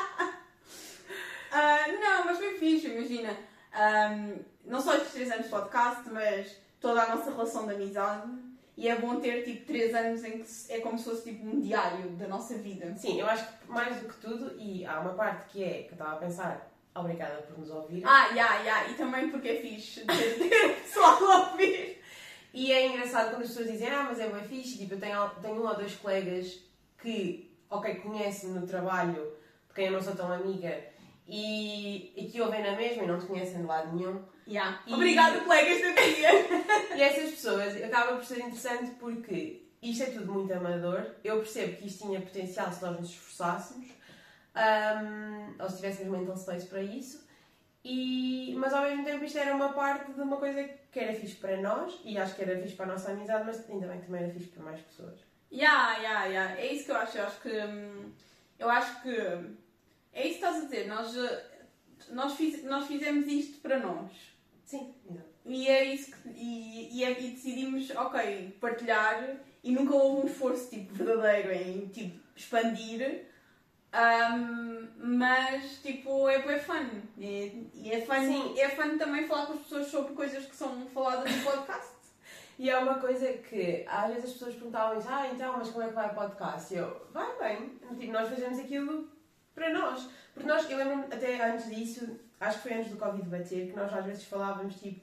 Ah, 1.57 1.87
não, 1.89 2.25
mas 2.25 2.39
foi 2.39 2.59
fixe, 2.59 2.89
imagina. 2.89 3.37
Ahm, 3.73 4.41
não 4.65 4.81
só 4.81 4.97
estes 4.97 5.13
3 5.13 5.31
anos 5.31 5.45
de 5.45 5.51
podcast, 5.51 6.11
mas 6.11 6.57
toda 6.81 7.03
a 7.03 7.15
nossa 7.15 7.31
relação 7.31 7.65
de 7.67 7.75
amizade. 7.75 8.29
E 8.77 8.89
é 8.89 8.97
bom 8.97 9.21
ter 9.21 9.45
tipo 9.45 9.65
3 9.67 9.95
anos 9.95 10.25
em 10.25 10.43
que 10.43 10.73
é 10.73 10.81
como 10.81 10.99
se 10.99 11.05
fosse 11.05 11.31
tipo 11.31 11.47
um 11.47 11.61
diário 11.61 12.11
da 12.17 12.27
nossa 12.27 12.55
vida. 12.59 12.93
Sim, 12.97 13.21
eu 13.21 13.27
acho 13.29 13.47
que 13.47 13.71
mais 13.71 13.97
do 14.01 14.09
que 14.09 14.17
tudo, 14.21 14.53
e 14.59 14.85
há 14.85 14.99
uma 14.99 15.15
parte 15.15 15.53
que 15.53 15.63
é 15.63 15.83
que 15.85 15.91
eu 15.91 15.93
estava 15.93 16.15
a 16.15 16.17
pensar, 16.17 16.73
obrigada 16.93 17.43
por 17.43 17.57
nos 17.57 17.71
ouvir. 17.71 18.03
Ah, 18.05 18.35
já, 18.35 18.65
já, 18.65 18.89
e 18.89 18.95
também 18.95 19.31
porque 19.31 19.49
é 19.49 19.61
fixe 19.61 20.01
ter, 20.05 20.75
pessoal 20.83 21.23
a 21.23 21.51
ouvir. 21.53 22.03
E 22.53 22.73
é 22.73 22.89
engraçado 22.89 23.31
quando 23.31 23.43
as 23.43 23.49
pessoas 23.49 23.71
dizem, 23.71 23.89
ah, 23.91 24.07
mas 24.09 24.19
é 24.19 24.29
bem 24.29 24.43
fixe, 24.43 24.79
tipo, 24.79 24.95
eu 24.95 25.01
tenho, 25.01 25.31
tenho 25.41 25.63
um 25.63 25.69
ou 25.69 25.75
dois 25.77 25.95
colegas 25.95 26.59
que, 26.99 27.57
ok, 27.71 27.95
conhecem-me 27.97 28.59
no 28.59 28.67
trabalho, 28.67 29.37
de 29.69 29.75
quem 29.75 29.87
eu 29.87 29.93
não 29.93 30.03
sou 30.03 30.17
tão 30.17 30.33
amiga, 30.33 30.94
e, 31.27 32.13
e 32.17 32.29
que 32.31 32.41
ouvem 32.41 32.63
na 32.63 32.73
mesma 32.77 33.03
e 33.03 33.07
não 33.07 33.19
te 33.19 33.27
conhecem 33.27 33.59
de 33.59 33.67
lado 33.67 33.95
nenhum. 33.97 34.23
Já. 34.47 34.81
E- 34.87 34.93
Obrigada, 34.95 35.41
colegas 35.41 35.81
da 35.81 35.89
minha. 36.01 36.31
E 36.97 37.03
essas 37.03 37.31
pessoas 37.31 37.83
acaba 37.83 38.17
por 38.17 38.25
ser 38.25 38.39
interessante 38.41 38.93
porque 39.01 39.63
isto 39.83 40.03
é 40.05 40.07
tudo 40.07 40.33
muito 40.33 40.53
amador. 40.53 41.07
Eu 41.25 41.39
percebo 41.39 41.77
que 41.77 41.87
isto 41.87 42.07
tinha 42.07 42.21
potencial 42.21 42.71
se 42.73 42.83
nós 42.83 43.01
nos 43.01 43.11
esforçássemos, 43.11 43.89
ahm, 44.55 45.55
ou 45.59 45.69
se 45.69 45.77
tivéssemos 45.77 46.19
mental 46.19 46.37
space 46.37 46.67
para 46.67 46.83
isso. 46.83 47.25
E, 47.85 48.55
mas 48.57 48.73
ao 48.73 48.83
mesmo 48.83 49.05
tempo 49.05 49.25
isto 49.25 49.37
era 49.39 49.55
uma 49.55 49.73
parte 49.75 50.11
de 50.13 50.21
uma 50.21 50.37
coisa 50.39 50.65
que 50.91 50.99
era 50.99 51.13
fixe 51.13 51.35
para 51.37 51.59
nós 51.61 52.01
e 52.05 52.17
acho 52.17 52.35
que 52.35 52.43
era 52.43 52.59
fixe 52.63 52.75
para 52.77 52.87
a 52.87 52.89
nossa 52.93 53.11
amizade, 53.11 53.45
mas 53.45 53.69
ainda 53.69 53.87
bem 53.89 54.01
que 54.01 54.07
também 54.07 54.23
era 54.25 54.33
fixe 54.33 54.47
para 54.49 54.63
mais 54.65 54.81
pessoas. 54.81 55.19
Ya, 55.53 55.99
ya, 55.99 56.25
ya. 56.27 56.51
É 56.59 56.73
isso 56.73 56.87
que 56.87 56.91
eu 56.93 56.97
acho. 56.97 57.19
Eu 57.19 57.25
acho 57.27 57.41
que. 57.41 57.49
hum, 57.51 58.13
Eu 58.59 58.71
acho 58.71 59.03
que. 59.03 59.11
É 60.15 60.21
isso 60.29 60.39
que 60.39 60.45
estás 60.45 60.57
a 60.57 60.61
dizer. 60.67 60.87
Nós, 60.87 61.17
eh, 61.17 61.45
nós, 62.11 62.35
fiz, 62.35 62.63
nós 62.65 62.87
fizemos 62.87 63.27
isto 63.27 63.61
para 63.61 63.79
nós. 63.81 64.11
Sim. 64.65 64.95
E 65.45 65.69
é 65.69 65.85
isso 65.85 66.13
que. 66.13 66.29
E, 66.29 66.99
e, 66.99 67.05
é- 67.05 67.21
e 67.21 67.31
decidimos, 67.31 67.91
ok, 67.91 68.57
partilhar. 68.61 69.37
E 69.63 69.73
nunca 69.73 69.95
houve 69.95 70.27
um 70.27 70.31
esforço 70.31 70.71
tipo, 70.71 70.95
verdadeiro 70.95 71.53
em 71.53 71.89
tipo, 71.89 72.19
expandir. 72.37 73.27
Hum, 73.95 74.89
mas 74.97 75.79
tipo, 75.83 76.29
é 76.29 76.41
bem 76.43 76.59
fun. 76.59 76.87
E, 77.19 77.69
e 77.75 77.93
é 77.93 78.01
fun. 78.01 78.15
Sim. 78.15 78.59
É 78.59 78.69
fun 78.71 78.97
também 78.99 79.27
falar 79.27 79.47
com 79.47 79.55
as 79.55 79.61
pessoas 79.61 79.87
sobre 79.89 80.15
coisas 80.15 80.47
que 80.47 80.57
são 80.57 80.87
faladas 80.87 81.31
no 81.35 81.43
podcast. 81.43 81.95
E 82.57 82.71
é 82.71 82.79
uma 82.79 83.01
coisa 83.01 83.33
que 83.33 83.85
às 83.89 84.11
vezes 84.11 84.27
as 84.27 84.33
pessoas 84.35 84.55
perguntavam 84.55 85.03
ah, 85.09 85.27
então, 85.27 85.59
mas 85.59 85.71
como 85.71 85.83
é 85.83 85.89
que 85.89 85.95
vai 85.95 86.09
o 86.09 86.15
podcast? 86.15 86.73
E 86.73 86.77
eu, 86.77 87.05
vai 87.13 87.37
bem, 87.37 87.71
tipo, 87.99 88.13
nós 88.13 88.29
fazemos 88.29 88.61
aquilo 88.61 89.09
para 89.55 89.73
nós. 89.73 90.09
Porque 90.33 90.49
nós, 90.49 90.69
eu 90.69 90.79
lembro-me 90.79 91.05
até 91.05 91.43
antes 91.45 91.71
disso, 91.75 92.19
acho 92.41 92.63
que 92.63 92.69
foi 92.69 92.79
antes 92.79 92.91
do 92.91 92.97
Covid 92.97 93.29
bater, 93.29 93.71
que 93.71 93.77
nós 93.77 93.93
às 93.93 94.05
vezes 94.05 94.25
falávamos, 94.25 94.75
tipo, 94.77 95.01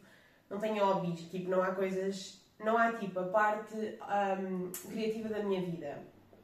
não 0.49 0.59
tenho 0.59 0.83
hobbies, 0.83 1.21
tipo, 1.29 1.49
não 1.49 1.63
há 1.63 1.71
coisas, 1.71 2.41
não 2.59 2.77
há, 2.77 2.91
tipo, 2.93 3.19
a 3.19 3.23
parte 3.23 3.97
ahm, 4.01 4.71
criativa 4.89 5.29
da 5.29 5.43
minha 5.43 5.61
vida. 5.61 5.97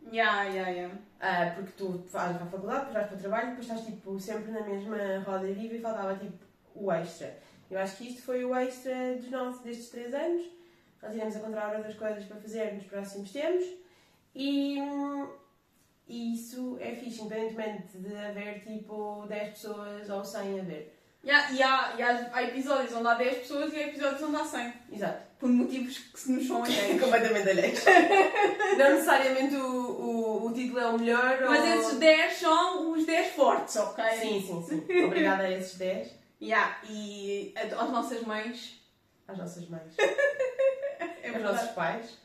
Ya, 0.09 0.43
ya, 0.43 0.69
ya. 0.69 0.89
Ah, 1.19 1.51
porque 1.53 1.73
tu 1.73 2.05
vais 2.09 2.37
para 2.37 2.45
a 2.45 2.49
faculdade, 2.49 2.85
depois 2.85 2.93
vais 2.93 3.07
para 3.07 3.17
o 3.17 3.19
trabalho, 3.19 3.47
depois 3.49 3.67
estás, 3.67 3.85
tipo, 3.85 4.19
sempre 4.19 4.51
na 4.51 4.61
mesma 4.61 4.97
roda 5.25 5.47
viva 5.47 5.75
e 5.75 5.81
faltava, 5.81 6.15
tipo, 6.15 6.37
o 6.73 6.91
extra. 6.91 7.37
Eu 7.69 7.79
acho 7.79 7.97
que 7.97 8.07
isto 8.07 8.21
foi 8.21 8.45
o 8.45 8.55
extra 8.55 9.15
dos 9.17 9.29
nossos, 9.29 9.61
destes 9.61 9.89
três 9.89 10.13
anos. 10.13 10.45
Nós 11.01 11.13
iremos 11.13 11.35
encontrar 11.35 11.75
outras 11.75 11.95
coisas 11.95 12.23
para 12.23 12.37
fazer 12.37 12.73
nos 12.73 12.85
próximos 12.85 13.31
tempos 13.31 13.65
e, 14.33 14.81
hum, 14.81 15.27
e 16.07 16.33
isso 16.33 16.77
é 16.79 16.95
fixe, 16.95 17.21
independentemente 17.21 17.97
de 17.97 18.15
haver 18.15 18.63
tipo 18.63 19.25
10 19.27 19.49
pessoas 19.49 20.09
ou 20.09 20.23
100 20.23 20.59
a 20.59 20.63
ver. 20.63 20.93
Ya, 21.23 21.51
e 21.51 21.61
há, 21.61 21.93
e 21.97 22.01
há, 22.01 22.29
há 22.31 22.43
episódios 22.43 22.93
onde 22.93 23.07
há 23.07 23.13
10 23.15 23.37
pessoas 23.39 23.73
e 23.73 23.75
há 23.77 23.87
episódios 23.87 24.21
onde 24.23 24.35
há 24.37 24.45
100. 24.45 24.73
Exato. 24.93 25.27
Por 25.39 25.49
motivos 25.49 25.97
que 25.97 26.19
se 26.19 26.31
nos 26.31 26.47
são 26.47 26.63
alheios. 26.63 27.01
Completamente 27.01 27.49
alheios. 27.49 27.83
Não 28.77 28.89
necessariamente 28.91 29.55
o, 29.55 29.65
o, 29.65 30.45
o 30.45 30.53
título 30.53 30.79
é 30.79 30.87
o 30.87 30.97
melhor. 30.97 31.41
Mas 31.41 31.61
ou... 31.61 31.67
esses 31.67 31.99
10 31.99 32.33
são 32.33 32.91
os 32.91 33.05
10 33.05 33.33
fortes, 33.35 33.75
ok? 33.75 34.03
Sim, 34.11 34.41
sim, 34.41 34.63
sim. 34.63 35.03
Obrigada 35.03 35.43
a 35.43 35.51
esses 35.51 35.77
10, 35.77 36.15
Ya, 36.39 36.79
e 36.87 37.53
às 37.55 37.89
nossas 37.89 38.21
mães. 38.21 38.79
às 39.27 39.37
nossas 39.37 39.67
mães. 39.67 39.95
É 41.23 41.29
aos 41.29 41.41
nossos 41.41 41.69
pais. 41.71 42.17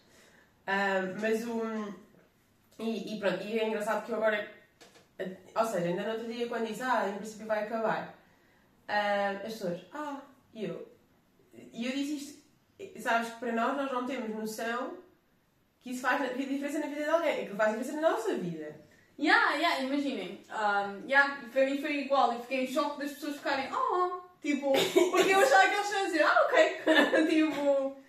Ah, 0.67 1.01
mas 1.19 1.45
o. 1.47 1.61
E, 2.79 3.15
e 3.15 3.19
pronto, 3.19 3.43
e 3.43 3.59
é 3.59 3.69
engraçado 3.69 4.05
que 4.05 4.13
eu 4.13 4.17
agora. 4.17 4.51
Ou 5.55 5.67
seja, 5.67 5.89
ainda 5.89 6.03
no 6.03 6.13
outro 6.13 6.33
dia, 6.33 6.49
quando 6.49 6.67
disse, 6.67 6.83
ah, 6.83 7.09
em 7.09 7.19
princípio 7.19 7.47
vai 7.47 7.65
acabar, 7.65 8.15
ah, 8.89 9.31
as 9.31 9.53
pessoas, 9.53 9.81
ah, 9.93 10.21
e 10.55 10.65
eu. 10.65 10.91
E 11.55 11.87
eu 11.87 11.93
disse 11.93 12.43
isto, 12.79 13.03
sabes 13.03 13.31
que 13.31 13.41
para 13.41 13.53
nós, 13.53 13.77
nós 13.77 13.93
não 13.93 14.07
temos 14.07 14.31
noção 14.31 14.99
que 15.83 15.91
isso 15.91 16.01
faz 16.01 16.37
diferença 16.37 16.79
na 16.79 16.87
vida 16.87 17.05
de 17.05 17.11
alguém, 17.11 17.49
que 17.49 17.55
faz 17.57 17.77
diferença 17.77 18.01
na 18.01 18.11
nossa 18.11 18.35
vida. 18.35 18.81
Ya, 19.19 19.55
ya, 19.55 19.81
imaginem. 19.83 20.41
Um, 20.49 21.07
ya, 21.07 21.39
para 21.53 21.67
mim 21.67 21.81
foi 21.81 21.99
igual. 21.99 22.33
E 22.35 22.41
fiquei 22.43 22.65
em 22.65 22.67
choque 22.67 23.01
das 23.01 23.13
pessoas 23.13 23.37
ficarem, 23.37 23.69
oh, 23.73 24.21
tipo, 24.41 24.73
porque 25.11 25.33
eu 25.33 25.41
achava 25.41 25.69
que 25.69 25.75
eles 25.75 25.91
iam 25.93 26.05
dizer, 26.07 26.23
ah, 26.23 26.47
ok. 26.47 27.27
tipo. 27.29 28.02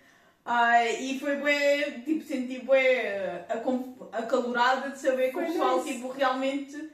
Ah, 0.44 0.84
e 0.84 1.18
foi 1.18 1.36
bué, 1.36 1.82
tipo, 2.04 2.22
senti 2.24 2.58
bué 2.60 3.44
acom- 3.48 4.08
acalorada 4.12 4.90
de 4.90 4.98
saber 4.98 5.30
que 5.30 5.38
o 5.38 5.40
pessoal, 5.46 5.82
tipo, 5.84 6.08
realmente 6.10 6.90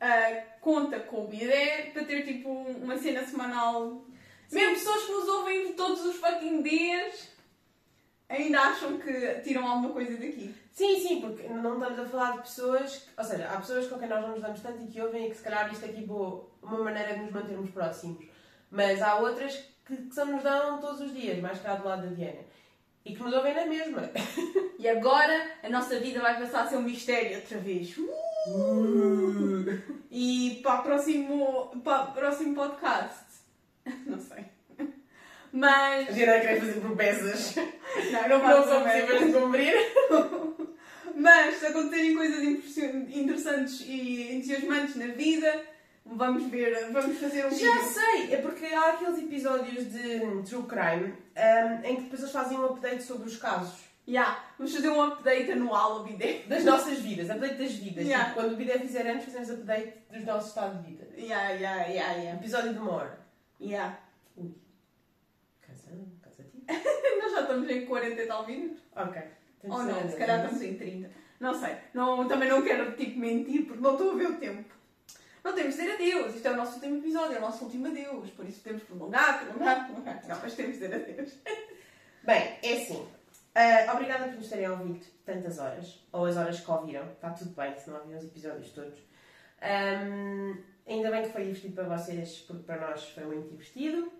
ah, 0.00 0.42
conta 0.60 0.98
com 1.00 1.24
o 1.24 1.28
bidé 1.28 1.90
para 1.92 2.04
ter, 2.04 2.22
tipo, 2.24 2.48
uma 2.50 2.96
cena 2.96 3.24
semanal. 3.24 4.04
Mesmo 4.52 4.74
pessoas 4.74 5.02
que 5.04 5.12
nos 5.12 5.28
ouvem 5.28 5.72
todos 5.74 6.04
os 6.04 6.16
fucking 6.16 6.62
dias 6.62 7.28
ainda 8.28 8.60
acham 8.60 8.98
que 8.98 9.40
tiram 9.42 9.66
alguma 9.66 9.90
coisa 9.92 10.12
daqui. 10.12 10.54
Sim, 10.72 10.98
sim, 11.00 11.20
porque 11.20 11.46
não 11.48 11.74
estamos 11.74 11.98
a 12.00 12.06
falar 12.06 12.32
de 12.32 12.38
pessoas, 12.42 12.96
que- 12.96 13.10
ou 13.20 13.24
seja, 13.24 13.48
há 13.48 13.56
pessoas 13.58 13.86
com 13.86 13.98
quem 13.98 14.08
nós 14.08 14.22
não 14.22 14.30
nos 14.30 14.40
damos 14.42 14.60
tanto 14.60 14.82
e 14.82 14.86
que 14.88 15.00
ouvem 15.00 15.26
e 15.26 15.30
que 15.30 15.36
se 15.36 15.42
calhar 15.42 15.70
isto 15.72 15.84
é 15.84 15.88
tipo 15.88 16.48
uma 16.62 16.78
maneira 16.78 17.14
de 17.14 17.20
nos 17.20 17.30
mantermos 17.32 17.70
próximos. 17.70 18.24
Mas 18.70 19.00
há 19.02 19.16
outras 19.16 19.54
que, 19.86 19.96
que 19.96 20.14
só 20.14 20.24
nos 20.24 20.42
dão 20.42 20.80
todos 20.80 21.00
os 21.00 21.14
dias, 21.14 21.38
mais 21.38 21.60
cá 21.60 21.74
do 21.76 21.86
lado 21.86 22.08
da 22.08 22.14
Diana. 22.14 22.40
E 23.04 23.14
que 23.14 23.22
nos 23.22 23.34
ouvem 23.34 23.54
na 23.54 23.66
mesma. 23.66 24.10
E 24.76 24.88
agora 24.88 25.50
a 25.62 25.70
nossa 25.70 25.98
vida 25.98 26.20
vai 26.20 26.38
passar 26.38 26.64
a 26.64 26.66
ser 26.66 26.76
um 26.76 26.82
mistério 26.82 27.36
outra 27.36 27.56
vez. 27.56 27.96
E 30.10 30.60
para 30.62 30.80
o 30.80 30.82
próximo, 30.82 31.80
para 31.82 32.02
o 32.02 32.12
próximo 32.12 32.54
podcast. 32.54 33.24
Não 34.04 34.18
sei. 34.18 34.44
A 34.78 34.84
Mas. 35.50 36.14
Diana 36.14 36.38
quer 36.40 36.60
fazer 36.60 36.80
promessas 36.80 37.56
Não, 37.56 38.28
não, 38.28 38.28
não 38.28 38.40
vai 38.40 38.62
são 38.62 38.82
possíveis 38.82 39.26
de 39.26 39.32
cumprir. 39.32 39.74
Mas 41.16 41.54
se 41.56 41.66
acontecerem 41.66 42.14
coisas 42.14 42.42
interessantes 42.42 43.80
e 43.86 44.34
entusiasmantes 44.34 44.96
na 44.96 45.06
vida, 45.06 45.62
vamos 46.04 46.44
ver, 46.50 46.90
vamos 46.92 47.18
fazer 47.18 47.46
um 47.46 47.50
Já 47.50 47.72
vídeo. 47.72 47.88
sei, 47.92 48.34
é 48.34 48.42
porque 48.42 48.66
há 48.66 48.90
aqueles 48.90 49.18
episódios 49.18 49.90
de 49.92 50.20
True 50.48 50.64
Crime 50.64 51.14
ahm, 51.36 51.84
em 51.84 51.96
que 51.96 52.02
depois 52.02 52.20
eles 52.20 52.32
fazem 52.32 52.58
um 52.58 52.66
update 52.66 53.02
sobre 53.02 53.28
os 53.28 53.36
casos. 53.36 53.82
Yeah, 54.06 54.38
vamos 54.58 54.74
fazer 54.74 54.90
um 54.90 55.02
update 55.02 55.50
anual 55.52 55.92
ao 55.94 56.04
vídeo. 56.04 56.46
Das 56.46 56.62
nossas 56.62 56.98
vidas, 56.98 57.30
update 57.30 57.54
das 57.54 57.72
vidas. 57.72 58.04
Yeah. 58.04 58.26
Tipo, 58.28 58.40
quando 58.40 58.52
o 58.52 58.56
Bidé 58.56 58.78
fizer 58.78 59.06
anos, 59.06 59.24
fazemos 59.24 59.48
update 59.50 59.94
dos 60.12 60.24
nossos 60.26 60.48
estado 60.50 60.82
de 60.82 60.90
vida. 60.90 61.06
Yeah, 61.16 61.48
yeah, 61.52 61.86
yeah, 61.86 62.12
yeah. 62.12 62.38
Episódio 62.38 62.74
de 62.74 62.78
uma 62.80 62.92
hora. 62.92 63.18
yeah. 63.58 63.98
Casando, 65.62 66.06
casativo. 66.20 66.64
Nós 67.22 67.32
já 67.32 67.40
estamos 67.40 67.70
em 67.70 67.86
40 67.86 68.22
e 68.22 68.26
tal 68.26 68.46
minutos. 68.46 68.82
Ok. 68.94 69.22
Ou 69.64 69.78
não, 69.78 69.86
nada, 69.86 70.08
se 70.10 70.16
calhar 70.18 70.40
estamos 70.44 70.62
em 70.62 70.74
30. 70.76 71.10
Não 71.40 71.54
sei. 71.54 71.74
Não, 71.94 72.28
também 72.28 72.48
não 72.50 72.60
quero 72.62 72.92
tipo 72.92 73.18
mentir 73.18 73.64
porque 73.66 73.82
não 73.82 73.92
estou 73.92 74.10
a 74.12 74.14
ver 74.16 74.26
o 74.26 74.36
tempo. 74.36 74.73
Não 75.44 75.52
temos 75.52 75.76
de 75.76 75.82
dizer 75.82 75.94
adeus. 75.94 76.34
Isto 76.34 76.48
é 76.48 76.50
o 76.52 76.56
nosso 76.56 76.74
último 76.76 76.96
episódio, 76.96 77.36
é 77.36 77.38
o 77.38 77.42
nosso 77.42 77.64
último 77.64 77.86
adeus. 77.86 78.30
Por 78.30 78.46
isso 78.46 78.62
temos 78.62 78.82
prolongar, 78.82 79.44
prolongar, 79.44 79.86
prolongar. 79.86 80.22
Não, 80.26 80.38
mas 80.42 80.54
temos 80.54 80.78
de 80.78 80.80
dizer 80.80 80.94
adeus. 80.94 81.32
Bem, 82.24 82.58
é 82.62 82.72
assim. 82.72 83.06
Ah, 83.54 83.92
obrigada 83.92 84.24
por 84.24 84.36
nos 84.36 84.48
terem 84.48 84.70
ouvido 84.70 85.04
tantas 85.26 85.58
horas. 85.58 86.02
Ou 86.10 86.24
as 86.24 86.36
horas 86.38 86.58
que 86.58 86.70
ouviram. 86.70 87.06
Está 87.12 87.30
tudo 87.30 87.50
bem, 87.50 87.76
se 87.76 87.88
não 87.88 87.98
ouviram 87.98 88.18
os 88.18 88.24
episódios 88.24 88.70
todos. 88.70 88.98
Ahm, 89.60 90.56
ainda 90.88 91.10
bem 91.10 91.22
que 91.22 91.28
foi 91.28 91.44
divertido 91.44 91.74
para 91.74 91.96
vocês, 91.96 92.38
porque 92.46 92.62
para 92.64 92.88
nós 92.88 93.04
foi 93.10 93.24
muito 93.26 93.50
divertido. 93.50 94.10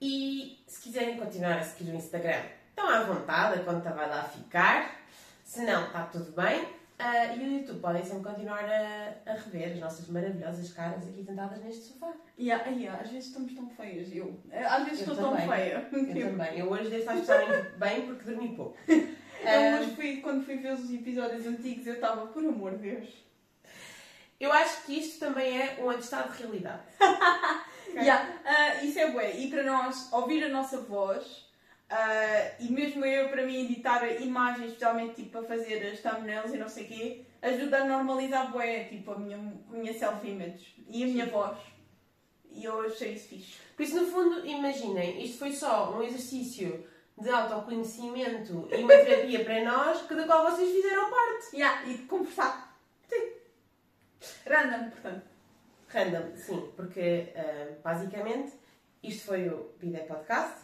E 0.00 0.64
se 0.66 0.80
quiserem 0.80 1.16
continuar 1.18 1.58
a 1.58 1.62
seguir 1.62 1.92
o 1.92 1.94
Instagram, 1.94 2.42
estão 2.70 2.88
à 2.88 3.04
vontade, 3.04 3.60
a 3.60 3.64
conta 3.64 3.92
vai 3.92 4.08
lá 4.08 4.24
ficar. 4.24 5.00
Se 5.44 5.64
não, 5.64 5.86
está 5.86 6.06
tudo 6.06 6.32
bem. 6.32 6.81
Ah, 6.98 7.34
e 7.34 7.38
o 7.38 7.58
YouTube 7.58 7.80
podem 7.80 8.04
sempre 8.04 8.30
continuar 8.30 8.64
a, 8.64 9.14
a 9.26 9.34
rever 9.34 9.72
as 9.72 9.78
nossas 9.80 10.06
maravilhosas 10.08 10.72
caras 10.72 11.08
aqui 11.08 11.24
sentadas 11.24 11.58
neste 11.62 11.84
sofá. 11.84 12.12
Yeah, 12.38 12.68
yeah, 12.70 13.00
às 13.02 13.10
vezes 13.10 13.28
estamos 13.28 13.52
tão 13.54 13.68
feias. 13.70 14.14
Eu, 14.14 14.38
às 14.52 14.84
vezes 14.84 15.06
Eu 15.06 15.12
estou 15.12 15.16
tão 15.16 15.36
também. 15.36 15.48
feia. 15.48 15.88
Eu 15.92 16.28
também. 16.30 16.58
Eu 16.58 16.70
hoje 16.70 16.90
devo 16.90 17.00
estar 17.00 17.14
especialmente 17.18 17.70
bem 17.76 18.06
porque 18.06 18.24
dormi 18.30 18.56
pouco. 18.56 18.76
Eu 18.86 19.80
hoje 19.80 19.96
fui, 19.96 20.16
quando 20.18 20.44
fui 20.44 20.56
ver 20.58 20.72
os 20.72 20.92
episódios 20.92 21.46
antigos, 21.46 21.86
eu 21.86 21.94
estava, 21.94 22.26
por 22.26 22.44
amor 22.44 22.72
de 22.78 22.90
Deus. 22.90 23.08
Eu 24.38 24.52
acho 24.52 24.84
que 24.84 24.98
isto 24.98 25.20
também 25.20 25.60
é 25.60 25.78
um 25.80 25.90
atestado 25.90 26.32
de 26.32 26.42
realidade. 26.42 26.82
Yeah, 27.94 28.40
ah, 28.46 28.82
isso 28.82 28.98
é 28.98 29.10
bué. 29.10 29.36
E 29.36 29.50
para 29.50 29.62
nós, 29.64 30.10
ouvir 30.12 30.42
a 30.44 30.48
nossa 30.48 30.78
voz, 30.78 31.46
ah, 31.94 32.52
e 32.58 32.72
mesmo 32.72 33.04
eu, 33.04 33.28
para 33.28 33.44
mim, 33.44 33.66
editar 33.66 34.02
imagens, 34.22 34.68
especialmente 34.68 35.16
tipo 35.16 35.30
para 35.30 35.42
fazer 35.42 35.92
as 35.92 36.00
thumbnails 36.00 36.54
e 36.54 36.56
não 36.56 36.66
sei 36.66 36.84
o 36.84 36.88
quê, 36.88 37.20
ajuda 37.42 37.82
a 37.82 37.84
normalizar 37.84 38.50
bué, 38.50 38.84
tipo, 38.84 39.12
a 39.12 39.18
minha, 39.18 39.36
a 39.36 39.76
minha 39.76 39.92
self-image 39.92 40.74
e 40.88 41.04
a 41.04 41.06
minha 41.06 41.26
voz. 41.26 41.58
E 42.50 42.64
eu 42.64 42.80
achei 42.80 43.12
isso 43.12 43.28
fixe. 43.28 43.58
Por 43.76 43.82
isso, 43.82 44.00
no 44.00 44.06
fundo, 44.06 44.46
imaginem, 44.46 45.22
isto 45.22 45.38
foi 45.38 45.52
só 45.52 45.94
um 45.94 46.02
exercício 46.02 46.82
de 47.18 47.28
autoconhecimento 47.28 48.68
e 48.72 48.82
uma 48.82 48.94
terapia 48.94 49.44
para 49.44 49.62
nós, 49.62 50.00
cada 50.06 50.24
qual 50.24 50.50
vocês 50.50 50.74
fizeram 50.74 51.10
parte. 51.10 51.54
Yeah, 51.56 51.90
e 51.90 51.98
de 51.98 52.02
conversar. 52.04 52.74
Sim. 53.06 53.32
Random, 54.46 54.88
portanto. 54.88 55.26
Random, 55.88 56.36
sim, 56.36 56.72
porque 56.74 57.34
ah, 57.36 57.68
basicamente 57.84 58.54
isto 59.02 59.26
foi 59.26 59.46
o 59.50 59.74
Bidé 59.78 60.04
Podcast. 60.04 60.61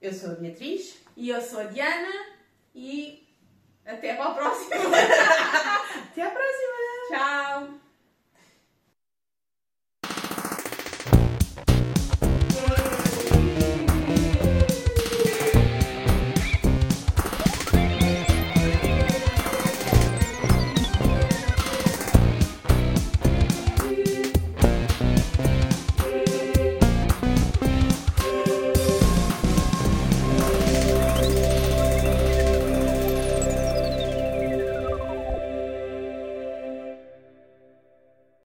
Eu 0.00 0.12
sou 0.12 0.30
a 0.30 0.34
Beatriz. 0.34 0.98
E 1.16 1.30
eu 1.30 1.40
sou 1.40 1.60
a 1.60 1.64
Diana 1.64 2.26
e 2.74 3.26
até 3.84 4.14
para 4.14 4.26
a 4.30 4.34
próxima. 4.34 4.76
Até 4.76 6.22
à 6.22 6.30
próxima! 6.30 6.68
Tchau! 7.08 7.87